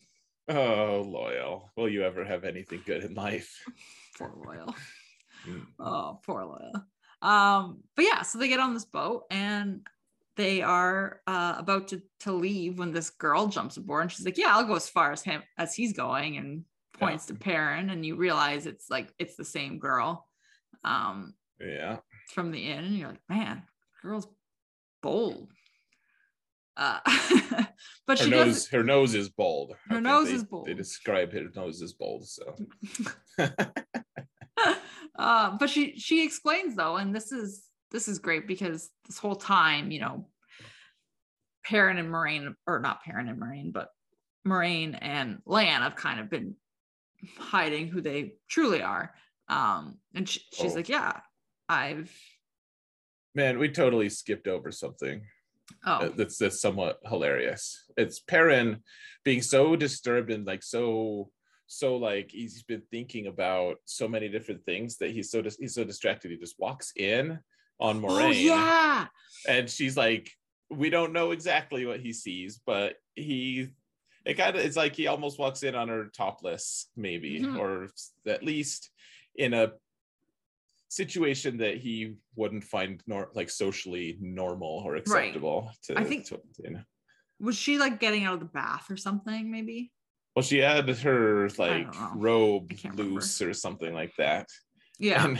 Oh, 0.48 1.04
Loial. 1.06 1.68
Will 1.76 1.88
you 1.88 2.02
ever 2.04 2.24
have 2.24 2.44
anything 2.44 2.82
good 2.86 3.04
in 3.04 3.14
life? 3.14 3.62
Poor 4.18 4.30
Loial. 4.30 4.74
Mm. 5.46 5.66
Oh, 5.78 6.20
poor 6.24 6.42
Loial. 6.42 6.82
Um, 7.26 7.82
but 7.94 8.04
yeah, 8.04 8.22
so 8.22 8.38
they 8.38 8.48
get 8.48 8.58
on 8.60 8.74
this 8.74 8.84
boat 8.84 9.24
and 9.30 9.86
they 10.36 10.62
are 10.62 11.20
uh, 11.26 11.54
about 11.58 11.88
to, 11.88 12.02
to 12.20 12.32
leave 12.32 12.78
when 12.78 12.92
this 12.92 13.10
girl 13.10 13.46
jumps 13.48 13.76
aboard 13.76 14.02
and 14.02 14.12
she's 14.12 14.24
like, 14.24 14.38
Yeah, 14.38 14.56
I'll 14.56 14.64
go 14.64 14.74
as 14.74 14.88
far 14.88 15.12
as 15.12 15.22
him 15.22 15.42
as 15.56 15.74
he's 15.74 15.92
going 15.92 16.36
and 16.36 16.64
points 16.98 17.26
to 17.26 17.34
Perrin, 17.34 17.90
and 17.90 18.04
you 18.04 18.16
realize 18.16 18.66
it's 18.66 18.90
like 18.90 19.12
it's 19.20 19.36
the 19.36 19.44
same 19.44 19.78
girl 19.78 20.26
um 20.84 21.34
Yeah. 21.60 21.98
from 22.32 22.50
the 22.50 22.58
inn, 22.70 22.84
and 22.84 22.96
you're 22.96 23.10
like, 23.10 23.20
man, 23.28 23.62
girl's 24.02 24.26
bold. 25.02 25.50
Uh, 26.78 27.00
but 28.06 28.18
Her 28.20 28.24
she 28.24 28.30
nose 28.30 28.46
does 28.46 28.68
her 28.68 28.84
nose 28.84 29.14
is 29.14 29.28
bald. 29.28 29.74
Her 29.88 30.00
nose 30.00 30.28
they- 30.28 30.34
is 30.34 30.44
bald. 30.44 30.66
They 30.68 30.74
describe 30.74 31.32
her 31.32 31.48
nose 31.56 31.82
as 31.82 31.92
bald. 31.92 32.26
so 32.28 32.54
uh, 35.18 35.56
but 35.58 35.68
she 35.70 35.98
she 35.98 36.24
explains 36.24 36.74
though, 36.76 36.96
and 36.96 37.14
this 37.14 37.32
is 37.32 37.64
this 37.90 38.06
is 38.08 38.18
great 38.18 38.46
because 38.46 38.90
this 39.06 39.18
whole 39.18 39.34
time, 39.36 39.90
you 39.90 40.00
know, 40.00 40.28
Perrin 41.64 41.98
and 41.98 42.08
Moiraine, 42.12 42.54
or 42.66 42.78
not 42.80 43.02
Perrin 43.02 43.28
and 43.28 43.40
Moiraine, 43.40 43.72
but 43.72 43.88
Moiraine 44.46 44.96
and 45.00 45.38
Lan 45.46 45.82
have 45.82 45.96
kind 45.96 46.20
of 46.20 46.30
been 46.30 46.54
hiding 47.38 47.88
who 47.88 48.00
they 48.00 48.34
truly 48.48 48.82
are. 48.82 49.12
Um, 49.48 49.98
and 50.14 50.28
she, 50.28 50.40
she's 50.52 50.72
Oh. 50.72 50.76
like, 50.76 50.88
yeah, 50.88 51.20
I've 51.68 52.12
Man, 53.34 53.58
we 53.58 53.68
totally 53.70 54.08
skipped 54.08 54.46
over 54.48 54.70
something. 54.72 55.22
Oh 55.84 56.08
that's 56.16 56.38
that's 56.38 56.60
somewhat 56.60 56.98
hilarious. 57.04 57.84
It's 57.96 58.20
Perrin 58.20 58.82
being 59.24 59.42
so 59.42 59.76
disturbed 59.76 60.30
and 60.30 60.46
like 60.46 60.62
so 60.62 61.30
so 61.66 61.96
like 61.96 62.30
he's 62.30 62.62
been 62.62 62.82
thinking 62.90 63.26
about 63.26 63.76
so 63.84 64.08
many 64.08 64.28
different 64.28 64.64
things 64.64 64.96
that 64.98 65.10
he's 65.10 65.30
so 65.30 65.42
dis- 65.42 65.58
he's 65.58 65.74
so 65.74 65.84
distracted. 65.84 66.30
He 66.30 66.36
just 66.38 66.58
walks 66.58 66.92
in 66.96 67.38
on 67.80 67.98
oh 68.04 68.08
Moiraine, 68.08 68.44
yeah 68.44 69.06
and 69.46 69.68
she's 69.70 69.96
like, 69.96 70.30
we 70.70 70.90
don't 70.90 71.12
know 71.12 71.30
exactly 71.30 71.86
what 71.86 72.00
he 72.00 72.12
sees, 72.12 72.60
but 72.66 72.96
he 73.14 73.68
it 74.24 74.34
kind 74.34 74.56
of 74.56 74.64
it's 74.64 74.76
like 74.76 74.94
he 74.96 75.06
almost 75.06 75.38
walks 75.38 75.62
in 75.62 75.74
on 75.74 75.88
her 75.88 76.06
topless, 76.14 76.88
maybe, 76.96 77.40
Mhm. 77.40 77.58
or 77.58 77.88
at 78.26 78.42
least 78.42 78.90
in 79.36 79.54
a 79.54 79.72
situation 80.88 81.58
that 81.58 81.76
he 81.78 82.14
wouldn't 82.36 82.64
find 82.64 83.02
nor 83.06 83.30
like 83.34 83.50
socially 83.50 84.16
normal 84.20 84.82
or 84.84 84.96
acceptable 84.96 85.70
to, 85.84 85.98
I 85.98 86.04
think- 86.04 86.26
to 86.26 86.40
you 86.64 86.70
know. 86.70 86.82
was 87.40 87.56
she 87.56 87.78
like 87.78 88.00
getting 88.00 88.24
out 88.24 88.34
of 88.34 88.40
the 88.40 88.46
bath 88.46 88.90
or 88.90 88.96
something 88.96 89.50
maybe 89.50 89.92
Well, 90.34 90.42
she 90.42 90.58
had 90.58 90.88
her 90.88 91.48
like 91.58 91.94
robe 92.14 92.70
can't 92.70 92.94
remember. 92.96 93.14
loose 93.20 93.40
or 93.42 93.52
something 93.54 93.92
like 93.92 94.12
that. 94.18 94.46
yeah 94.98 95.36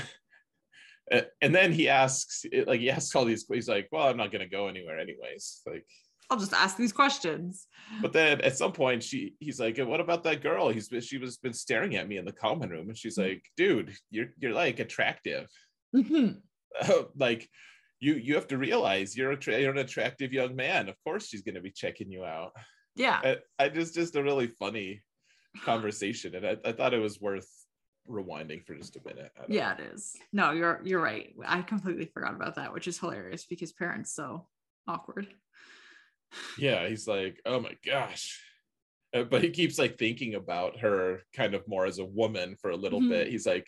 And, 1.10 1.26
and 1.40 1.54
then 1.54 1.72
he 1.72 1.88
asks, 1.88 2.44
like 2.66 2.80
he 2.80 2.90
asks 2.90 3.14
all 3.16 3.24
these. 3.24 3.46
He's 3.50 3.66
like, 3.66 3.88
"Well, 3.90 4.06
I'm 4.06 4.18
not 4.18 4.30
gonna 4.30 4.46
go 4.46 4.68
anywhere 4.68 4.98
anyways." 4.98 5.62
Like, 5.66 5.86
i'll 6.30 6.38
just 6.38 6.52
ask 6.52 6.76
these 6.76 6.92
questions 6.92 7.66
but 8.02 8.12
then 8.12 8.40
at 8.42 8.56
some 8.56 8.72
point, 8.72 9.02
she 9.02 9.34
he's 9.40 9.58
like, 9.58 9.78
"What 9.78 10.00
about 10.00 10.22
that 10.24 10.42
girl?" 10.42 10.68
He's 10.68 10.90
been, 10.90 11.00
she 11.00 11.16
was 11.16 11.38
been 11.38 11.54
staring 11.54 11.96
at 11.96 12.06
me 12.06 12.18
in 12.18 12.26
the 12.26 12.32
common 12.32 12.68
room, 12.68 12.88
and 12.88 12.98
she's 12.98 13.16
Mm. 13.16 13.28
like, 13.28 13.42
"Dude, 13.56 13.94
you're 14.10 14.28
you're 14.38 14.52
like 14.52 14.78
attractive. 14.78 15.48
Mhm. 15.96 16.42
like, 17.16 17.48
you 17.98 18.14
you 18.14 18.34
have 18.34 18.46
to 18.48 18.58
realize 18.58 19.16
you're 19.16 19.32
a 19.32 19.38
tra- 19.38 19.58
you're 19.58 19.72
an 19.72 19.78
attractive 19.78 20.34
young 20.34 20.54
man. 20.54 20.90
Of 20.90 20.96
course, 21.02 21.26
she's 21.28 21.40
gonna 21.40 21.62
be 21.62 21.70
checking 21.70 22.10
you 22.12 22.24
out." 22.26 22.52
yeah 22.94 23.20
I, 23.24 23.36
I 23.64 23.68
just 23.70 23.94
just 23.94 24.16
a 24.16 24.22
really 24.22 24.48
funny 24.48 25.02
conversation, 25.64 26.34
and 26.34 26.46
I, 26.46 26.56
I 26.64 26.72
thought 26.72 26.92
it 26.94 26.98
was 27.00 27.20
worth 27.22 27.48
rewinding 28.06 28.66
for 28.66 28.74
just 28.74 28.96
a 28.96 29.00
minute. 29.04 29.32
Yeah 29.48 29.72
it 29.74 29.80
is 29.94 30.14
no 30.32 30.52
you're 30.52 30.80
you're 30.84 31.00
right 31.02 31.34
i 31.46 31.60
completely 31.62 32.06
forgot 32.06 32.34
about 32.34 32.54
that 32.56 32.72
which 32.72 32.86
is 32.88 32.98
hilarious 32.98 33.44
because 33.44 33.72
Perrin's 33.72 34.12
so 34.12 34.46
awkward 34.86 35.26
yeah 36.58 36.88
he's 36.88 37.06
like 37.08 37.40
oh 37.46 37.60
my 37.60 37.74
gosh. 37.84 38.42
Uh, 39.14 39.22
but 39.22 39.42
he 39.42 39.48
keeps 39.50 39.78
like 39.78 39.96
thinking 39.96 40.34
about 40.34 40.80
her 40.80 41.20
kind 41.34 41.54
of 41.54 41.66
more 41.66 41.86
as 41.86 41.98
a 41.98 42.04
woman 42.04 42.54
for 42.60 42.70
a 42.70 42.76
little 42.76 43.00
Mhm. 43.00 43.08
bit. 43.08 43.28
He's 43.28 43.46
like 43.46 43.66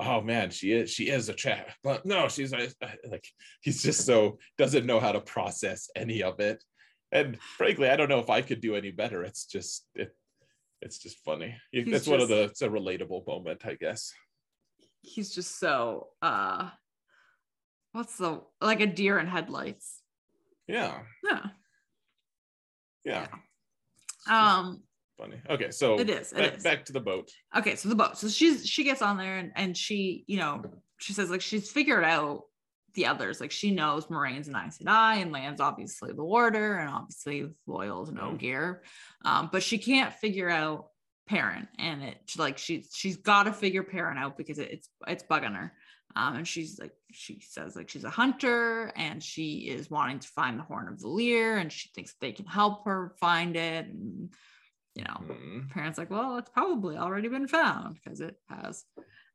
oh 0.00 0.20
man 0.20 0.48
she 0.50 0.70
is 0.70 0.88
she 0.88 1.08
is 1.10 1.28
a 1.28 1.34
trap 1.34 1.70
but 1.82 2.06
no 2.06 2.28
she's 2.28 2.52
like, 2.52 2.72
like 3.10 3.24
he's 3.60 3.82
just 3.82 4.06
so 4.06 4.38
doesn't 4.56 4.86
know 4.86 5.00
how 5.00 5.10
to 5.10 5.20
process 5.20 5.90
any 5.96 6.22
of 6.22 6.38
it. 6.38 6.62
And 7.10 7.36
frankly 7.40 7.88
i 7.88 7.96
don't 7.96 8.08
know 8.08 8.20
if 8.20 8.30
i 8.30 8.40
could 8.42 8.60
do 8.60 8.76
any 8.76 8.92
better. 8.92 9.24
It's 9.24 9.44
just 9.46 9.84
it 9.96 10.16
it's 10.80 10.98
just 10.98 11.18
funny. 11.24 11.56
He's 11.72 11.88
it's 11.92 12.06
one 12.06 12.20
of 12.20 12.28
the 12.28 12.42
it's 12.44 12.62
a 12.62 12.68
relatable 12.68 13.26
moment 13.26 13.66
i 13.66 13.74
guess. 13.74 14.12
He's 15.02 15.34
just 15.34 15.58
so 15.58 16.10
uh 16.22 16.70
what's 17.90 18.16
the 18.18 18.42
like 18.60 18.80
a 18.80 18.86
deer 18.86 19.18
in 19.18 19.26
headlights. 19.26 20.02
Yeah. 20.68 21.00
Yeah 21.28 21.46
yeah. 23.08 23.26
Um 24.30 24.82
funny. 25.18 25.40
Okay 25.50 25.70
so 25.70 25.98
It 25.98 26.10
is, 26.10 26.32
it 26.32 26.36
back, 26.38 26.56
is. 26.56 26.62
back 26.62 26.84
to 26.86 26.92
the 26.92 27.00
boat. 27.00 27.30
Okay 27.56 27.74
so 27.76 27.88
the 27.88 27.94
boat. 27.94 28.16
So 28.18 28.28
she's 28.28 28.66
she 28.66 28.84
gets 28.84 29.02
on 29.02 29.16
there 29.16 29.38
and, 29.38 29.52
and 29.56 29.76
she 29.76 30.24
you 30.26 30.38
know 30.38 30.62
she 30.98 31.12
says 31.12 31.30
like 31.30 31.40
she's 31.40 31.70
figured 31.70 32.04
out 32.04 32.42
the 32.94 33.06
others. 33.06 33.40
Like 33.40 33.50
she 33.52 33.70
knows 33.70 34.06
Moiraine's 34.06 34.48
an 34.48 34.56
Aes 34.56 34.78
Sedai 34.78 35.22
and 35.22 35.32
Lan's 35.32 35.60
obviously 35.60 36.12
the 36.12 36.24
warder 36.24 36.76
and 36.78 36.88
obviously 36.90 37.48
Loial's 37.68 38.08
an 38.08 38.16
Mhm. 38.16 38.34
Ogier 38.34 38.82
um 39.24 39.48
but 39.52 39.62
she 39.62 39.78
can't 39.78 40.12
figure 40.14 40.48
out 40.50 40.86
Perrin 41.28 41.68
and 41.78 42.02
it 42.02 42.18
like 42.38 42.56
she's 42.58 42.90
she's 42.94 43.16
got 43.18 43.42
to 43.44 43.52
figure 43.52 43.82
Perrin 43.82 44.16
out 44.18 44.36
because 44.38 44.58
it, 44.58 44.70
it's 44.70 44.88
it's 45.06 45.22
bugging 45.24 45.54
her 45.54 45.72
um 46.16 46.36
and 46.36 46.48
she's 46.48 46.78
like 46.78 46.92
she 47.10 47.40
says 47.40 47.76
like 47.76 47.88
she's 47.88 48.04
a 48.04 48.10
hunter 48.10 48.92
and 48.96 49.22
she 49.22 49.68
is 49.68 49.90
wanting 49.90 50.18
to 50.18 50.28
find 50.28 50.58
the 50.58 50.62
horn 50.64 50.88
of 50.88 51.00
Valere 51.00 51.56
and 51.58 51.72
she 51.72 51.88
thinks 51.94 52.14
they 52.20 52.32
can 52.32 52.46
help 52.46 52.84
her 52.84 53.14
find 53.20 53.56
it 53.56 53.86
and 53.86 54.32
you 54.94 55.04
know 55.04 55.14
Hmm. 55.26 55.68
Perrin's 55.70 55.98
like 55.98 56.10
well 56.10 56.38
it's 56.38 56.50
probably 56.50 56.96
already 56.96 57.28
been 57.28 57.46
found 57.48 57.94
because 58.02 58.20
it 58.20 58.36
has 58.48 58.84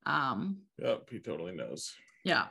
um 0.05 0.57
yep 0.77 1.07
he 1.09 1.19
totally 1.19 1.53
knows 1.53 1.93
yeah 2.25 2.47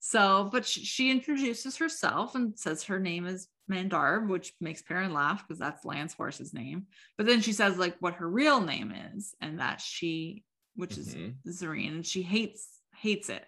so 0.00 0.48
but 0.52 0.64
she, 0.64 0.84
she 0.84 1.10
introduces 1.10 1.76
herself 1.76 2.34
and 2.34 2.58
says 2.58 2.84
her 2.84 2.98
name 2.98 3.26
is 3.26 3.48
mandarb 3.70 4.28
which 4.28 4.54
makes 4.60 4.80
Perrin 4.80 5.12
laugh 5.12 5.46
because 5.46 5.58
that's 5.58 5.84
Lan's 5.84 6.14
horse's 6.14 6.54
name 6.54 6.86
but 7.18 7.26
then 7.26 7.40
she 7.42 7.52
says 7.52 7.76
like 7.76 7.96
what 8.00 8.14
her 8.14 8.28
real 8.28 8.60
name 8.60 8.92
is 9.14 9.34
and 9.42 9.58
that 9.60 9.80
she 9.80 10.44
which 10.76 10.94
Mhm. 10.94 11.34
is 11.44 11.60
Zarine 11.60 11.88
and 11.96 12.06
she 12.06 12.22
hates 12.22 12.77
hates 13.00 13.28
it 13.28 13.44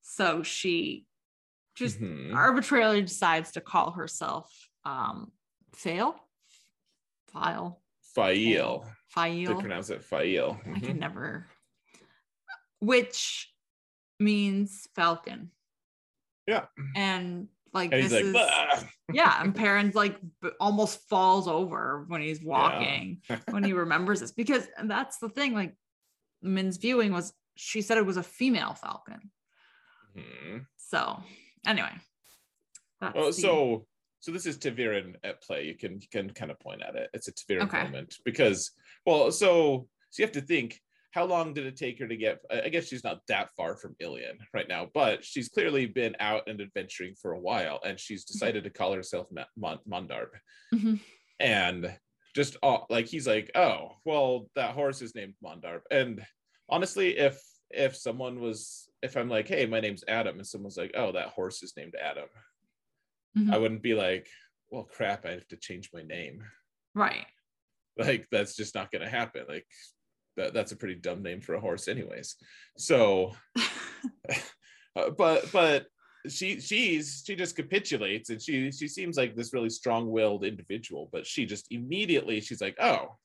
so 0.00 0.42
she 0.42 1.06
just 1.74 2.00
Mhm. 2.00 2.34
arbitrarily 2.34 3.02
decides 3.02 3.52
to 3.52 3.60
call 3.60 3.92
herself 3.92 4.70
um 4.84 5.32
fail 5.74 6.16
file 7.32 7.82
Fail. 8.14 8.84
They 9.14 9.44
Fail. 9.44 9.60
pronounce 9.60 9.90
it 9.90 10.02
Fail. 10.02 10.58
I 10.74 10.80
can 10.80 10.96
Mhm. 10.96 10.98
never. 10.98 11.46
Which 12.80 13.52
means 14.18 14.88
falcon. 14.94 15.50
Yeah. 16.46 16.66
And 16.96 17.48
like 17.72 17.92
And 17.92 18.02
this 18.04 18.12
like, 18.12 18.24
is 18.24 18.32
"Bah." 18.32 18.82
yeah, 19.12 19.42
and 19.42 19.54
Perrin's 19.54 19.94
like 19.94 20.18
almost 20.58 21.06
falls 21.08 21.46
over 21.46 22.04
when 22.08 22.22
he's 22.22 22.42
walking 22.42 23.22
when 23.50 23.62
he 23.62 23.72
remembers 23.72 24.20
this 24.20 24.32
because 24.32 24.66
that's 24.84 25.18
the 25.18 25.28
thing. 25.28 25.52
Like 25.52 25.76
Min's 26.40 26.78
viewing 26.78 27.12
was 27.12 27.32
she 27.60 27.82
said 27.82 27.98
it 27.98 28.06
was 28.06 28.16
a 28.16 28.22
female 28.22 28.72
falcon. 28.74 29.32
Mhm. 30.16 30.66
So 30.76 31.20
anyway, 31.66 31.90
Oh, 33.02 33.26
the- 33.26 33.32
so 33.32 33.86
so 34.20 34.32
this 34.32 34.46
is 34.46 34.58
ta'veren 34.58 35.16
at 35.24 35.42
play. 35.42 35.66
You 35.66 35.74
can 35.76 36.00
you 36.00 36.08
can 36.10 36.30
kind 36.30 36.50
of 36.52 36.58
point 36.60 36.82
at 36.82 36.94
it. 36.94 37.10
It's 37.12 37.26
a 37.28 37.32
ta'veren 37.32 37.62
Okay. 37.62 37.82
moment 37.84 38.16
because 38.24 38.70
well, 39.04 39.32
so 39.32 39.88
so 40.10 40.22
you 40.22 40.24
have 40.26 40.32
to 40.34 40.40
think 40.40 40.80
how 41.12 41.24
long 41.24 41.52
did 41.52 41.66
it 41.66 41.76
take 41.76 41.98
her 41.98 42.06
to 42.06 42.16
get? 42.16 42.38
I 42.50 42.68
guess 42.68 42.86
she's 42.86 43.02
not 43.02 43.26
that 43.26 43.50
far 43.56 43.76
from 43.76 43.96
Illian 44.00 44.38
right 44.54 44.68
now, 44.68 44.86
but 44.94 45.24
she's 45.24 45.48
clearly 45.48 45.86
been 45.86 46.14
out 46.20 46.48
and 46.48 46.60
adventuring 46.60 47.14
for 47.16 47.32
a 47.32 47.40
while, 47.40 47.80
and 47.84 47.98
she's 47.98 48.24
decided 48.24 48.62
to 48.64 48.70
call 48.70 48.92
herself 48.92 49.26
Mandarb. 49.58 50.30
Mhm. 50.72 51.00
and 51.40 51.98
just 52.34 52.56
uh, 52.62 52.80
like 52.90 53.06
he's 53.06 53.26
like, 53.26 53.50
oh, 53.56 53.96
well, 54.04 54.48
that 54.54 54.74
horse 54.74 55.02
is 55.02 55.14
named 55.14 55.34
Mandarb. 55.42 55.80
And 55.90 56.24
honestly, 56.68 57.18
if 57.18 57.40
if 57.70 57.96
someone 57.96 58.40
was, 58.40 58.88
if 59.02 59.16
I'm 59.16 59.28
like, 59.28 59.46
hey, 59.48 59.66
my 59.66 59.80
name's 59.80 60.04
Adam, 60.08 60.38
and 60.38 60.46
someone's 60.46 60.76
like, 60.78 60.92
oh, 60.94 61.12
that 61.12 61.28
horse 61.28 61.62
is 61.62 61.74
named 61.76 61.94
Adam, 62.02 62.28
Mhm. 63.36 63.52
I 63.52 63.58
wouldn't 63.58 63.82
be 63.82 63.94
like, 63.94 64.28
well, 64.70 64.84
crap, 64.84 65.26
I 65.26 65.30
have 65.32 65.46
to 65.48 65.56
change 65.56 65.90
my 65.92 66.02
name. 66.02 66.42
right. 66.94 67.26
Like 67.98 68.28
that's 68.30 68.54
just 68.56 68.74
not 68.76 68.92
gonna 68.92 69.08
happen. 69.08 69.44
Like 69.48 69.66
that, 70.36 70.54
that's 70.54 70.70
a 70.72 70.76
pretty 70.76 70.94
dumb 70.94 71.22
name 71.22 71.40
for 71.40 71.54
a 71.54 71.60
horse, 71.60 71.88
anyways. 71.88 72.36
So, 72.76 73.34
uh, 74.96 75.10
but 75.16 75.50
but 75.52 75.86
she 76.28 76.60
she's 76.60 77.22
she 77.26 77.34
just 77.36 77.56
capitulates 77.56 78.30
and 78.30 78.40
she 78.40 78.70
she 78.70 78.88
seems 78.88 79.16
like 79.16 79.34
this 79.34 79.52
really 79.52 79.70
strong-willed 79.70 80.44
individual 80.44 81.08
but 81.12 81.24
she 81.24 81.46
just 81.46 81.66
immediately 81.70 82.40
she's 82.40 82.60
like 82.60 82.74
oh 82.80 83.16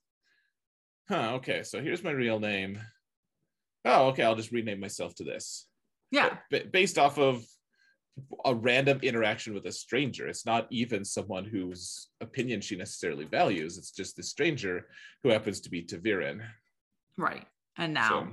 huh 1.10 1.32
okay 1.34 1.64
so 1.64 1.82
here's 1.82 2.04
my 2.04 2.12
real 2.12 2.39
name 2.39 2.80
oh 3.86 4.08
okay 4.08 4.24
i'll 4.24 4.36
just 4.36 4.52
rename 4.52 4.80
myself 4.80 5.14
to 5.16 5.24
this 5.24 5.68
yeah. 6.12 6.38
B- 6.52 6.64
based 6.72 7.00
off 7.00 7.18
of 7.18 7.44
a 8.46 8.54
random 8.54 9.00
interaction 9.02 9.54
with 9.56 9.66
a 9.66 9.72
stranger 9.72 10.28
it's 10.28 10.46
not 10.46 10.68
even 10.70 11.04
someone 11.04 11.46
whose 11.46 12.10
opinion 12.22 12.62
she 12.62 12.76
necessarily 12.76 13.26
values 13.26 13.78
it's 13.80 13.92
just 13.92 14.16
the 14.16 14.22
stranger 14.24 14.88
who 15.24 15.30
happens 15.30 15.60
to 15.62 15.70
be 15.70 15.82
ta'veren 15.84 16.42
Right. 17.18 17.46
And 17.78 17.94
now 17.94 18.10
so 18.10 18.28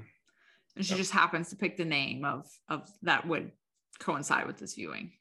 and 0.77 0.87
she 0.87 0.93
yeah. 0.93 0.99
just 0.99 1.13
happens 1.13 1.49
to 1.51 1.57
pick 1.57 1.77
the 1.77 1.85
name 1.85 2.25
of 2.25 2.47
of 2.69 2.89
that 3.03 3.27
would 3.27 3.51
coincide 3.99 4.47
with 4.47 4.59
this 4.59 4.75
viewing. 4.75 5.13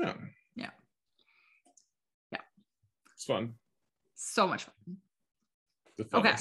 yeah. 0.00 0.14
Yeah. 0.54 0.70
Yeah. 2.32 2.40
it's 3.14 3.24
fun 3.24 3.54
So 4.14 4.46
much 4.46 4.64
fun. 4.64 4.96
the 5.98 6.06
Okay. 6.14 6.34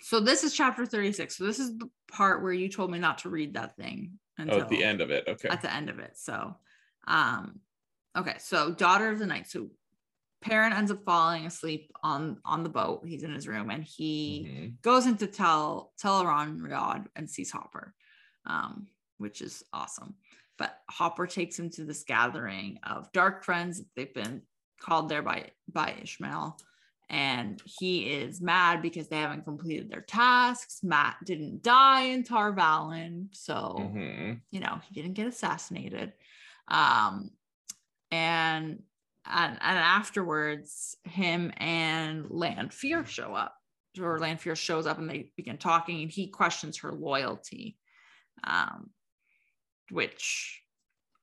So 0.00 0.18
this 0.20 0.42
is 0.44 0.52
chapter 0.54 0.84
36. 0.84 1.36
So 1.36 1.44
this 1.44 1.58
is 1.60 1.76
the 1.78 1.88
part 2.12 2.42
where 2.42 2.52
you 2.52 2.68
told 2.68 2.90
me 2.90 2.98
not 2.98 3.18
to 3.18 3.28
read 3.30 3.54
that 3.54 3.76
thing 3.76 4.18
oh 4.38 4.42
until 4.42 4.60
at 4.60 4.68
the 4.68 4.84
end 4.84 5.00
of 5.00 5.10
it 5.10 5.24
okay 5.26 5.48
at 5.48 5.62
the 5.62 5.72
end 5.72 5.88
of 5.90 5.98
it. 5.98 6.12
So 6.16 6.56
um 7.06 7.60
okay, 8.16 8.36
so 8.38 8.72
daughter 8.72 9.10
of 9.10 9.18
the 9.18 9.26
night. 9.26 9.48
So 9.48 9.70
Perrin 10.42 10.72
ends 10.72 10.90
up 10.90 11.04
falling 11.04 11.46
asleep 11.46 11.90
on 12.02 12.38
on 12.44 12.62
the 12.62 12.68
boat. 12.68 13.02
He's 13.06 13.22
in 13.22 13.32
his 13.32 13.48
room 13.48 13.70
and 13.70 13.84
he 13.84 14.46
Mhm. 14.46 14.82
goes 14.82 15.06
into 15.06 15.26
tell 15.26 15.92
Tel'aran'rhiod 16.02 17.06
and 17.16 17.30
sees 17.30 17.50
Hopper, 17.50 17.94
um, 18.44 18.88
which 19.18 19.40
is 19.40 19.64
awesome. 19.72 20.16
But 20.58 20.78
Hopper 20.90 21.26
takes 21.26 21.58
him 21.58 21.70
to 21.70 21.84
this 21.84 22.04
gathering 22.04 22.78
of 22.82 23.10
dark 23.12 23.44
friends. 23.44 23.82
They've 23.94 24.12
been 24.12 24.42
called 24.80 25.08
there 25.08 25.22
by 25.22 25.50
by 25.68 25.92
Ishamael, 26.02 26.58
and 27.12 27.62
he 27.78 28.10
is 28.10 28.40
mad 28.40 28.80
because 28.82 29.08
they 29.08 29.18
haven't 29.18 29.44
completed 29.44 29.90
their 29.90 30.00
tasks. 30.00 30.80
Mat 30.82 31.16
didn't 31.24 31.62
die 31.62 32.04
in 32.04 32.24
Tar 32.24 32.52
Valon, 32.54 33.28
so 33.32 33.76
Mhm. 33.78 34.40
you 34.50 34.60
know 34.60 34.80
he 34.88 34.94
didn't 34.94 35.14
get 35.14 35.26
assassinated 35.28 36.12
um 36.68 37.30
and 38.10 38.82
and, 39.24 39.52
and 39.60 39.78
afterwards 39.78 40.96
him 41.04 41.52
and 41.58 42.26
Lanfear 42.30 43.04
show 43.06 43.34
up 43.34 43.54
or 44.00 44.18
Lanfear 44.18 44.56
shows 44.56 44.86
up 44.86 44.98
and 44.98 45.08
they 45.10 45.30
begin 45.36 45.58
talking 45.58 46.02
and 46.02 46.10
he 46.10 46.28
questions 46.28 46.78
her 46.78 46.92
loyalty 46.92 47.76
um 48.44 48.90
which 49.90 50.62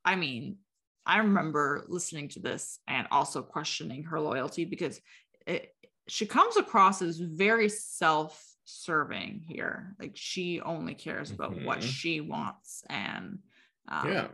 i 0.06 0.16
mean 0.16 0.58
i 1.06 1.18
remember 1.18 1.84
listening 1.88 2.28
to 2.30 2.40
this 2.40 2.80
and 2.88 3.08
also 3.12 3.42
questioning 3.42 4.04
her 4.04 4.20
loyalty 4.20 4.66
because 4.66 5.02
it, 5.48 5.74
she 6.10 6.26
comes 6.26 6.58
across 6.58 7.02
as 7.02 7.20
very 7.20 7.70
self-serving 7.70 9.44
here 9.48 9.96
like 10.00 10.12
she 10.16 10.60
only 10.62 10.94
cares 10.96 11.32
about 11.32 11.54
what 11.64 11.80
Mhm. 11.80 11.84
she 11.84 12.22
wants 12.22 12.84
and 12.90 13.40
um, 13.88 14.12
yeah. 14.12 14.28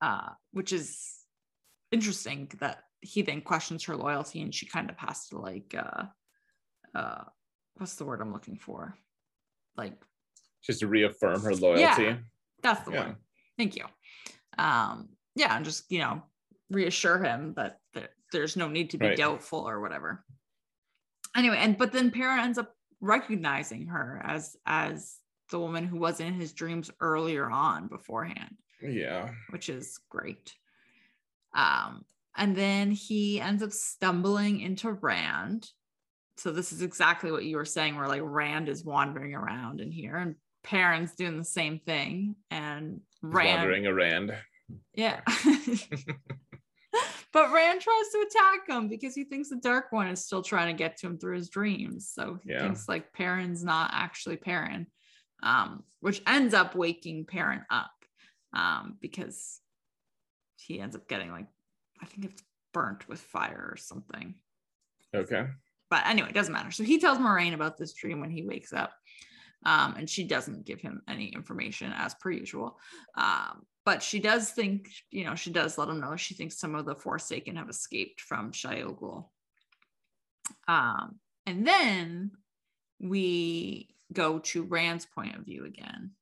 uh, 0.00 0.30
which 0.52 0.72
is 0.72 1.16
interesting 1.92 2.50
that 2.60 2.84
he 3.00 3.22
then 3.22 3.40
questions 3.40 3.84
her 3.84 3.96
loyalty 3.96 4.40
and 4.42 4.54
she 4.54 4.66
kind 4.66 4.90
of 4.90 4.96
has 4.98 5.28
to 5.28 5.38
like 5.38 5.74
uh 5.76 6.04
uh 6.94 7.24
what's 7.76 7.94
the 7.96 8.04
word 8.04 8.20
i'm 8.20 8.32
looking 8.32 8.56
for 8.56 8.94
like 9.76 9.94
Just 10.62 10.80
to 10.80 10.86
reaffirm 10.86 11.40
her 11.42 11.54
loyalty. 11.54 12.02
Yeah. 12.04 12.18
that's 12.62 12.84
the 12.84 12.92
Yeah. 12.92 13.06
word 13.06 13.16
thank 13.58 13.76
you 13.76 13.84
um 14.58 15.08
yeah 15.34 15.56
and 15.56 15.64
just 15.64 15.90
you 15.90 15.98
know 16.00 16.22
reassure 16.70 17.22
him 17.22 17.54
that 17.54 17.80
there, 17.94 18.10
there's 18.32 18.56
no 18.56 18.68
need 18.68 18.90
to 18.90 18.98
be 18.98 19.06
Right. 19.06 19.16
doubtful 19.16 19.60
or 19.68 19.80
whatever 19.80 20.24
anyway 21.36 21.56
and 21.58 21.76
but 21.78 21.92
then 21.92 22.10
Perrin 22.10 22.40
ends 22.40 22.58
up 22.58 22.74
recognizing 23.00 23.86
her 23.86 24.20
as 24.24 24.56
as 24.66 25.16
the 25.50 25.58
woman 25.58 25.84
who 25.84 25.98
was 25.98 26.20
in 26.20 26.34
his 26.34 26.52
dreams 26.52 26.90
earlier 27.00 27.50
on 27.50 27.88
beforehand 27.88 28.56
Yeah. 28.82 29.30
which 29.50 29.68
is 29.68 29.98
great. 30.08 30.54
Um, 31.54 32.04
and 32.36 32.54
then 32.54 32.92
he 32.92 33.40
ends 33.40 33.62
up 33.62 33.72
stumbling 33.72 34.60
into 34.60 34.92
Rand. 34.92 35.68
So 36.36 36.52
this 36.52 36.72
is 36.72 36.80
exactly 36.82 37.32
what 37.32 37.44
you 37.44 37.56
were 37.56 37.64
saying, 37.64 37.96
where 37.96 38.06
like 38.06 38.22
Rand 38.22 38.68
is 38.68 38.84
wandering 38.84 39.34
around 39.34 39.80
in 39.80 39.90
here, 39.90 40.16
and 40.16 40.36
Perrin's 40.62 41.12
doing 41.16 41.36
the 41.36 41.44
same 41.44 41.80
thing, 41.80 42.36
and 42.52 43.00
Rand, 43.20 43.58
wandering 43.62 43.86
around. 43.88 44.32
yeah. 44.94 45.20
but 47.32 47.52
Rand 47.52 47.80
tries 47.80 48.08
to 48.12 48.26
attack 48.28 48.68
him 48.68 48.88
because 48.88 49.14
he 49.14 49.24
thinks 49.24 49.48
the 49.48 49.56
Dark 49.56 49.92
One 49.92 50.08
is 50.08 50.24
still 50.24 50.42
trying 50.42 50.74
to 50.74 50.78
get 50.78 50.96
to 50.98 51.06
him 51.06 51.18
through 51.18 51.36
his 51.36 51.48
dreams. 51.48 52.10
So 52.12 52.38
he 52.42 52.50
Yeah. 52.50 52.62
thinks 52.62 52.88
like 52.88 53.12
Perrin's 53.12 53.62
not 53.64 53.90
actually 53.92 54.36
Perrin, 54.36 54.86
um, 55.42 55.84
which 56.00 56.22
ends 56.26 56.54
up 56.54 56.74
waking 56.74 57.26
Perrin 57.26 57.64
up 57.70 57.92
um, 58.52 58.96
because 59.00 59.60
he 60.56 60.80
ends 60.80 60.96
up 60.96 61.08
getting 61.08 61.30
like, 61.30 61.46
I 62.02 62.06
think 62.06 62.24
it's 62.24 62.42
burnt 62.72 63.08
with 63.08 63.20
fire 63.20 63.68
or 63.72 63.76
something. 63.76 64.34
Okay. 65.14 65.46
But 65.88 66.06
anyway, 66.06 66.28
it 66.28 66.34
doesn't 66.34 66.52
matter. 66.52 66.70
So 66.70 66.84
he 66.84 66.98
tells 66.98 67.18
Moiraine 67.18 67.54
about 67.54 67.76
this 67.76 67.92
dream 67.94 68.20
when 68.20 68.30
he 68.30 68.42
wakes 68.42 68.72
up. 68.72 68.92
Um, 69.66 69.94
and 69.98 70.08
she 70.08 70.24
doesn't 70.24 70.64
give 70.64 70.80
him 70.80 71.02
any 71.08 71.26
information 71.26 71.92
as 71.94 72.14
per 72.14 72.30
usual. 72.30 72.78
Um, 73.16 73.66
but 73.84 74.02
she 74.02 74.18
does 74.18 74.50
think, 74.50 74.88
you 75.10 75.24
know, 75.24 75.34
she 75.34 75.50
does 75.50 75.76
let 75.76 75.88
him 75.88 76.00
know 76.00 76.16
she 76.16 76.34
thinks 76.34 76.58
some 76.58 76.74
of 76.74 76.86
the 76.86 76.94
Forsaken 76.94 77.56
have 77.56 77.68
escaped 77.68 78.20
from 78.20 78.52
Shayol 78.52 78.98
Ghul. 78.98 79.28
Um, 80.68 81.18
and 81.46 81.66
then 81.66 82.30
we 83.00 83.94
go 84.12 84.38
to 84.38 84.62
Rand's 84.64 85.06
point 85.06 85.36
of 85.36 85.44
view 85.44 85.64
again. 85.64 86.12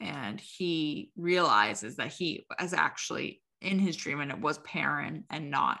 And 0.00 0.40
he 0.40 1.10
realizes 1.16 1.96
that 1.96 2.12
he 2.12 2.46
is 2.62 2.72
actually 2.72 3.42
in 3.60 3.78
his 3.78 3.96
dream 3.96 4.20
and 4.20 4.30
it 4.30 4.40
was 4.40 4.58
Perrin 4.58 5.24
and 5.30 5.50
not, 5.50 5.80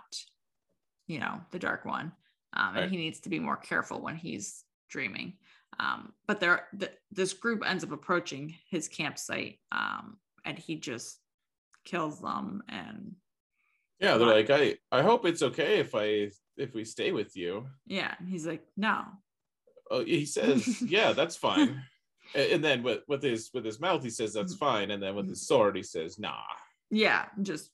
you 1.06 1.20
know, 1.20 1.40
the 1.52 1.58
Dark 1.58 1.84
One. 1.84 2.12
Um, 2.52 2.68
and 2.68 2.76
Right. 2.76 2.90
he 2.90 2.96
needs 2.96 3.20
to 3.20 3.28
be 3.28 3.38
more 3.38 3.56
careful 3.56 4.02
when 4.02 4.16
he's 4.16 4.64
dreaming. 4.88 5.34
Um, 5.80 6.12
but 6.26 6.40
there, 6.40 6.66
th- 6.78 6.92
this 7.12 7.32
group 7.32 7.62
ends 7.64 7.84
up 7.84 7.92
approaching 7.92 8.54
his 8.70 8.88
campsite, 8.88 9.60
um, 9.72 10.18
and 10.44 10.58
he 10.58 10.76
just 10.76 11.18
kills 11.84 12.20
them. 12.20 12.62
And 12.68 13.14
Yeah, 14.00 14.16
they're 14.16 14.26
like, 14.26 14.50
I 14.50 14.76
I 14.90 15.02
hope 15.02 15.24
it's 15.26 15.42
okay 15.42 15.78
if 15.78 15.94
I 15.94 16.30
if 16.56 16.74
we 16.74 16.84
stay 16.84 17.12
with 17.12 17.36
you. 17.36 17.66
yeah, 17.86 18.14
and 18.18 18.28
he's 18.28 18.46
like, 18.46 18.64
no, 18.76 19.04
Oh, 19.90 20.04
he 20.04 20.26
says, 20.26 20.82
yeah, 20.86 21.12
that's 21.12 21.36
fine. 21.36 21.82
And 22.34 22.62
then 22.62 22.82
with, 22.82 23.00
with 23.08 23.22
his 23.22 23.50
with 23.54 23.64
his 23.64 23.80
mouth, 23.80 24.02
he 24.02 24.10
says 24.10 24.32
that's 24.34 24.54
Mm. 24.54 24.58
fine. 24.58 24.90
And 24.90 25.02
then 25.02 25.14
with 25.14 25.28
his 25.28 25.46
sword, 25.46 25.76
he 25.76 25.82
says, 25.82 26.18
nah. 26.18 26.42
yeah, 26.90 27.26
just 27.42 27.70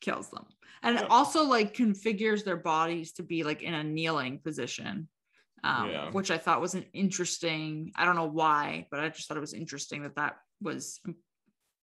kills 0.00 0.28
them, 0.30 0.44
and 0.82 0.96
Yeah. 0.96 1.06
also 1.10 1.42
like 1.44 1.74
configures 1.74 2.44
their 2.44 2.56
bodies 2.58 3.12
to 3.14 3.22
be 3.22 3.42
like 3.42 3.62
in 3.62 3.74
a 3.74 3.82
kneeling 3.82 4.38
position. 4.38 5.08
Um, 5.64 5.90
Yeah. 5.90 6.10
which 6.10 6.30
I 6.30 6.38
thought 6.38 6.60
was 6.60 6.74
an 6.74 6.84
interesting. 6.92 7.92
I 7.96 8.04
don't 8.04 8.16
know 8.16 8.28
why, 8.28 8.86
but 8.90 9.00
I 9.00 9.08
just 9.08 9.28
thought 9.28 9.36
it 9.36 9.40
was 9.40 9.54
interesting 9.54 10.02
that 10.02 10.16
that 10.16 10.36
was 10.60 11.00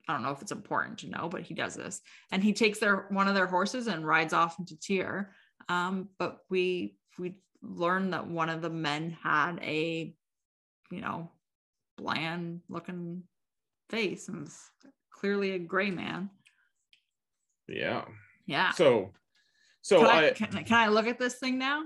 I 0.07 0.13
don't 0.13 0.21
know 0.21 0.31
if 0.31 0.41
it's 0.41 0.51
important 0.51 0.99
to 0.99 1.09
know, 1.09 1.29
but 1.29 1.41
he 1.41 1.53
does 1.53 1.73
this, 1.75 2.01
and 2.31 2.43
he 2.43 2.53
takes 2.53 2.79
their 2.79 3.07
one 3.09 3.27
of 3.27 3.35
their 3.35 3.47
horses 3.47 3.87
and 3.87 4.05
rides 4.05 4.33
off 4.33 4.59
into 4.59 4.79
Tear. 4.79 5.33
Um, 5.67 6.09
but 6.19 6.39
we 6.49 6.97
we 7.17 7.35
learned 7.61 8.13
that 8.13 8.27
one 8.27 8.49
of 8.49 8.61
the 8.61 8.69
men 8.69 9.17
had 9.23 9.59
a, 9.63 10.15
you 10.91 11.01
know, 11.01 11.31
bland 11.97 12.61
looking 12.69 13.23
face 13.89 14.27
and 14.27 14.41
was 14.41 14.59
clearly 15.11 15.51
a 15.51 15.59
gray 15.59 15.89
man. 15.89 16.29
Yeah. 17.67 18.05
Yeah. 18.45 18.71
So 18.71 19.11
so 19.81 19.99
can, 19.99 20.07
I, 20.07 20.27
I, 20.27 20.31
can, 20.31 20.63
can 20.65 20.77
I 20.77 20.87
look 20.87 21.07
at 21.07 21.19
this 21.19 21.35
thing 21.35 21.57
now? 21.57 21.83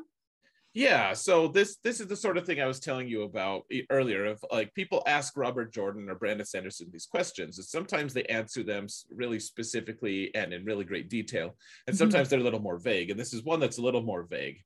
Yeah 0.80 1.12
so 1.12 1.50
this 1.50 1.76
this 1.84 2.00
is 2.00 2.08
the 2.08 2.16
sort 2.16 2.38
of 2.38 2.46
thing 2.46 2.62
i 2.62 2.66
was 2.66 2.80
telling 2.80 3.06
you 3.06 3.24
about 3.24 3.64
earlier 3.90 4.24
of 4.26 4.40
like 4.50 4.74
people 4.74 5.04
ask 5.06 5.36
robert 5.36 5.74
jordan 5.74 6.10
or 6.10 6.16
brandon 6.16 6.46
sanderson 6.46 6.88
these 6.90 7.06
questions 7.06 7.58
and 7.58 7.68
sometimes 7.68 8.14
they 8.14 8.24
answer 8.24 8.64
them 8.64 8.88
really 9.14 9.42
specifically 9.42 10.34
and 10.36 10.54
in 10.54 10.64
really 10.64 10.86
great 10.86 11.10
detail 11.10 11.58
and 11.88 11.94
Mhm. 11.94 12.00
sometimes 12.00 12.30
they're 12.30 12.40
a 12.40 12.44
little 12.44 12.62
more 12.62 12.80
vague 12.80 13.10
and 13.12 13.20
this 13.20 13.34
is 13.34 13.44
one 13.44 13.60
that's 13.60 13.78
a 13.78 13.82
little 13.82 14.02
more 14.02 14.24
vague 14.24 14.62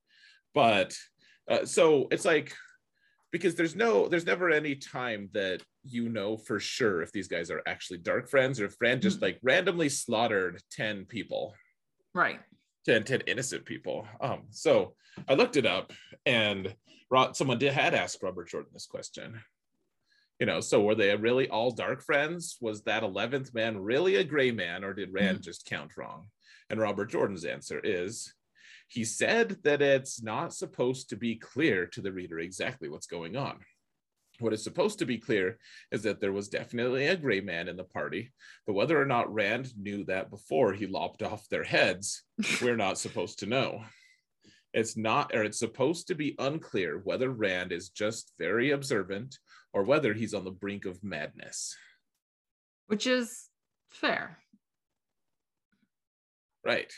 but 0.54 0.96
uh, 1.50 1.66
so 1.66 2.08
it's 2.12 2.26
like 2.26 2.54
because 3.32 3.56
there's 3.56 3.76
no 3.76 4.08
there's 4.08 4.28
never 4.28 4.52
any 4.52 4.76
time 4.76 5.30
that 5.34 5.64
you 5.84 6.10
know 6.10 6.38
for 6.38 6.60
sure 6.60 7.02
if 7.02 7.12
these 7.12 7.28
guys 7.28 7.50
are 7.50 7.64
actually 7.66 7.98
dark 7.98 8.30
friends 8.30 8.60
or 8.60 8.66
if 8.66 8.76
Rand 8.80 9.02
just 9.02 9.18
Mhm. 9.18 9.24
like 9.24 9.40
randomly 9.42 9.90
slaughtered 9.90 10.62
10 10.70 11.06
people 11.06 11.56
Right. 12.14 12.40
10, 12.86 13.04
10 13.04 13.22
innocent 13.28 13.66
people. 13.66 14.08
Um, 14.20 14.44
so 14.50 14.96
I 15.28 15.34
looked 15.34 15.58
it 15.58 15.66
up 15.66 15.94
and 16.26 16.76
someone 17.34 17.60
did 17.60 17.74
had 17.74 17.94
asked 17.94 18.24
Robert 18.24 18.50
Jordan 18.50 18.72
this 18.74 18.88
question. 18.88 19.42
You 20.40 20.48
know, 20.48 20.60
so 20.60 20.82
were 20.82 20.96
they 20.96 21.16
really 21.16 21.48
all 21.48 21.72
dark 21.72 22.02
friends? 22.02 22.58
Was 22.60 22.84
that 22.84 23.04
11th 23.04 23.54
man 23.54 23.78
really 23.78 24.16
a 24.16 24.24
gray 24.24 24.52
man 24.52 24.84
or 24.84 24.94
did 24.94 25.14
Rand 25.14 25.44
just 25.44 25.66
count 25.66 25.96
wrong? 25.96 26.28
And 26.70 26.80
Robert 26.80 27.10
Jordan's 27.12 27.46
answer 27.46 27.80
is 27.84 28.34
he 28.88 29.04
said 29.04 29.58
that 29.64 29.82
it's 29.82 30.22
not 30.22 30.54
supposed 30.54 31.10
to 31.10 31.16
be 31.16 31.36
clear 31.36 31.86
to 31.88 32.02
the 32.02 32.12
reader 32.12 32.40
exactly 32.40 32.90
what's 32.90 33.08
going 33.08 33.36
on. 33.38 33.60
What 34.40 34.54
is 34.54 34.64
supposed 34.64 35.00
to 35.00 35.06
be 35.06 35.20
clear 35.20 35.60
is 35.92 36.04
that 36.04 36.20
there 36.20 36.32
was 36.32 36.50
definitely 36.50 37.08
a 37.08 37.16
gray 37.16 37.40
man 37.40 37.68
in 37.68 37.78
the 37.78 37.84
party, 37.84 38.32
but 38.66 38.74
whether 38.74 39.00
or 39.00 39.06
not 39.06 39.34
Rand 39.34 39.72
knew 39.78 40.04
that 40.06 40.32
before 40.32 40.74
he 40.74 40.88
lopped 40.88 41.22
off 41.22 41.48
their 41.50 41.64
heads, 41.64 42.24
we're 42.62 42.76
not 42.76 42.98
supposed 42.98 43.40
to 43.40 43.46
know. 43.46 43.84
It's 44.74 44.98
not, 44.98 45.36
or 45.36 45.44
it's 45.44 45.60
supposed 45.60 46.08
to 46.08 46.16
be 46.16 46.36
unclear 46.40 47.00
whether 47.04 47.30
Rand 47.30 47.72
is 47.72 47.90
just 47.90 48.34
very 48.40 48.72
observant 48.72 49.38
or 49.72 49.84
whether 49.84 50.14
he's 50.14 50.34
on 50.34 50.46
the 50.46 50.52
brink 50.52 50.86
of 50.86 51.04
madness. 51.04 51.76
Which 52.88 53.06
is 53.06 53.50
fair. 53.92 54.40
Right. 56.66 56.92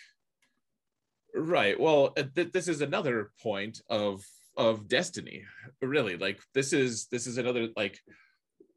Right. 1.33 1.77
Well, 1.77 2.13
uh, 2.17 2.23
th- 2.33 2.53
this 2.53 2.69
is 2.69 2.81
another 2.81 3.31
point 3.41 3.81
of 3.89 4.23
of 4.57 4.87
destiny. 4.87 5.43
Really, 5.81 6.17
like 6.17 6.39
this 6.53 6.73
is 6.73 7.07
this 7.07 7.27
is 7.27 7.37
another 7.37 7.69
like 7.75 7.99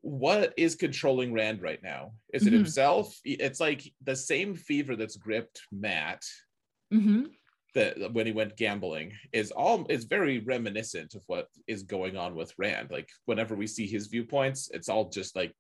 what 0.01 0.55
is 0.57 0.75
controlling 0.75 1.33
Rand 1.33 1.61
right 1.61 1.83
now? 1.83 2.13
Is 2.33 2.47
it 2.47 2.53
Mhm. 2.53 2.59
himself? 2.59 3.19
It's 3.25 3.61
like 3.61 3.93
the 4.03 4.17
same 4.17 4.55
fever 4.55 4.97
that's 4.97 5.17
gripped 5.17 5.63
Mat 5.73 6.23
hmm 6.91 7.25
that 7.75 8.13
when 8.15 8.25
he 8.27 8.33
went 8.33 8.57
gambling 8.57 9.13
is 9.33 9.51
all 9.51 9.87
is 9.89 10.05
very 10.05 10.39
reminiscent 10.39 11.15
of 11.15 11.23
what 11.27 11.49
is 11.67 11.83
going 11.83 12.17
on 12.17 12.35
with 12.35 12.53
Rand. 12.59 12.91
Like 12.91 13.09
whenever 13.27 13.55
we 13.55 13.67
see 13.67 13.87
his 13.87 14.07
viewpoints, 14.07 14.71
it's 14.73 14.89
all 14.89 15.11
just 15.11 15.37
like 15.37 15.53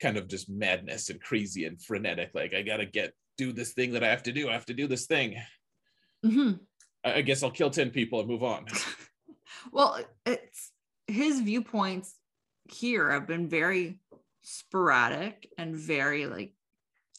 kind 0.00 0.16
of 0.16 0.26
just 0.26 0.50
madness 0.50 1.10
and 1.10 1.20
crazy 1.20 1.66
and 1.66 1.80
frenetic. 1.80 2.30
Like 2.34 2.52
I 2.52 2.62
gotta 2.62 2.86
get 2.86 3.12
do 3.38 3.52
this 3.52 3.72
thing 3.74 3.92
that 3.92 4.02
I 4.04 4.08
have 4.08 4.24
to 4.24 4.32
do. 4.32 4.48
I 4.48 4.52
have 4.52 4.66
to 4.66 4.74
do 4.74 4.86
this 4.86 5.06
thing. 5.06 5.36
hmm 6.24 6.52
I, 7.04 7.14
I 7.14 7.22
guess 7.22 7.42
I'll 7.42 7.50
kill 7.50 7.70
10 7.70 7.90
people 7.90 8.20
and 8.20 8.28
move 8.28 8.42
on. 8.42 8.66
well, 9.72 9.98
it's 10.26 10.70
his 11.06 11.40
viewpoints 11.40 12.14
here 12.64 13.10
have 13.10 13.26
been 13.26 13.48
very 13.48 14.00
sporadic 14.42 15.48
and 15.58 15.76
very 15.76 16.26
like 16.26 16.54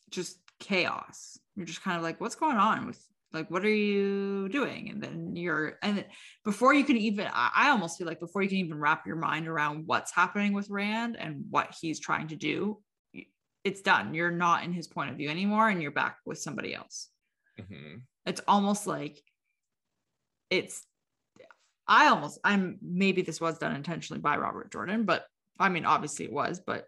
just 0.10 0.40
chaos. 0.60 1.40
You're 1.56 1.66
just 1.66 1.84
kind 1.84 1.98
of 1.98 2.04
like, 2.04 2.20
what's 2.20 2.36
going 2.36 2.58
on 2.58 2.88
with 2.88 3.04
like 3.36 3.52
what 3.52 3.66
are 3.66 3.70
you 3.70 4.50
doing 4.50 4.90
and 4.90 5.04
then 5.04 5.36
you're 5.36 5.78
and 5.84 5.98
then 5.98 6.06
before 6.44 6.74
you 6.74 6.84
can 6.84 6.98
even 6.98 7.28
I, 7.32 7.52
I 7.54 7.70
almost 7.70 7.98
feel 7.98 8.08
like 8.08 8.20
before 8.20 8.42
you 8.42 8.50
can 8.50 8.58
even 8.60 8.80
wrap 8.80 9.06
your 9.06 9.18
mind 9.18 9.48
around 9.48 9.84
what's 9.86 10.12
happening 10.14 10.54
with 10.54 10.70
rand 10.70 11.18
and 11.20 11.44
what 11.50 11.76
he's 11.80 12.00
trying 12.00 12.30
to 12.30 12.36
do 12.36 12.82
it's 13.64 13.82
done 13.82 14.14
you're 14.14 14.32
not 14.32 14.64
in 14.64 14.72
his 14.72 14.88
point 14.88 15.12
of 15.12 15.18
view 15.18 15.30
anymore 15.30 15.70
and 15.70 15.82
you're 15.82 15.92
back 15.92 16.18
with 16.26 16.40
somebody 16.40 16.74
else 16.74 17.10
Mhm. 17.60 18.04
it's 18.26 18.42
almost 18.48 18.88
like 18.88 19.22
it's 20.50 20.86
i 21.88 22.08
almost 22.08 22.40
i'm 22.44 22.78
maybe 22.82 23.22
this 23.22 23.42
was 23.42 23.58
done 23.58 23.76
intentionally 23.76 24.22
by 24.22 24.38
robert 24.38 24.72
jordan 24.72 25.04
but 25.06 25.26
i 25.60 25.70
mean 25.70 25.86
obviously 25.86 26.26
it 26.26 26.32
was 26.32 26.60
but 26.60 26.88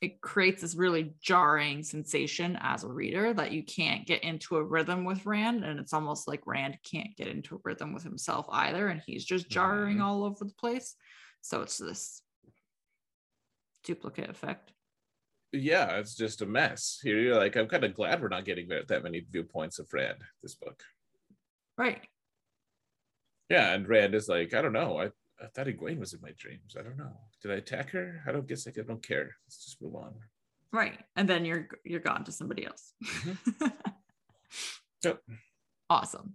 it 0.00 0.20
creates 0.20 0.62
this 0.62 0.74
really 0.74 1.14
jarring 1.22 1.84
sensation 1.84 2.58
as 2.60 2.82
a 2.82 2.88
reader 2.88 3.32
that 3.32 3.52
you 3.52 3.62
can't 3.62 4.04
get 4.04 4.24
into 4.24 4.56
a 4.56 4.62
rhythm 4.64 5.04
with 5.04 5.24
rand 5.26 5.64
and 5.64 5.78
it's 5.78 5.92
almost 5.92 6.26
like 6.26 6.44
rand 6.44 6.76
can't 6.82 7.16
get 7.16 7.28
into 7.28 7.54
a 7.54 7.60
rhythm 7.62 7.92
with 7.94 8.02
himself 8.02 8.46
either 8.50 8.88
and 8.88 9.00
he's 9.06 9.24
just 9.24 9.48
jarring 9.48 9.98
Mhm. 9.98 10.02
all 10.02 10.24
over 10.24 10.44
the 10.44 10.54
place 10.54 10.96
so 11.40 11.62
it's 11.62 11.78
this 11.78 12.22
duplicate 13.84 14.30
effect 14.30 14.72
Yeah, 15.54 15.98
it's 15.98 16.14
just 16.14 16.40
a 16.40 16.46
mess. 16.46 16.98
Here 17.02 17.18
you're 17.20 17.36
like, 17.36 17.56
I'm 17.56 17.68
kind 17.68 17.84
of 17.84 17.92
glad 17.94 18.22
we're 18.22 18.28
not 18.28 18.46
getting 18.46 18.68
that 18.68 19.02
many 19.02 19.20
viewpoints 19.20 19.78
of 19.78 19.92
Rand 19.92 20.18
this 20.42 20.54
book. 20.54 20.82
right 21.76 22.00
Yeah, 23.50 23.72
and 23.74 23.88
Rand 23.88 24.14
is 24.14 24.28
like, 24.28 24.54
I 24.54 24.62
don't 24.62 24.72
know. 24.72 24.98
I, 24.98 25.06
I 25.42 25.46
thought 25.54 25.66
Egwene 25.66 25.98
was 25.98 26.12
in 26.14 26.20
my 26.22 26.32
dreams. 26.38 26.76
I 26.78 26.82
don't 26.82 26.96
know. 26.96 27.12
Did 27.42 27.50
I 27.50 27.56
attack 27.56 27.90
her? 27.90 28.22
I 28.26 28.32
don't 28.32 28.46
guess 28.46 28.64
like 28.66 28.78
I 28.78 28.82
don't 28.82 29.02
care. 29.06 29.34
Let's 29.46 29.64
just 29.64 29.82
move 29.82 29.94
on. 29.96 30.14
right 30.72 31.00
and 31.16 31.28
then 31.28 31.44
you're 31.44 31.68
you're 31.84 32.00
gone 32.00 32.24
to 32.24 32.32
somebody 32.32 32.64
else 32.64 32.94
mm-hmm. 33.04 33.66
Yep. 35.04 35.18
awesome 35.90 36.34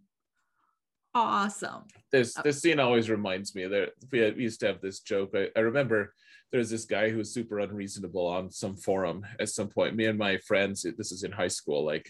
awesome 1.15 1.83
This 2.11 2.35
Oh. 2.37 2.41
this 2.43 2.61
scene 2.61 2.79
always 2.79 3.09
reminds 3.09 3.55
me 3.55 3.65
that 3.67 3.93
we, 4.11 4.19
had, 4.19 4.35
we 4.37 4.43
used 4.43 4.59
to 4.59 4.67
have 4.67 4.81
this 4.81 4.99
joke. 4.99 5.31
I, 5.33 5.49
I 5.55 5.61
remember 5.61 6.13
there's 6.51 6.69
this 6.69 6.85
guy 6.85 7.09
who 7.09 7.17
was 7.17 7.33
super 7.33 7.59
unreasonable 7.59 8.27
on 8.27 8.51
some 8.51 8.75
forum 8.75 9.25
at 9.39 9.49
some 9.49 9.67
point. 9.69 9.95
Me 9.95 10.05
and 10.05 10.19
my 10.19 10.37
friends, 10.37 10.85
this 10.97 11.11
is 11.11 11.23
in 11.23 11.31
high 11.31 11.47
school, 11.59 11.83
like 11.85 12.07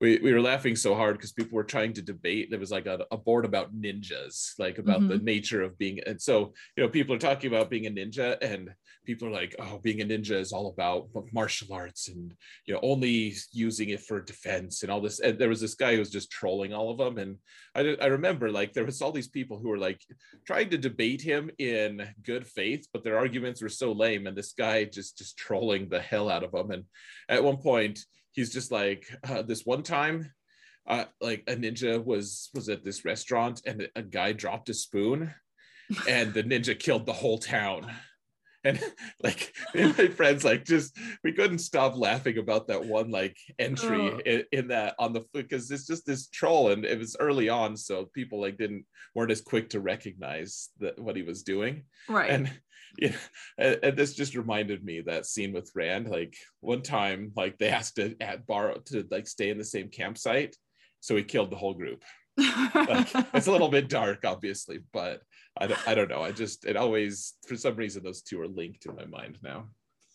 we, 0.00 0.18
we 0.18 0.32
were 0.32 0.40
laughing 0.40 0.76
so 0.76 0.94
hard 0.94 1.16
because 1.16 1.32
people 1.32 1.56
were 1.56 1.64
trying 1.64 1.92
to 1.94 2.02
debate. 2.02 2.50
There 2.50 2.60
was 2.60 2.70
like 2.70 2.86
a, 2.86 3.06
a 3.10 3.16
board 3.16 3.44
about 3.44 3.74
ninjas, 3.74 4.52
like 4.58 4.78
about 4.78 5.00
the 5.08 5.14
mm-hmm. 5.14 5.24
nature 5.24 5.62
of 5.62 5.78
being. 5.78 6.00
And 6.06 6.20
so, 6.20 6.52
you 6.76 6.82
know, 6.82 6.90
people 6.90 7.14
are 7.14 7.18
talking 7.18 7.50
about 7.50 7.70
being 7.70 7.86
a 7.86 7.90
ninja, 7.90 8.36
and 8.42 8.70
people 9.06 9.28
are 9.28 9.32
like, 9.32 9.54
oh, 9.58 9.78
being 9.82 10.02
a 10.02 10.04
ninja 10.04 10.32
is 10.32 10.52
all 10.52 10.68
about 10.68 11.08
martial 11.32 11.72
arts 11.72 12.08
and, 12.08 12.34
you 12.66 12.74
know, 12.74 12.80
only 12.82 13.34
using 13.52 13.88
it 13.90 14.00
for 14.00 14.20
defense 14.20 14.82
and 14.82 14.92
all 14.92 15.00
this. 15.00 15.20
And 15.20 15.38
there 15.38 15.48
was 15.48 15.60
this 15.60 15.76
guy 15.76 15.94
who 15.94 16.00
was 16.00 16.10
just 16.10 16.30
trolling 16.30 16.74
all 16.74 16.90
of 16.90 16.98
them. 16.98 17.16
And 17.16 17.38
I, 17.74 17.96
I 18.02 18.06
remember 18.06 18.50
like 18.50 18.72
there 18.72 18.84
was 18.84 19.00
all 19.00 19.12
these 19.12 19.28
people 19.28 19.58
who 19.58 19.68
were 19.68 19.78
like 19.78 20.02
trying 20.46 20.70
to 20.70 20.78
debate 20.78 21.22
him 21.22 21.50
in 21.58 22.06
good 22.22 22.46
faith, 22.46 22.86
but 22.92 23.04
their 23.04 23.16
arguments 23.16 23.62
were 23.62 23.68
so 23.68 23.92
lame. 23.92 24.26
And 24.26 24.36
this 24.36 24.52
guy 24.52 24.84
just, 24.84 25.16
just 25.16 25.38
trolling 25.38 25.88
the 25.88 26.00
hell 26.00 26.28
out 26.28 26.44
of 26.44 26.52
them. 26.52 26.70
And 26.72 26.84
at 27.28 27.44
one 27.44 27.58
point, 27.58 28.00
he's 28.36 28.52
just 28.52 28.70
like 28.70 29.06
uh, 29.28 29.42
this 29.42 29.66
one 29.66 29.82
time 29.82 30.30
uh, 30.88 31.06
like 31.20 31.42
a 31.48 31.56
ninja 31.56 32.02
was 32.04 32.48
was 32.54 32.68
at 32.68 32.84
this 32.84 33.04
restaurant 33.04 33.60
and 33.66 33.88
a 33.96 34.02
guy 34.02 34.32
dropped 34.32 34.68
a 34.68 34.74
spoon 34.74 35.34
and 36.08 36.32
the 36.32 36.44
ninja 36.44 36.78
killed 36.78 37.06
the 37.06 37.12
whole 37.12 37.38
town. 37.38 37.90
And 38.62 38.80
like 39.22 39.52
and 39.74 39.96
my 39.98 40.08
friends 40.08 40.44
like 40.44 40.64
just 40.64 40.96
we 41.24 41.32
couldn't 41.32 41.58
stop 41.58 41.96
laughing 41.96 42.38
about 42.38 42.68
that 42.68 42.84
one 42.84 43.10
like 43.10 43.36
entry 43.58 44.10
Oh. 44.12 44.18
in, 44.24 44.44
in 44.52 44.68
that 44.68 44.94
on 44.98 45.12
the 45.12 45.24
because 45.32 45.70
it's 45.70 45.86
just 45.86 46.06
this 46.06 46.28
troll 46.28 46.70
and 46.70 46.84
it 46.84 46.98
was 46.98 47.16
early 47.18 47.48
on 47.48 47.76
so 47.76 48.06
people 48.14 48.40
like 48.40 48.56
didn't 48.56 48.84
weren't 49.14 49.30
as 49.32 49.40
quick 49.40 49.70
to 49.70 49.80
recognize 49.80 50.68
that 50.78 50.98
what 50.98 51.16
he 51.16 51.22
was 51.22 51.42
doing. 51.42 51.84
Right. 52.08 52.30
And 52.30 52.50
yeah 52.98 53.12
and, 53.58 53.78
and 53.82 53.96
this 53.96 54.14
just 54.14 54.34
reminded 54.34 54.84
me 54.84 55.00
that 55.00 55.26
scene 55.26 55.52
with 55.52 55.70
rand 55.74 56.08
like 56.08 56.36
one 56.60 56.82
time 56.82 57.32
like 57.36 57.58
they 57.58 57.68
asked 57.68 57.96
to 57.96 58.14
at 58.20 58.46
borrow 58.46 58.78
to 58.86 59.06
like 59.10 59.26
stay 59.26 59.50
in 59.50 59.58
the 59.58 59.64
same 59.64 59.88
campsite 59.88 60.56
so 61.00 61.14
he 61.14 61.22
killed 61.22 61.50
the 61.50 61.56
whole 61.56 61.74
group. 61.74 62.02
Like 62.36 63.08
it's 63.34 63.46
a 63.46 63.52
little 63.52 63.68
bit 63.68 63.88
dark 63.88 64.24
obviously 64.24 64.80
but 64.92 65.22
I 65.58 65.68
don't, 65.68 65.88
I 65.88 65.94
don't 65.94 66.10
know. 66.10 66.22
I 66.22 66.32
just 66.32 66.64
it 66.64 66.76
always 66.76 67.34
for 67.46 67.56
some 67.56 67.76
reason 67.76 68.02
those 68.02 68.22
two 68.22 68.40
are 68.40 68.48
linked 68.48 68.86
in 68.86 68.94
my 68.96 69.06
mind 69.06 69.38
now. 69.42 69.68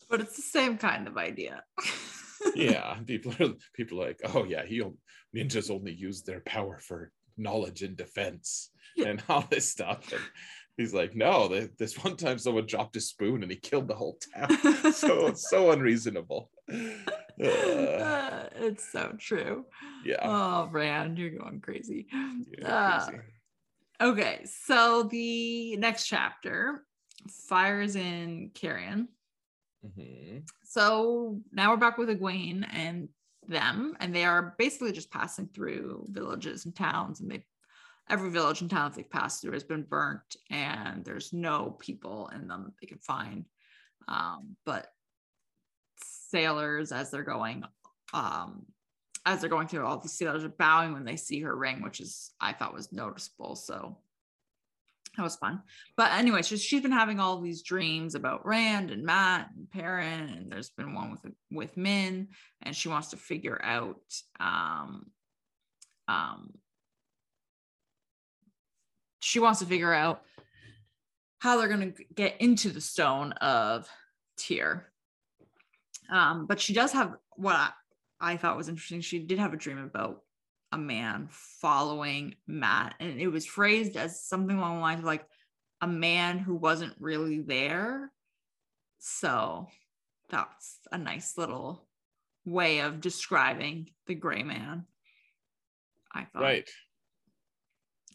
But 0.10 0.22
it's 0.22 0.36
the 0.36 0.42
same 0.42 0.78
kind 0.78 1.08
of 1.08 1.18
idea. 1.18 1.64
Yeah 2.56 2.98
people 3.06 3.34
are 3.40 3.54
people 3.76 4.02
are 4.02 4.08
like 4.08 4.20
oh 4.34 4.46
yeah 4.46 4.66
he 4.66 4.82
ninjas 5.36 5.70
only 5.70 5.94
use 5.94 6.24
their 6.24 6.40
power 6.42 6.80
for 6.80 7.12
knowledge 7.38 7.84
and 7.84 7.96
defense 7.96 8.72
Yeah. 8.96 9.10
and 9.10 9.24
all 9.30 9.46
this 9.50 9.70
stuff. 9.70 10.12
And 10.12 10.22
he's 10.78 10.94
like 10.94 11.16
no 11.16 11.48
they, 11.48 11.70
this 11.78 12.02
one 12.04 12.16
time 12.16 12.38
someone 12.38 12.66
dropped 12.66 12.96
a 12.96 13.02
spoon 13.02 13.44
and 13.44 13.52
he 13.52 13.58
killed 13.58 13.88
the 13.88 13.96
whole 13.96 14.18
town. 14.36 14.50
So 14.94 15.34
so 15.34 15.72
unreasonable. 15.72 16.52
Uh, 16.72 16.76
Uh, 17.42 18.50
it's 18.56 18.92
so 18.92 19.16
true. 19.18 19.66
Yeah, 20.06 20.20
oh 20.22 20.70
rand 20.72 21.18
you're 21.18 21.32
going 21.32 21.60
crazy. 21.62 22.08
Yeah, 22.60 22.68
uh, 22.68 23.06
crazy. 23.08 23.24
okay 24.02 24.42
so 24.46 25.04
the 25.04 25.76
next 25.78 26.06
chapter 26.08 26.86
fires 27.48 27.96
in 27.96 28.52
carrion. 28.54 29.08
Mhm. 29.86 30.44
So 30.64 31.40
now 31.52 31.72
we're 31.72 31.78
back 31.78 31.98
with 31.98 32.10
Egwene 32.10 32.68
and 32.72 33.10
them, 33.48 33.96
and 34.00 34.14
they 34.14 34.24
are 34.26 34.54
basically 34.60 34.92
just 34.92 35.10
passing 35.12 35.48
through 35.48 36.06
villages 36.10 36.66
and 36.66 36.76
towns, 36.76 37.22
and 37.22 37.32
they 37.32 37.44
every 38.10 38.30
village 38.30 38.62
and 38.62 38.70
town 38.70 38.92
they've 38.96 39.10
passed 39.10 39.42
through 39.42 39.54
has 39.54 39.64
been 39.64 39.84
burnt, 39.84 40.36
and 40.50 41.04
there's 41.06 41.34
no 41.34 41.78
people 41.80 42.30
in 42.34 42.48
them 42.48 42.64
that 42.66 42.74
they 42.80 42.88
can 42.88 43.00
find. 43.00 43.46
Um, 44.08 44.56
but 44.66 44.88
sailors, 46.04 46.92
as 46.92 47.12
they're 47.12 47.24
going, 47.24 47.64
um, 48.14 48.66
as 49.26 49.42
they're 49.42 49.50
going 49.50 49.68
through, 49.68 49.86
all 49.86 49.98
the 49.98 50.10
sailors 50.10 50.44
are 50.44 50.50
bowing 50.50 50.94
when 50.94 51.06
they 51.06 51.16
see 51.16 51.42
her 51.42 51.56
ring, 51.56 51.82
which 51.82 52.00
is 52.00 52.32
I 52.40 52.54
thought 52.54 52.74
was 52.74 52.92
noticeable. 52.92 53.56
So 53.56 53.98
that 55.18 55.24
was 55.24 55.36
fun. 55.36 55.62
But 55.98 56.12
anyway, 56.14 56.42
she's 56.42 56.64
she's 56.64 56.82
been 56.82 56.92
having 56.92 57.20
all 57.20 57.42
these 57.42 57.64
dreams 57.64 58.16
about 58.16 58.46
Rand 58.46 58.92
and 58.92 59.04
Mat 59.04 59.50
and 59.56 59.70
Perrin, 59.70 60.30
and 60.30 60.52
there's 60.52 60.70
been 60.70 60.94
one 60.94 61.12
with 61.12 61.34
with 61.52 61.78
Min, 61.78 62.30
and 62.62 62.76
she 62.76 62.90
wants 62.90 63.10
to 63.10 63.18
figure 63.18 63.60
out 63.64 64.02
um 64.40 65.08
um 66.08 66.54
she 69.22 69.40
wants 69.40 69.60
to 69.60 69.66
figure 69.66 69.94
out 69.94 70.24
how 71.40 71.58
they're 71.58 71.70
gonna 71.70 71.94
get 72.14 72.40
into 72.42 72.70
the 72.70 72.82
stone 72.82 73.32
of 73.34 73.88
Tear. 74.38 74.92
Um, 76.10 76.46
but 76.46 76.60
she 76.60 76.74
does 76.74 76.92
have 76.92 77.16
what 77.36 77.56
I, 77.56 77.70
I 78.20 78.38
thought 78.38 78.58
was 78.58 78.70
interesting. 78.70 79.02
She 79.02 79.20
did 79.20 79.40
have 79.40 79.54
a 79.54 79.58
dream 79.58 79.78
about 79.78 80.24
a 80.72 80.78
man 80.78 81.28
following 81.32 82.36
Mat, 82.48 82.96
and 83.00 83.20
it 83.20 83.28
was 83.28 83.46
phrased 83.46 83.96
as 83.96 84.24
something 84.24 84.58
along 84.58 84.76
the 84.76 84.82
lines 84.82 85.00
of 85.00 85.06
like 85.06 85.26
a 85.82 85.88
man 85.88 86.38
who 86.40 86.56
wasn't 86.56 86.94
really 87.00 87.40
there. 87.42 88.12
So 89.00 89.68
that's 90.30 90.80
a 90.92 90.98
nice 90.98 91.38
little 91.38 91.88
way 92.46 92.80
of 92.80 93.02
describing 93.02 93.90
the 94.08 94.16
gray 94.16 94.44
man. 94.44 94.86
I 96.14 96.26
thought 96.26 96.44
right 96.44 96.70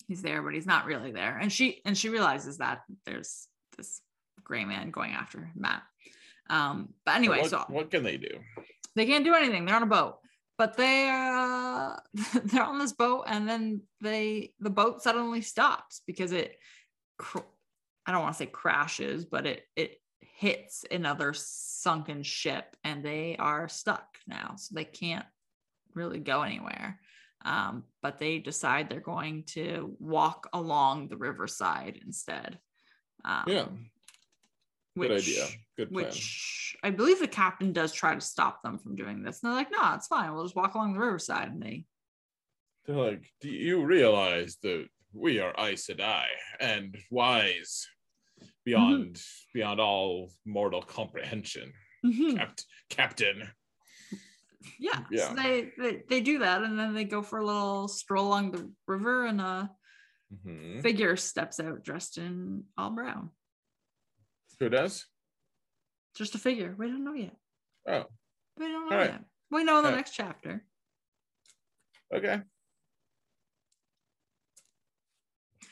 he's 0.07 0.22
there, 0.22 0.42
but 0.42 0.54
he's 0.54 0.66
not 0.66 0.86
really 0.86 1.12
there. 1.12 1.36
And 1.36 1.52
she 1.52 1.82
and 1.84 1.96
she 1.96 2.09
realizes 2.09 2.59
that 2.59 2.82
there's 3.04 3.48
this 3.76 4.00
gray 4.42 4.64
man 4.64 4.90
going 4.90 5.12
after 5.12 5.50
Mat. 5.54 5.82
Um, 6.48 6.90
but 7.04 7.16
anyway, 7.16 7.40
what, 7.40 7.50
so 7.50 7.64
what 7.68 7.90
can 7.90 8.04
they 8.04 8.16
do 8.16 8.38
they 8.96 9.07
can't 9.07 9.24
do 9.24 9.34
anything. 9.34 9.64
They're 9.64 9.76
on 9.76 9.82
a 9.82 9.86
boat, 9.86 10.18
but 10.59 10.76
they 10.76 11.09
uh, 11.09 11.96
they're 12.44 12.64
on 12.64 12.78
this 12.78 12.92
boat, 12.92 13.24
and 13.28 13.48
then 13.48 13.82
they 14.00 14.54
the 14.59 14.70
boat 14.70 15.02
suddenly 15.02 15.42
stops 15.42 16.00
because 16.07 16.32
it. 16.32 16.57
Cr- 17.18 17.38
I 18.09 18.12
don't 18.12 18.22
want 18.22 18.34
to 18.34 18.38
say 18.38 18.46
crashes, 18.46 19.24
but 19.24 19.46
it 19.46 19.62
it 19.76 20.00
hits 20.20 20.84
another 20.90 21.34
sunken 21.34 22.22
ship, 22.22 22.76
and 22.82 23.04
they 23.04 23.36
are 23.38 23.68
stuck 23.68 24.07
now, 24.26 24.54
so 24.57 24.74
they 24.74 24.84
can't 24.84 25.26
really 25.94 26.18
go 26.18 26.42
anywhere. 26.42 26.98
Um, 27.47 27.84
but 28.03 28.18
they 28.18 28.38
decide 28.40 28.90
they're 28.90 29.01
going 29.01 29.44
to 29.55 29.94
walk 30.01 30.49
along 30.53 31.09
the 31.09 31.16
riverside 31.16 32.01
instead. 32.05 32.59
Um, 33.24 33.44
Yeah. 33.47 33.66
Good 34.99 35.12
idea. 35.12 35.47
Good 35.76 35.92
plan. 35.92 36.07
Which 36.07 36.74
I 36.82 36.90
believe 36.90 37.20
the 37.20 37.28
captain 37.28 37.72
does 37.72 37.92
try 37.92 38.14
to 38.14 38.20
stop 38.20 38.62
them 38.62 38.78
from 38.78 38.97
doing 38.97 39.22
this. 39.22 39.42
And 39.42 39.51
they're 39.51 39.57
like, 39.59 39.70
no, 39.70 39.94
it's 39.94 40.07
fine. 40.07 40.32
We'll 40.34 40.44
just 40.44 40.57
walk 40.57 40.74
along 40.74 40.94
the 40.94 41.01
riverside. 41.01 41.49
And 41.53 41.62
they, 41.62 41.84
They're 42.86 42.97
like, 42.97 43.30
do 43.40 43.51
you 43.51 43.84
realize 43.84 44.57
that 44.62 44.86
we 45.12 45.38
are 45.38 45.55
Aes 45.59 45.86
Sedai 45.86 46.24
and 46.61 46.97
wise 47.11 47.86
beyond 48.64 49.20
beyond 49.55 49.80
all 49.80 50.30
mortal 50.44 50.82
comprehension, 50.82 51.72
Mhm. 52.05 52.36
Capt- 52.38 52.64
Captain? 52.90 53.51
Yeah. 54.79 55.05
Yeah. 55.11 55.29
So 55.29 55.35
they, 55.35 55.71
they 55.79 56.03
they 56.09 56.21
do 56.21 56.39
that, 56.41 56.62
and 56.62 56.79
then 56.79 56.95
they 56.95 57.05
go 57.05 57.23
for 57.23 57.39
a 57.39 57.45
little 57.47 57.89
stroll 57.89 58.27
along 58.29 58.53
the 58.53 58.71
river, 58.87 59.27
and 59.27 59.41
a 59.41 59.71
Mhm. 60.35 60.83
figure 60.83 61.17
steps 61.17 61.61
out 61.61 61.85
dressed 61.85 62.19
in 62.19 62.64
all 62.77 62.91
brown. 62.91 63.31
Who 64.59 64.69
does? 64.69 65.07
Just 66.17 66.35
a 66.35 66.39
figure. 66.39 66.75
We 66.77 66.89
don't 66.89 67.05
know 67.05 67.12
yet. 67.14 67.37
Oh, 67.87 68.07
We 68.57 68.67
don't 68.67 68.91
know 68.91 68.97
right. 68.97 69.11
yet. 69.11 69.25
We 69.51 69.62
know 69.64 69.79
in 69.79 69.85
the 69.85 69.91
Yeah. 69.91 69.97
next 69.97 70.12
chapter. 70.14 70.64
okay. 72.12 72.43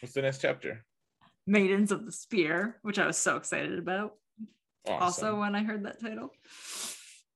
What's 0.01 0.15
the 0.15 0.23
next 0.23 0.41
chapter? 0.41 0.85
Maidens 1.47 1.91
of 1.93 2.05
the 2.05 2.13
Spear, 2.13 2.79
which 2.83 2.99
I 2.99 3.07
was 3.07 3.17
so 3.19 3.37
excited 3.37 3.79
about. 3.79 4.13
Awesome. 4.87 5.03
also 5.03 5.41
when 5.41 5.55
I 5.55 5.63
heard 5.63 5.85
that 5.87 5.99
title. 6.01 6.31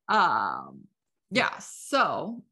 Um, 0.09 0.87
yeah, 1.31 1.59
so 1.59 2.45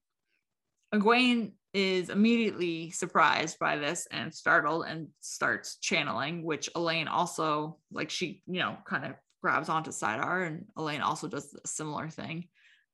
Egwene 0.95 1.55
is 1.73 2.09
immediately 2.09 2.91
surprised 2.91 3.59
by 3.59 3.77
this 3.77 4.07
and 4.11 4.33
startled 4.35 4.87
and 4.87 5.09
starts 5.21 5.77
channeling, 5.79 6.43
which 6.43 6.71
Elayne 6.75 7.09
also 7.09 7.81
like 7.91 8.11
she, 8.11 8.43
you 8.47 8.61
know, 8.61 8.79
kind 8.87 9.05
of 9.05 9.17
grabs 9.43 9.69
onto 9.69 9.91
saidar 9.91 10.47
and 10.47 10.67
Elayne 10.77 11.03
also 11.03 11.29
does 11.29 11.55
a 11.63 11.69
similar 11.69 12.09
thing. 12.09 12.49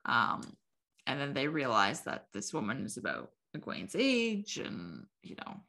Um, 0.04 0.56
and 1.06 1.20
then 1.20 1.32
they 1.34 1.48
realize 1.48 2.02
that 2.04 2.26
this 2.32 2.52
woman 2.52 2.84
is 2.84 2.96
about 2.96 3.32
Egwene's 3.56 3.94
age 3.94 4.56
and 4.58 5.06
you 5.22 5.36
know 5.36 5.60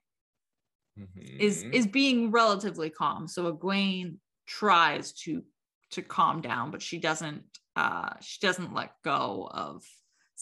is 1.38 1.66
Mhm. 1.66 1.72
is 1.72 1.88
being 1.88 2.32
relatively 2.32 2.90
calm. 2.90 3.28
So 3.28 3.52
Egwene 3.54 4.18
tries 4.46 5.14
to 5.24 5.44
to 5.92 6.02
calm 6.02 6.42
down, 6.42 6.72
but 6.72 6.82
she 6.82 7.00
doesn't 7.00 7.44
uh 7.76 8.14
she 8.22 8.40
doesn't 8.40 8.74
let 8.74 9.02
go 9.04 9.50
of 9.52 9.84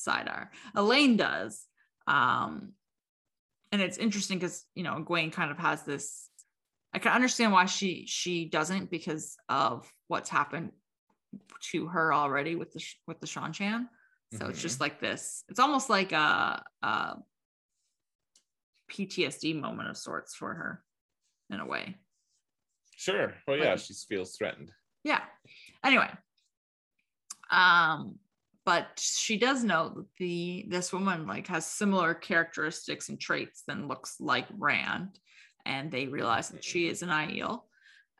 saidar. 0.07 0.47
Elayne 0.75 1.17
does. 1.17 1.65
Um 2.07 2.73
and 3.71 3.81
it's 3.81 3.97
interesting 3.97 4.37
because 4.39 4.65
you 4.75 4.83
know 4.83 4.95
Egwene 4.95 5.31
kind 5.31 5.51
of 5.51 5.57
has 5.57 5.83
this 5.83 6.29
I 6.93 6.99
can 6.99 7.13
understand 7.13 7.53
why 7.53 7.65
she 7.65 8.05
she 8.07 8.45
doesn't 8.45 8.91
because 8.91 9.37
of 9.47 9.89
what's 10.07 10.29
happened 10.29 10.71
to 11.71 11.87
her 11.87 12.13
already 12.13 12.55
with 12.55 12.73
the 12.73 12.83
with 13.07 13.19
the 13.21 13.27
Seanchan. 13.27 13.85
So 14.37 14.47
it's 14.47 14.61
just 14.61 14.79
like 14.79 15.01
this. 15.01 15.43
It's 15.49 15.59
almost 15.59 15.89
like 15.89 16.13
a, 16.13 16.63
a 16.81 17.15
PTSD 18.91 19.59
moment 19.59 19.89
of 19.89 19.97
sorts 19.97 20.35
for 20.35 20.53
her 20.53 20.83
in 21.49 21.59
a 21.59 21.65
way. 21.65 21.97
Sure. 22.95 23.33
Well, 23.47 23.57
yeah, 23.57 23.71
Like- 23.71 23.79
she 23.79 23.93
feels 24.07 24.35
threatened. 24.37 24.71
Yeah. 25.03 25.21
Anyway. 25.83 26.09
Um, 27.49 28.19
but 28.65 28.87
she 28.97 29.37
does 29.37 29.63
know 29.63 29.89
that 29.95 30.05
the 30.17 30.65
this 30.69 30.93
woman 30.93 31.25
like 31.25 31.47
has 31.47 31.65
similar 31.65 32.13
characteristics 32.13 33.09
and 33.09 33.19
traits 33.19 33.63
than 33.67 33.87
looks 33.87 34.17
like 34.19 34.45
Rand, 34.57 35.19
and 35.65 35.91
they 35.91 36.07
realize 36.07 36.49
that 36.49 36.63
she 36.63 36.87
is 36.87 37.01
an 37.01 37.09
Aiel, 37.09 37.61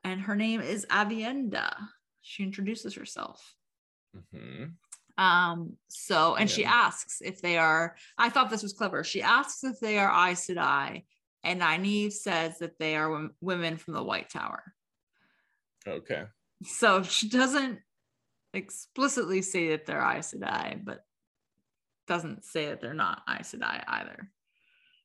and 0.04 0.22
her 0.22 0.36
name 0.36 0.62
is 0.62 0.86
Aviendha. 0.88 1.74
She 2.22 2.44
introduces 2.44 2.96
herself. 2.96 3.56
hmm 4.34 4.66
Um, 5.18 5.74
so 5.90 6.36
and 6.36 6.50
she 6.50 6.66
asks 6.66 7.22
if 7.22 7.42
they 7.42 7.58
are, 7.58 7.96
I 8.18 8.30
thought 8.30 8.50
this 8.50 8.64
was 8.64 8.74
clever. 8.74 9.04
She 9.04 9.22
asks 9.22 9.64
if 9.64 9.80
they 9.80 9.98
are 10.00 10.30
Aes 10.30 10.48
Sedai, 10.48 11.06
and 11.44 11.62
Nynaeve 11.62 12.14
says 12.14 12.60
that 12.60 12.80
they 12.80 12.96
are 12.96 13.10
wom- 13.10 13.36
women 13.42 13.78
from 13.78 13.94
the 13.94 14.04
White 14.04 14.30
Tower. 14.30 14.74
Okay. 15.88 16.24
So 16.64 17.04
she 17.04 17.28
doesn't 17.30 17.80
explicitly 18.54 19.42
say 19.42 19.70
that 19.70 19.86
they're 19.86 20.02
Aes 20.02 20.34
Sedai, 20.34 20.84
but 20.84 21.04
doesn't 22.08 22.44
say 22.44 22.68
that 22.68 22.82
they're 22.82 22.94
not 22.94 23.22
Aes 23.30 23.54
Sedai 23.54 23.84
either. 23.88 24.30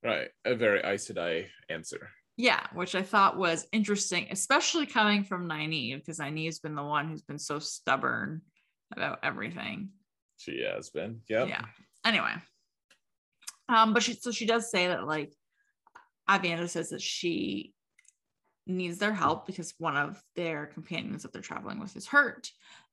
Right. 0.04 0.28
A 0.44 0.54
very 0.54 0.80
Aes 0.80 1.08
Sedai 1.08 1.46
answer. 1.68 2.10
Yeah, 2.36 2.60
which 2.74 2.94
I 2.94 3.02
thought 3.02 3.38
was 3.38 3.66
interesting, 3.72 4.26
especially 4.30 4.84
coming 4.84 5.24
from 5.24 5.48
Nynaeve, 5.48 6.00
because 6.00 6.18
Nynaeve's 6.18 6.58
been 6.58 6.74
the 6.74 6.82
one 6.82 7.08
who's 7.08 7.22
been 7.22 7.38
so 7.38 7.58
stubborn 7.58 8.42
about 8.94 9.20
everything. 9.22 9.90
She 10.36 10.62
has 10.62 10.90
been. 10.90 11.20
Yep. 11.28 11.48
Yeah. 11.48 11.64
Anyway. 12.04 12.34
Um, 13.68 13.94
but 13.94 14.02
she 14.02 14.12
so 14.14 14.30
she 14.30 14.46
does 14.46 14.70
say 14.70 14.88
that 14.88 15.06
like 15.06 15.32
Aviendha 16.28 16.68
says 16.68 16.90
that 16.90 17.02
she 17.02 17.72
needs 18.66 18.98
their 18.98 19.14
help 19.14 19.46
because 19.46 19.74
one 19.78 19.96
of 19.96 20.20
their 20.34 20.66
companions 20.66 21.22
that 21.22 21.32
they're 21.32 21.42
traveling 21.42 21.80
with 21.80 21.96
is 21.96 22.06
hurt. 22.06 22.50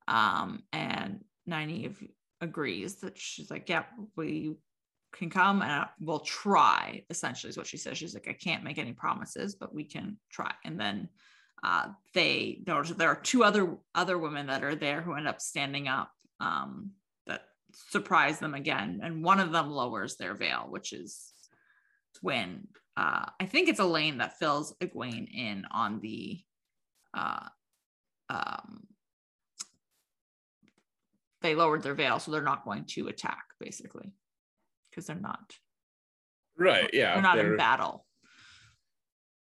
Um, 0.08 0.64
and 0.72 1.24
Nynaeve 1.50 2.10
agrees 2.42 2.96
that 2.98 3.18
she's 3.18 3.50
like, 3.50 3.70
yeah, 3.70 3.84
we 4.16 4.56
can 5.14 5.30
come 5.30 5.62
and 5.62 5.86
we'll 6.00 6.20
try, 6.20 7.04
essentially 7.10 7.50
is 7.50 7.58
what 7.58 7.68
she 7.68 7.78
says. 7.78 7.98
She's 7.98 8.14
like, 8.14 8.28
I 8.28 8.34
can't 8.34 8.64
make 8.64 8.78
any 8.78 8.94
promises, 8.94 9.56
but 9.56 9.74
we 9.74 9.84
can 9.84 10.18
try. 10.32 10.54
And 10.66 10.80
then 10.80 11.10
uh, 11.64 11.88
they 12.14 12.62
notice 12.68 12.92
there 12.92 13.10
are 13.10 13.22
two 13.22 13.44
other 13.44 13.78
other 13.96 14.18
women 14.18 14.48
that 14.48 14.64
are 14.64 14.76
there 14.76 15.02
who 15.02 15.14
end 15.14 15.28
up 15.28 15.40
standing 15.40 15.88
up 15.88 16.12
um, 16.40 16.92
that 17.26 17.44
surprise 17.90 18.40
them 18.40 18.54
again. 18.54 19.00
And 19.02 19.24
one 19.24 19.40
of 19.40 19.52
them 19.52 19.72
lowers 19.72 20.18
their 20.18 20.34
veil, 20.34 20.68
which 20.70 20.92
is 20.92 21.32
when 22.22 22.68
uh, 22.98 23.26
I 23.40 23.46
think 23.46 23.70
it's 23.70 23.80
Elayne 23.80 24.18
that 24.18 24.38
fills 24.40 24.76
Egwene 24.82 25.34
in 25.34 25.66
on 25.72 26.00
the 26.02 26.42
uh, 27.14 27.48
um, 28.30 28.84
they 31.44 31.54
lowered 31.54 31.84
their 31.84 31.94
veil, 31.94 32.18
so 32.20 32.32
they're 32.32 32.42
not 32.42 32.66
going 32.66 32.86
to 32.86 33.08
attack, 33.10 33.44
basically, 33.60 34.12
because 34.90 35.06
they're 35.06 35.16
not 35.16 35.56
Right. 36.58 36.90
Yeah. 36.94 37.14
they're 37.14 37.22
not 37.22 37.36
they're- 37.36 37.52
in 37.52 37.58
battle. 37.58 38.06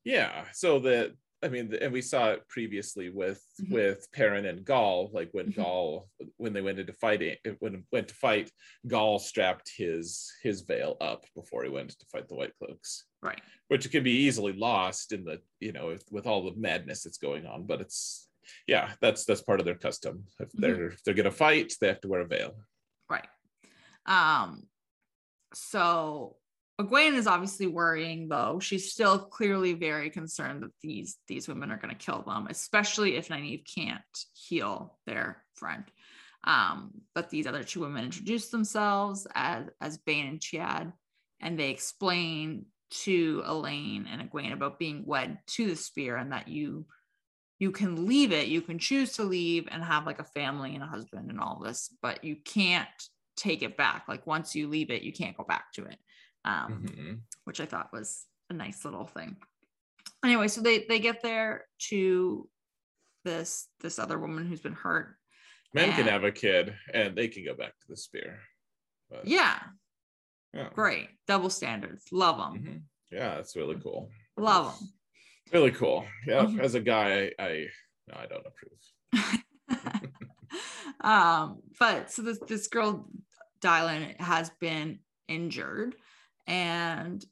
Yeah. 0.04 0.46
So 0.52 0.80
the 0.80 1.16
I 1.42 1.50
mean, 1.50 1.68
the, 1.72 1.84
and 1.84 1.92
we 1.92 2.02
saw 2.02 2.30
it 2.32 2.48
previously 2.48 3.10
with 3.10 3.44
Mhm. 3.62 3.72
with 3.72 4.08
Perrin 4.14 4.46
and 4.46 4.64
Gaul. 4.64 5.10
Like 5.12 5.30
when 5.34 5.48
Mhm. 5.52 5.56
Gaul, 5.58 6.10
when 6.38 6.54
they 6.54 6.62
went 6.62 6.80
into 6.80 6.94
fighting, 6.94 7.36
when 7.60 7.86
went 7.92 8.08
to 8.08 8.16
fight, 8.16 8.50
Gaul 8.88 9.20
strapped 9.20 9.70
his 9.76 10.32
his 10.42 10.62
veil 10.62 10.96
up 11.02 11.26
before 11.36 11.66
he 11.66 11.70
went 11.70 12.00
to 12.00 12.06
fight 12.06 12.30
the 12.30 12.36
White 12.36 12.56
Cloaks, 12.58 13.06
Right. 13.22 13.42
which 13.68 13.92
can 13.92 14.04
be 14.06 14.12
easily 14.26 14.54
lost 14.54 15.12
in 15.12 15.26
the 15.26 15.42
you 15.60 15.74
know 15.74 15.88
with, 15.88 16.10
with 16.12 16.28
all 16.28 16.44
the 16.50 16.58
madness 16.58 17.04
that's 17.04 17.18
going 17.18 17.46
on. 17.46 17.66
But 17.68 17.82
it's 17.82 18.30
yeah, 18.68 18.92
that's 19.02 19.26
that's 19.26 19.42
part 19.42 19.60
of 19.60 19.66
their 19.66 19.76
custom. 19.76 20.26
If 20.40 20.50
Mhm. 20.50 20.60
they're 20.62 20.88
if 20.88 21.04
they're 21.04 21.14
gonna 21.14 21.32
fight, 21.32 21.74
they 21.80 21.88
have 21.88 22.02
to 22.02 22.08
wear 22.08 22.22
a 22.22 22.28
veil. 22.28 22.56
Right. 23.10 23.28
Um, 24.06 24.68
so 25.54 26.38
Egwene 26.82 27.14
is 27.14 27.28
obviously 27.28 27.68
worrying 27.68 28.28
though. 28.28 28.60
She's 28.60 28.92
still 28.92 29.20
clearly 29.20 29.74
very 29.74 30.10
concerned 30.10 30.64
that 30.64 30.72
these 30.82 31.18
these 31.28 31.48
women 31.48 31.72
are 31.72 31.78
going 31.78 31.96
to 31.96 32.06
kill 32.06 32.24
them, 32.24 32.48
especially 32.50 33.16
if 33.16 33.30
Nynaeve 33.30 33.64
can't 33.66 34.02
heal 34.34 34.98
their 35.06 35.44
friend. 35.54 35.84
Um, 36.46 36.92
but 37.14 37.30
these 37.30 37.48
other 37.48 37.64
two 37.64 37.82
women 37.82 38.06
introduce 38.06 38.50
themselves 38.50 39.28
as 39.36 39.68
as 39.80 40.00
Bain 40.00 40.28
and 40.28 40.40
Chiad, 40.40 40.92
and 41.40 41.60
they 41.60 41.70
explain 41.70 42.66
to 42.90 43.44
Elayne 43.46 44.06
and 44.12 44.30
Egwene 44.30 44.54
about 44.54 44.80
being 44.80 45.06
wed 45.06 45.40
to 45.48 45.68
the 45.68 45.76
spear 45.76 46.16
and 46.16 46.32
that 46.32 46.48
you 46.48 46.86
you 47.60 47.72
can 47.72 48.06
leave 48.06 48.32
it, 48.32 48.48
you 48.48 48.62
can 48.62 48.80
choose 48.80 49.14
to 49.14 49.24
leave 49.24 49.68
and 49.72 49.84
have 49.84 50.06
like 50.06 50.20
a 50.20 50.24
family 50.24 50.74
and 50.76 50.84
a 50.84 50.88
husband 50.88 51.30
and 51.30 51.40
all 51.40 51.60
this, 51.64 51.96
but 52.02 52.24
you 52.24 52.36
can't 52.36 52.90
take 53.38 53.62
it 53.64 53.78
back. 53.78 54.08
Like 54.08 54.28
once 54.28 54.56
you 54.56 54.68
leave 54.68 54.92
it, 54.92 55.02
you 55.04 55.14
can't 55.14 55.38
go 55.38 55.44
back 55.44 55.72
to 55.74 55.86
it. 55.86 55.98
Um, 56.46 56.84
Mhm. 56.84 57.22
which 57.46 57.62
I 57.62 57.66
thought 57.66 57.94
was 57.94 58.26
a 58.50 58.54
nice 58.54 58.84
little 58.84 59.06
thing. 59.08 59.38
Anyway, 60.26 60.48
so 60.50 60.62
they 60.62 60.86
they 60.86 61.00
get 61.00 61.22
there 61.22 61.68
to 61.90 62.50
this 63.24 63.70
this 63.80 63.98
other 64.00 64.20
woman 64.20 64.46
who's 64.46 64.62
been 64.62 64.74
hurt. 64.74 65.18
Men 65.74 65.94
can 65.94 66.08
have 66.08 66.24
a 66.24 66.32
kid, 66.32 66.76
and 66.94 67.16
they 67.16 67.28
can 67.30 67.44
go 67.46 67.56
back 67.56 67.80
to 67.80 67.88
the 67.88 67.98
spear. 67.98 68.42
But, 69.10 69.26
Yeah, 69.26 69.60
yeah. 70.54 70.70
great. 70.74 71.10
Double 71.28 71.50
standards. 71.50 72.12
Love 72.12 72.38
them. 72.38 72.64
Mhm. 72.64 72.84
Yeah, 73.10 73.36
that's 73.36 73.56
really 73.56 73.80
cool. 73.80 74.12
Love 74.38 74.78
them. 74.80 74.90
Really 75.52 75.72
cool. 75.72 76.06
Yeah. 76.26 76.46
Mhm. 76.46 76.60
As 76.60 76.76
a 76.76 76.80
guy, 76.80 77.32
I, 77.38 77.44
I 77.44 77.68
no, 78.08 78.18
I 78.18 78.26
don't 78.26 78.46
approve. 78.46 80.12
um, 81.02 81.62
but 81.80 82.12
so 82.12 82.22
this 82.22 82.40
this 82.48 82.68
girl, 82.68 83.10
Dailin, 83.62 84.20
has 84.20 84.50
been 84.60 85.00
injured, 85.28 85.96
and 86.48 87.24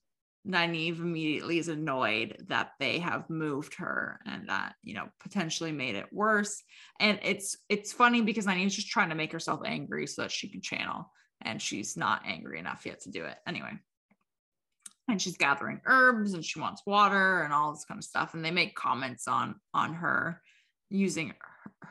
Nynaeve 0.48 1.00
immediately 1.00 1.60
is 1.60 1.68
annoyed 1.68 2.46
that 2.48 2.72
they 2.80 3.00
have 3.00 3.30
moved 3.30 3.76
her 3.76 4.20
and 4.26 4.50
that 4.50 4.76
you 4.84 4.94
know 4.94 5.08
potentially 5.20 5.72
made 5.72 5.96
it 5.96 6.12
worse. 6.12 6.64
And 7.00 7.20
it's 7.24 7.58
it's 7.70 7.94
funny 7.94 8.22
because 8.22 8.46
Nynaeve's 8.46 8.76
just 8.76 8.90
trying 8.90 9.10
to 9.10 9.16
make 9.16 9.32
herself 9.32 9.62
angry 9.66 10.08
so 10.08 10.24
that 10.24 10.32
she 10.32 10.50
can 10.50 10.62
channel, 10.62 11.12
and 11.42 11.62
she's 11.62 11.98
not 11.98 12.24
angry 12.26 12.60
enough 12.60 12.86
yet 12.86 13.02
to 13.02 13.12
do 13.12 13.26
it 13.26 13.38
anyway. 13.48 13.74
And 15.12 15.22
she's 15.22 15.38
gathering 15.38 15.82
herbs 15.86 16.34
and 16.34 16.44
she 16.44 16.60
wants 16.60 16.84
water 16.86 17.44
and 17.44 17.54
all 17.54 17.72
this 17.72 17.86
kind 17.86 17.98
of 17.98 18.04
stuff. 18.06 18.34
And 18.34 18.44
they 18.44 18.52
make 18.52 18.76
comments 18.76 19.28
on 19.28 19.56
on 19.74 19.94
her 19.94 20.42
using 20.90 21.34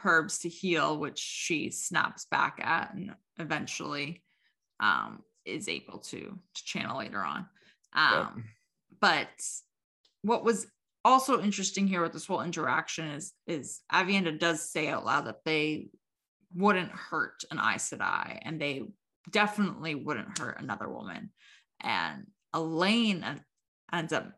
herbs 0.05 0.39
to 0.41 0.49
heal, 0.49 0.99
which 0.99 1.19
she 1.19 1.71
snaps 1.71 2.27
back 2.31 2.59
at 2.63 2.95
and 2.95 3.15
eventually 3.39 4.23
um, 4.81 5.21
is 5.45 5.69
able 5.69 5.99
to 5.99 6.39
to 6.55 6.65
channel 6.65 6.99
later 6.99 7.21
on. 7.21 7.47
Um, 7.95 8.13
yep. 8.13 8.45
But 9.01 9.45
what 10.23 10.45
was 10.45 10.67
also 11.05 11.43
interesting 11.43 11.87
here 11.87 12.03
with 12.03 12.13
this 12.13 12.27
whole 12.27 12.43
interaction 12.43 13.09
is 13.09 13.33
is 13.47 13.81
Aviendha 13.93 14.39
does 14.39 14.71
say 14.71 14.89
out 14.89 15.05
loud 15.05 15.27
that 15.27 15.45
they 15.45 15.89
wouldn't 16.55 16.91
hurt 16.91 17.45
an 17.51 17.59
Aes 17.59 17.91
Sedai 17.91 18.39
and 18.43 18.61
they 18.61 18.85
definitely 19.31 19.95
wouldn't 19.95 20.39
hurt 20.39 20.61
another 20.61 20.89
woman. 20.89 21.31
And 21.81 22.27
Elayne 22.55 23.41
ends 23.93 24.13
up 24.13 24.33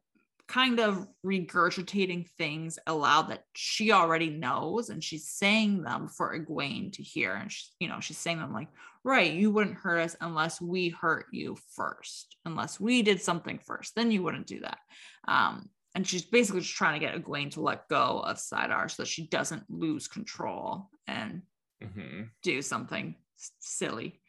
kind 0.52 0.80
of 0.80 1.06
regurgitating 1.24 2.28
things 2.36 2.78
aloud 2.86 3.30
that 3.30 3.44
she 3.54 3.90
already 3.90 4.28
knows 4.28 4.90
and 4.90 5.02
she's 5.02 5.28
saying 5.28 5.82
them 5.82 6.08
for 6.08 6.38
Egwene 6.38 6.92
to 6.92 7.02
hear. 7.02 7.32
And 7.34 7.50
she's 7.50 7.70
you 7.80 7.88
know 7.88 8.00
she's 8.00 8.18
saying 8.18 8.38
them 8.38 8.52
like 8.52 8.68
right 9.02 9.32
you 9.32 9.50
wouldn't 9.50 9.78
hurt 9.78 10.00
us 10.00 10.16
unless 10.20 10.60
we 10.60 10.90
hurt 10.90 11.26
you 11.32 11.56
first 11.74 12.36
unless 12.44 12.78
we 12.78 13.02
did 13.02 13.22
something 13.22 13.60
first. 13.64 13.94
Then 13.94 14.10
you 14.10 14.22
wouldn't 14.22 14.46
do 14.46 14.60
that. 14.60 14.78
Um 15.26 15.70
and 15.94 16.06
she's 16.06 16.22
basically 16.24 16.60
just 16.60 16.74
trying 16.74 17.00
to 17.00 17.06
get 17.06 17.14
Egwene 17.14 17.52
to 17.52 17.62
let 17.62 17.88
go 17.88 18.20
of 18.20 18.36
saidar 18.36 18.90
so 18.90 19.02
that 19.02 19.08
she 19.08 19.28
doesn't 19.28 19.64
lose 19.70 20.06
control 20.06 20.90
and 21.06 21.42
mm-hmm. 21.82 22.24
do 22.42 22.60
something 22.60 23.14
silly. 23.60 24.20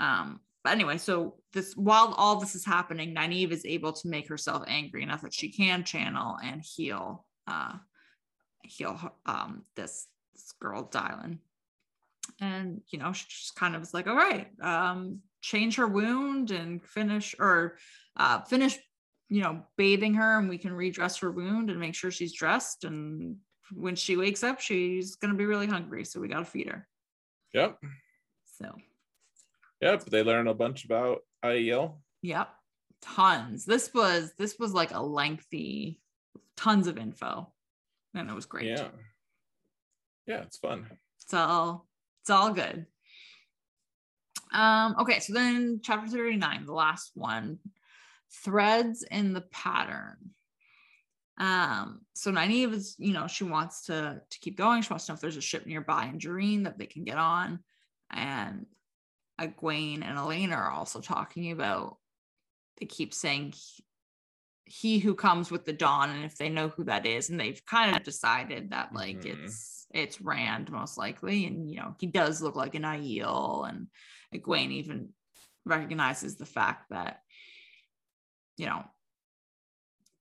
Um 0.00 0.40
but 0.66 0.72
anyway, 0.72 0.98
so 0.98 1.36
this 1.52 1.76
while 1.76 2.12
all 2.16 2.40
this 2.40 2.56
is 2.56 2.64
happening, 2.64 3.14
Nynaeve 3.14 3.52
is 3.52 3.64
able 3.64 3.92
to 3.92 4.08
make 4.08 4.26
herself 4.26 4.64
angry 4.66 5.04
enough 5.04 5.22
that 5.22 5.32
she 5.32 5.48
can 5.48 5.84
channel 5.84 6.38
and 6.42 6.60
heal 6.60 7.24
uh 7.46 7.74
heal 8.64 9.12
um 9.26 9.62
this, 9.76 10.08
this 10.34 10.52
girl 10.60 10.82
Dailin. 10.92 11.38
And 12.40 12.80
you 12.88 12.98
know, 12.98 13.12
she 13.12 13.26
just 13.28 13.54
kind 13.54 13.76
of 13.76 13.82
is 13.82 13.94
like, 13.94 14.08
all 14.08 14.16
right, 14.16 14.48
um, 14.60 15.20
change 15.40 15.76
her 15.76 15.86
wound 15.86 16.50
and 16.50 16.82
finish 16.82 17.36
or 17.38 17.78
uh 18.16 18.40
finish, 18.40 18.76
you 19.28 19.42
know, 19.42 19.62
bathing 19.76 20.14
her 20.14 20.40
and 20.40 20.48
we 20.48 20.58
can 20.58 20.72
redress 20.72 21.18
her 21.18 21.30
wound 21.30 21.70
and 21.70 21.78
make 21.78 21.94
sure 21.94 22.10
she's 22.10 22.34
dressed. 22.34 22.82
And 22.82 23.36
when 23.72 23.94
she 23.94 24.16
wakes 24.16 24.42
up, 24.42 24.58
she's 24.58 25.14
gonna 25.14 25.34
be 25.34 25.46
really 25.46 25.68
hungry. 25.68 26.04
So 26.04 26.18
we 26.18 26.26
gotta 26.26 26.44
feed 26.44 26.70
her. 26.70 26.88
Yep. 27.54 27.78
So 28.58 28.74
Yep, 29.80 30.04
they 30.06 30.22
learn 30.22 30.48
a 30.48 30.54
bunch 30.54 30.84
about 30.84 31.20
Aiel. 31.44 31.96
Yep, 32.22 32.48
tons. 33.02 33.64
This 33.64 33.92
was 33.92 34.32
this 34.38 34.58
was 34.58 34.72
like 34.72 34.92
a 34.92 35.02
lengthy, 35.02 35.98
tons 36.56 36.86
of 36.86 36.98
info, 36.98 37.52
and 38.14 38.30
it 38.30 38.34
was 38.34 38.46
great. 38.46 38.66
Yeah, 38.66 38.88
yeah, 40.26 40.42
it's 40.42 40.56
fun. 40.56 40.86
It's 41.22 41.34
all 41.34 41.86
it's 42.22 42.30
all 42.30 42.52
good. 42.52 42.86
Um, 44.52 44.96
okay, 45.00 45.20
so 45.20 45.32
then 45.32 45.80
chapter 45.82 46.08
39, 46.08 46.66
the 46.66 46.72
last 46.72 47.10
one, 47.14 47.58
threads 48.32 49.02
in 49.02 49.32
the 49.32 49.42
pattern. 49.42 50.16
Um, 51.38 52.00
so 52.14 52.32
Nynaeve 52.32 52.72
is, 52.72 52.94
you 52.98 53.12
know, 53.12 53.26
she 53.26 53.44
wants 53.44 53.86
to 53.86 54.22
to 54.28 54.38
keep 54.40 54.56
going. 54.56 54.82
She 54.82 54.90
wants 54.90 55.06
to 55.06 55.12
know 55.12 55.14
if 55.14 55.20
there's 55.20 55.36
a 55.36 55.42
ship 55.42 55.66
nearby 55.66 56.06
in 56.06 56.18
Jurene 56.18 56.64
that 56.64 56.78
they 56.78 56.86
can 56.86 57.04
get 57.04 57.18
on. 57.18 57.60
And 58.10 58.66
Egwene 59.40 60.02
and 60.02 60.18
Elayne 60.18 60.52
are 60.52 60.70
also 60.70 61.00
talking 61.00 61.50
about. 61.50 61.96
They 62.78 62.86
keep 62.86 63.14
saying 63.14 63.54
he, 63.54 63.84
he, 64.66 64.98
who 64.98 65.14
comes 65.14 65.50
with 65.50 65.64
the 65.64 65.72
dawn, 65.72 66.10
and 66.10 66.24
if 66.24 66.36
they 66.36 66.48
know 66.48 66.68
who 66.68 66.84
that 66.84 67.06
is, 67.06 67.30
and 67.30 67.40
they've 67.40 67.64
kind 67.64 67.96
of 67.96 68.02
decided 68.02 68.70
that 68.70 68.94
like 68.94 69.20
mm-hmm. 69.20 69.44
it's 69.44 69.86
it's 69.94 70.20
Rand 70.20 70.70
most 70.70 70.98
likely, 70.98 71.46
and 71.46 71.70
you 71.70 71.76
know 71.76 71.94
he 71.98 72.06
does 72.06 72.42
look 72.42 72.56
like 72.56 72.74
an 72.74 72.82
Aiel, 72.82 73.68
and 73.68 73.86
Egwene 74.34 74.72
even 74.72 75.10
recognizes 75.64 76.36
the 76.36 76.46
fact 76.46 76.90
that 76.90 77.20
you 78.56 78.66
know 78.66 78.84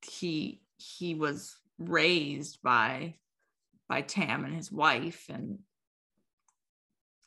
he 0.01 0.61
he 0.77 1.15
was 1.15 1.55
raised 1.77 2.59
by 2.63 3.15
by 3.87 4.01
Tam 4.01 4.45
and 4.45 4.55
his 4.55 4.71
wife, 4.71 5.25
and 5.29 5.59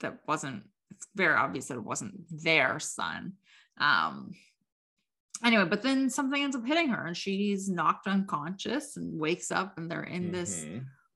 that 0.01 0.21
wasn't 0.27 0.65
it's 0.91 1.07
very 1.15 1.35
obvious 1.35 1.67
that 1.67 1.77
it 1.77 1.85
wasn't 1.85 2.15
their 2.43 2.79
son. 2.79 3.35
Um, 3.79 4.33
anyway, 5.45 5.65
but 5.65 5.83
then 5.83 6.11
something 6.11 6.43
ends 6.43 6.57
up 6.57 6.67
hitting 6.67 6.89
her 6.89 7.07
and 7.07 7.17
she's 7.17 7.69
knocked 7.69 8.07
unconscious 8.07 8.97
and 8.97 9.19
wakes 9.19 9.51
up 9.51 9.79
and 9.79 9.91
they're 9.91 10.03
in 10.03 10.25
mm-hmm. 10.25 10.33
this 10.33 10.67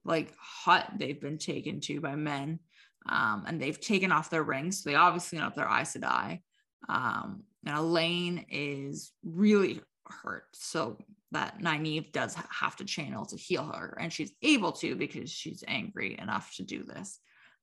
like 0.05 0.33
hut 0.37 0.87
they've 0.97 1.21
been 1.21 1.37
taken 1.37 1.79
to 1.81 2.01
by 2.01 2.15
men. 2.15 2.59
Um, 3.07 3.43
and 3.47 3.61
they've 3.61 3.79
taken 3.79 4.13
off 4.13 4.29
their 4.29 4.43
rings. 4.43 4.81
So 4.81 4.89
they 4.89 4.95
obviously 4.95 5.37
know 5.37 5.47
if 5.47 5.55
they're 5.55 5.67
Aes 5.67 5.93
Sedai. 5.93 6.41
Um, 6.87 7.43
and 7.65 7.75
Elayne 7.75 8.45
is 8.49 9.11
really 9.23 9.81
hurt. 10.05 10.45
So 10.53 10.97
that 11.31 11.59
Nynaeve 11.59 12.11
does 12.13 12.35
have 12.49 12.75
to 12.77 12.85
channel 12.85 13.25
to 13.25 13.35
heal 13.35 13.65
her. 13.65 13.97
And 13.99 14.11
she's 14.11 14.31
able 14.41 14.71
to 14.73 14.95
because 14.95 15.29
she's 15.29 15.63
angry 15.67 16.17
enough 16.19 16.53
to 16.55 16.63
do 16.63 16.83
this. 16.83 17.19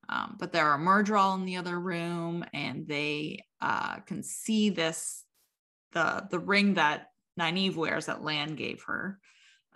Um, 0.09 0.36
but 0.38 0.53
there 0.53 0.66
are 0.66 0.78
Myrddraal 0.78 1.38
in 1.38 1.44
the 1.44 1.57
other 1.57 1.78
room, 1.78 2.44
and 2.53 2.86
they 2.86 3.44
uh, 3.61 4.01
can 4.01 4.22
see 4.22 4.70
this 4.70 5.24
the 5.92 6.26
the 6.30 6.38
ring 6.38 6.74
that 6.74 7.09
Nynaeve 7.38 7.76
wears 7.76 8.07
that 8.07 8.22
Lan 8.22 8.55
gave 8.55 8.82
her, 8.84 9.18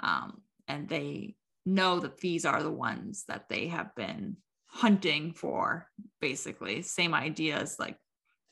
um, 0.01 0.41
and 0.67 0.89
they 0.89 1.37
know 1.67 2.01
that 2.01 2.19
these 2.19 2.45
are 2.45 2.63
the 2.63 2.71
ones 2.71 3.25
that 3.29 3.49
they 3.49 3.69
have 3.69 3.95
been 3.95 4.37
hunting 4.67 5.33
for. 5.33 5.87
Basically, 6.21 6.83
same 6.83 7.15
idea 7.15 7.59
as 7.59 7.79
like 7.79 7.97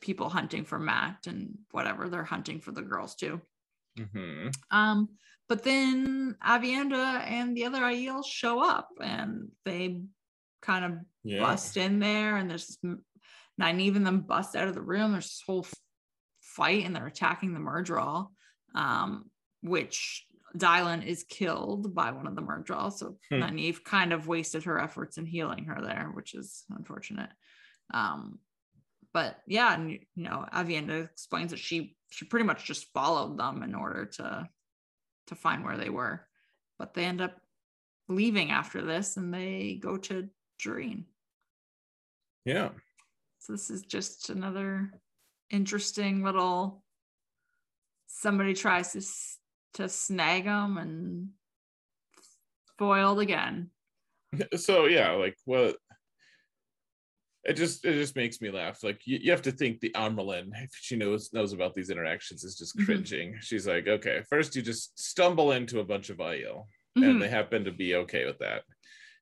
people 0.00 0.28
hunting 0.28 0.64
for 0.64 0.78
Mat 0.78 1.26
and 1.26 1.56
whatever 1.70 2.08
they're 2.08 2.24
hunting 2.24 2.60
for 2.60 2.72
the 2.72 2.82
girls 2.82 3.14
too. 3.14 3.40
Mm-hmm. 3.98 4.48
Um, 4.70 5.08
but 5.48 5.64
then 5.64 6.36
Aviendha 6.46 7.20
and 7.26 7.56
the 7.56 7.64
other 7.64 7.82
Aiel 7.82 8.24
show 8.26 8.64
up 8.66 8.88
and 9.00 9.50
they 9.64 10.00
kind 10.62 10.84
of 10.84 10.92
yeah. 11.24 11.40
bust 11.40 11.76
in 11.76 11.98
there 11.98 12.36
and 12.36 12.50
there's 12.50 12.78
not 13.58 13.74
even 13.74 14.04
them 14.04 14.20
bust 14.20 14.56
out 14.56 14.68
of 14.68 14.74
the 14.74 14.80
room 14.80 15.12
there's 15.12 15.26
this 15.26 15.42
whole 15.44 15.66
fight 16.40 16.84
and 16.84 16.94
they're 16.94 17.06
attacking 17.06 17.52
the 17.52 17.60
Myrddraal 17.60 18.28
um, 18.74 19.30
which 19.62 20.24
Dailin 20.56 21.04
is 21.04 21.24
killed 21.24 21.94
by 21.94 22.12
one 22.12 22.26
of 22.26 22.36
the 22.36 22.42
Myrddraal 22.42 22.92
so 22.92 23.16
hmm. 23.30 23.42
Nynaeve 23.42 23.84
kind 23.84 24.12
of 24.12 24.28
wasted 24.28 24.64
her 24.64 24.80
efforts 24.80 25.18
in 25.18 25.26
healing 25.26 25.64
her 25.64 25.82
there 25.82 26.10
which 26.14 26.34
is 26.34 26.64
unfortunate 26.70 27.30
um, 27.92 28.38
but 29.12 29.38
yeah 29.46 29.74
and 29.74 29.90
you 29.90 29.98
know 30.14 30.46
Aviendha 30.52 31.04
explains 31.04 31.50
that 31.50 31.58
she 31.58 31.96
she 32.10 32.24
pretty 32.24 32.46
much 32.46 32.64
just 32.64 32.92
followed 32.92 33.38
them 33.38 33.62
in 33.62 33.74
order 33.74 34.06
to 34.06 34.48
to 35.26 35.34
find 35.34 35.64
where 35.64 35.76
they 35.76 35.90
were 35.90 36.26
but 36.78 36.94
they 36.94 37.04
end 37.04 37.20
up 37.20 37.36
leaving 38.08 38.50
after 38.50 38.82
this 38.82 39.16
and 39.16 39.32
they 39.32 39.78
go 39.80 39.96
to 39.96 40.28
Jurene. 40.64 41.04
Yeah. 42.44 42.70
So 43.40 43.52
this 43.52 43.70
is 43.70 43.82
just 43.82 44.30
another 44.30 44.92
interesting 45.50 46.22
little 46.22 46.82
somebody 48.06 48.54
tries 48.54 48.92
to 48.92 49.02
to 49.74 49.88
snag 49.88 50.44
them 50.44 50.78
and 50.78 51.28
foiled 52.78 53.20
again. 53.20 53.70
So 54.56 54.86
yeah, 54.86 55.12
like 55.12 55.36
what 55.44 55.76
it 57.44 57.54
just 57.54 57.84
it 57.84 57.94
just 57.94 58.16
makes 58.16 58.40
me 58.40 58.50
laugh. 58.50 58.82
Like 58.82 59.00
you, 59.04 59.18
you 59.20 59.30
have 59.30 59.42
to 59.42 59.52
think 59.52 59.80
the 59.80 59.90
Amyrlin, 59.90 60.50
if 60.62 60.70
she 60.80 60.96
knows 60.96 61.32
knows 61.32 61.52
about 61.52 61.74
these 61.74 61.90
interactions, 61.90 62.44
is 62.44 62.56
just 62.56 62.76
mm-hmm. 62.76 62.86
cringing. 62.86 63.30
Mm-hmm. 63.30 63.40
She's 63.42 63.66
like, 63.66 63.88
okay, 63.88 64.22
first 64.30 64.56
you 64.56 64.62
just 64.62 64.98
stumble 64.98 65.52
into 65.52 65.80
a 65.80 65.84
bunch 65.84 66.08
of 66.08 66.18
Aiel, 66.18 66.66
mm-hmm. 66.96 67.02
and 67.02 67.20
they 67.20 67.28
happen 67.28 67.64
to 67.64 67.72
be 67.72 67.96
okay 67.96 68.24
with 68.24 68.38
that, 68.38 68.62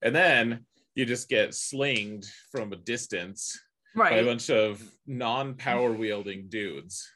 and 0.03 0.15
then 0.15 0.67
you 1.01 1.07
just 1.07 1.31
get 1.31 1.55
slinged 1.55 2.31
from 2.53 2.75
a 2.75 2.77
distance 2.77 3.59
right. 3.97 4.11
by 4.11 4.17
a 4.19 4.25
bunch 4.25 4.51
of 4.51 4.83
non-power 5.07 5.93
wielding 5.93 6.47
dudes. 6.51 7.09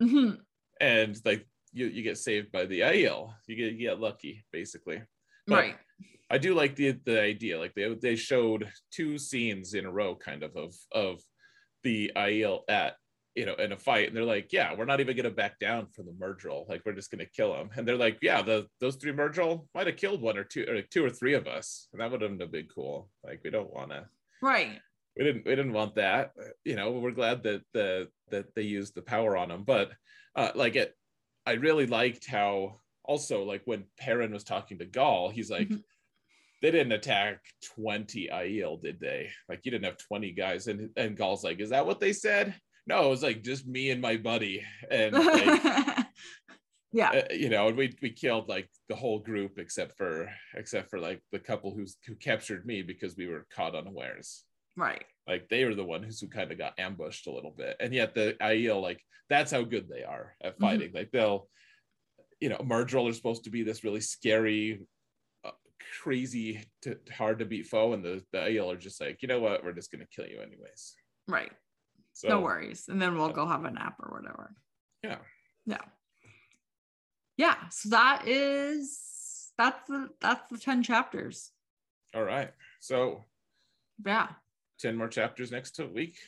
Mm-hmm. 0.00 0.36
And 0.80 1.20
like 1.24 1.44
you, 1.72 1.86
you 1.86 2.04
get 2.04 2.18
saved 2.18 2.52
by 2.52 2.66
the 2.66 2.80
Aiel. 2.80 3.34
You 3.48 3.56
get 3.56 3.72
you 3.72 3.88
get 3.88 4.00
lucky, 4.00 4.44
basically. 4.52 5.02
But 5.48 5.56
right. 5.56 5.76
I 6.30 6.38
do 6.38 6.54
like 6.54 6.76
the 6.76 6.92
the 7.04 7.20
idea. 7.20 7.58
Like 7.58 7.74
they 7.74 7.92
they 8.00 8.14
showed 8.14 8.70
two 8.92 9.18
scenes 9.18 9.74
in 9.74 9.86
a 9.86 9.90
row, 9.90 10.14
kind 10.14 10.44
of 10.44 10.56
of 10.56 10.74
of 10.92 11.20
the 11.82 12.12
Aiel 12.16 12.60
at 12.68 12.94
you 13.34 13.46
know, 13.46 13.54
in 13.54 13.72
a 13.72 13.76
fight, 13.76 14.08
and 14.08 14.16
they're 14.16 14.24
like, 14.24 14.52
"Yeah, 14.52 14.74
we're 14.74 14.84
not 14.84 15.00
even 15.00 15.16
gonna 15.16 15.30
back 15.30 15.58
down 15.58 15.86
from 15.88 16.06
the 16.06 16.12
Myrddraal. 16.12 16.68
Like, 16.68 16.82
we're 16.84 16.92
just 16.92 17.10
gonna 17.10 17.26
kill 17.26 17.52
them." 17.54 17.70
And 17.76 17.86
they're 17.88 17.96
like, 17.96 18.18
"Yeah, 18.20 18.42
the 18.42 18.68
those 18.80 18.96
three 18.96 19.12
Myrddraal 19.12 19.66
might 19.74 19.86
have 19.86 19.96
killed 19.96 20.20
one 20.20 20.36
or 20.36 20.44
two, 20.44 20.66
or 20.68 20.76
like 20.76 20.90
two 20.90 21.04
or 21.04 21.10
three 21.10 21.34
of 21.34 21.46
us, 21.46 21.88
and 21.92 22.00
that 22.00 22.10
would 22.10 22.20
have 22.20 22.50
been 22.50 22.68
cool. 22.74 23.10
Like, 23.24 23.40
we 23.42 23.50
don't 23.50 23.72
want 23.72 23.90
to." 23.90 24.06
Right. 24.42 24.80
We 25.16 25.24
didn't. 25.24 25.44
We 25.44 25.54
didn't 25.54 25.72
want 25.72 25.94
that. 25.96 26.32
You 26.64 26.76
know, 26.76 26.92
we're 26.92 27.10
glad 27.12 27.42
that 27.44 27.62
the 27.72 28.08
that 28.30 28.54
they 28.54 28.62
used 28.62 28.94
the 28.94 29.02
power 29.02 29.36
on 29.36 29.48
them, 29.48 29.64
but 29.64 29.92
uh, 30.36 30.52
like 30.54 30.76
it, 30.76 30.94
I 31.46 31.52
really 31.52 31.86
liked 31.86 32.26
how 32.26 32.80
also 33.04 33.44
like 33.44 33.62
when 33.64 33.84
Perrin 33.98 34.32
was 34.32 34.44
talking 34.44 34.78
to 34.78 34.84
Gaul, 34.86 35.30
he's 35.30 35.50
like. 35.50 35.68
Mhm. 35.68 35.82
They 36.60 36.70
didn't 36.70 36.92
attack 36.92 37.40
20 37.74 38.28
Aiel, 38.32 38.80
did 38.80 39.00
they? 39.00 39.30
Like 39.48 39.62
you 39.64 39.72
didn't 39.72 39.84
have 39.84 39.96
20 39.98 40.30
guys. 40.30 40.68
And 40.68 40.90
and 40.96 41.16
Gaul's 41.16 41.42
like, 41.42 41.58
is 41.58 41.70
that 41.70 41.84
what 41.84 41.98
they 41.98 42.12
said? 42.12 42.54
No, 42.86 43.06
it 43.06 43.10
was 43.10 43.22
like 43.22 43.42
just 43.42 43.66
me 43.66 43.90
and 43.90 44.00
my 44.00 44.16
buddy, 44.16 44.64
and 44.90 45.14
like, 45.14 46.06
yeah. 46.92 47.10
uh, 47.10 47.32
you 47.32 47.48
know, 47.48 47.68
and 47.68 47.76
we 47.76 47.94
we 48.02 48.10
killed 48.10 48.48
like 48.48 48.68
the 48.88 48.96
whole 48.96 49.18
group 49.20 49.58
except 49.58 49.96
for 49.96 50.28
except 50.54 50.90
for 50.90 50.98
like 50.98 51.22
the 51.32 51.38
couple 51.38 51.74
who's 51.74 51.96
who 52.06 52.14
captured 52.14 52.66
me 52.66 52.82
because 52.82 53.16
we 53.16 53.26
were 53.26 53.46
caught 53.54 53.74
unawares. 53.76 54.44
Right. 54.76 55.04
Like 55.28 55.48
they 55.48 55.64
were 55.64 55.74
the 55.74 55.84
ones 55.84 56.20
who 56.20 56.28
kind 56.28 56.50
of 56.50 56.58
got 56.58 56.78
ambushed 56.78 57.26
a 57.26 57.32
little 57.32 57.54
bit, 57.56 57.76
and 57.80 57.92
yet 57.94 58.14
the 58.14 58.36
Aiel, 58.40 58.80
like 58.82 59.00
that's 59.28 59.52
how 59.52 59.62
good 59.62 59.88
they 59.88 60.02
are 60.04 60.34
at 60.42 60.56
Mhm. 60.56 60.60
fighting. 60.60 60.92
Like 60.92 61.10
they'll, 61.12 61.48
you 62.40 62.48
know, 62.48 62.58
Myrddraal 62.58 63.08
are 63.08 63.12
supposed 63.14 63.44
to 63.44 63.50
be 63.50 63.62
this 63.62 63.84
really 63.84 64.00
scary. 64.00 64.80
uh, 65.44 65.50
Crazy, 66.02 66.64
to, 66.82 66.98
hard 67.16 67.38
to 67.38 67.44
beat 67.44 67.66
foe, 67.66 67.92
and 67.92 68.04
the 68.04 68.24
the 68.32 68.38
Aiel 68.38 68.72
are 68.72 68.76
just 68.76 69.00
like, 69.00 69.22
you 69.22 69.28
know 69.28 69.40
what, 69.40 69.62
we're 69.64 69.72
just 69.72 69.92
gonna 69.92 70.06
kill 70.14 70.26
you 70.26 70.40
anyways. 70.40 70.94
Right. 71.28 71.52
So 72.12 72.28
no 72.28 72.40
worries. 72.40 72.86
And 72.88 73.00
then 73.00 73.16
we'll 73.16 73.30
go 73.30 73.46
have 73.46 73.64
a 73.64 73.70
nap 73.70 73.96
or 74.00 74.18
whatever. 74.18 74.54
Yeah. 75.02 75.18
Yeah. 75.66 75.78
Yeah. 77.36 77.56
So 77.70 77.88
that 77.90 78.24
is 78.26 79.52
that's 79.58 79.88
the 79.88 80.10
that's 80.20 80.48
the 80.50 80.58
10 80.58 80.82
chapters. 80.82 81.50
All 82.14 82.22
right. 82.24 82.52
So 82.80 83.24
Yeah. 84.04 84.28
10 84.80 84.96
more 84.96 85.08
chapters 85.08 85.50
next 85.50 85.78
week. 85.78 86.18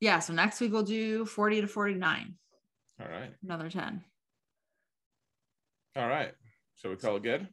Yeah. 0.00 0.18
So 0.18 0.32
next 0.32 0.60
week 0.60 0.72
we'll 0.72 0.82
do 0.82 1.24
40 1.24 1.62
to 1.62 1.66
49. 1.66 2.34
All 3.00 3.08
right. 3.08 3.34
Another 3.42 3.70
10. 3.70 4.02
All 5.96 6.08
right. 6.08 6.32
Shall 6.76 6.90
we 6.90 6.96
call 6.96 7.16
it 7.16 7.22
good? 7.22 7.48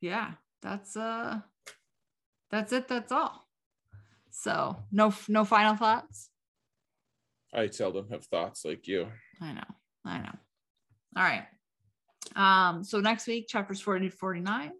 Yeah. 0.00 0.32
That's 0.62 0.96
uh 0.96 1.40
that's 2.50 2.72
it. 2.72 2.88
That's 2.88 3.12
all. 3.12 3.46
So 4.30 4.76
no 4.92 5.12
no 5.28 5.44
final 5.44 5.74
thoughts. 5.76 6.30
I 7.52 7.68
seldom 7.68 8.08
have 8.10 8.24
thoughts 8.26 8.64
like 8.64 8.86
you. 8.86 9.08
I 9.40 9.52
know. 9.52 9.64
I 10.04 10.18
know. 10.18 10.34
All 11.16 11.22
right. 11.22 11.46
Um, 12.36 12.84
so 12.84 13.00
next 13.00 13.26
week, 13.26 13.48
chapters 13.48 13.80
40 13.80 14.10
to 14.10 14.16
49. 14.16 14.72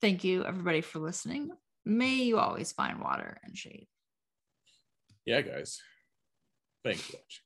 Thank 0.00 0.24
you 0.24 0.44
everybody 0.44 0.80
for 0.80 0.98
listening. 0.98 1.50
May 1.84 2.14
you 2.14 2.38
always 2.38 2.72
find 2.72 3.00
water 3.00 3.38
and 3.44 3.56
shade. 3.56 3.86
Yeah, 5.24 5.40
guys. 5.42 5.80
Thanks 6.84 7.02
for 7.02 7.16
watching. 7.16 7.45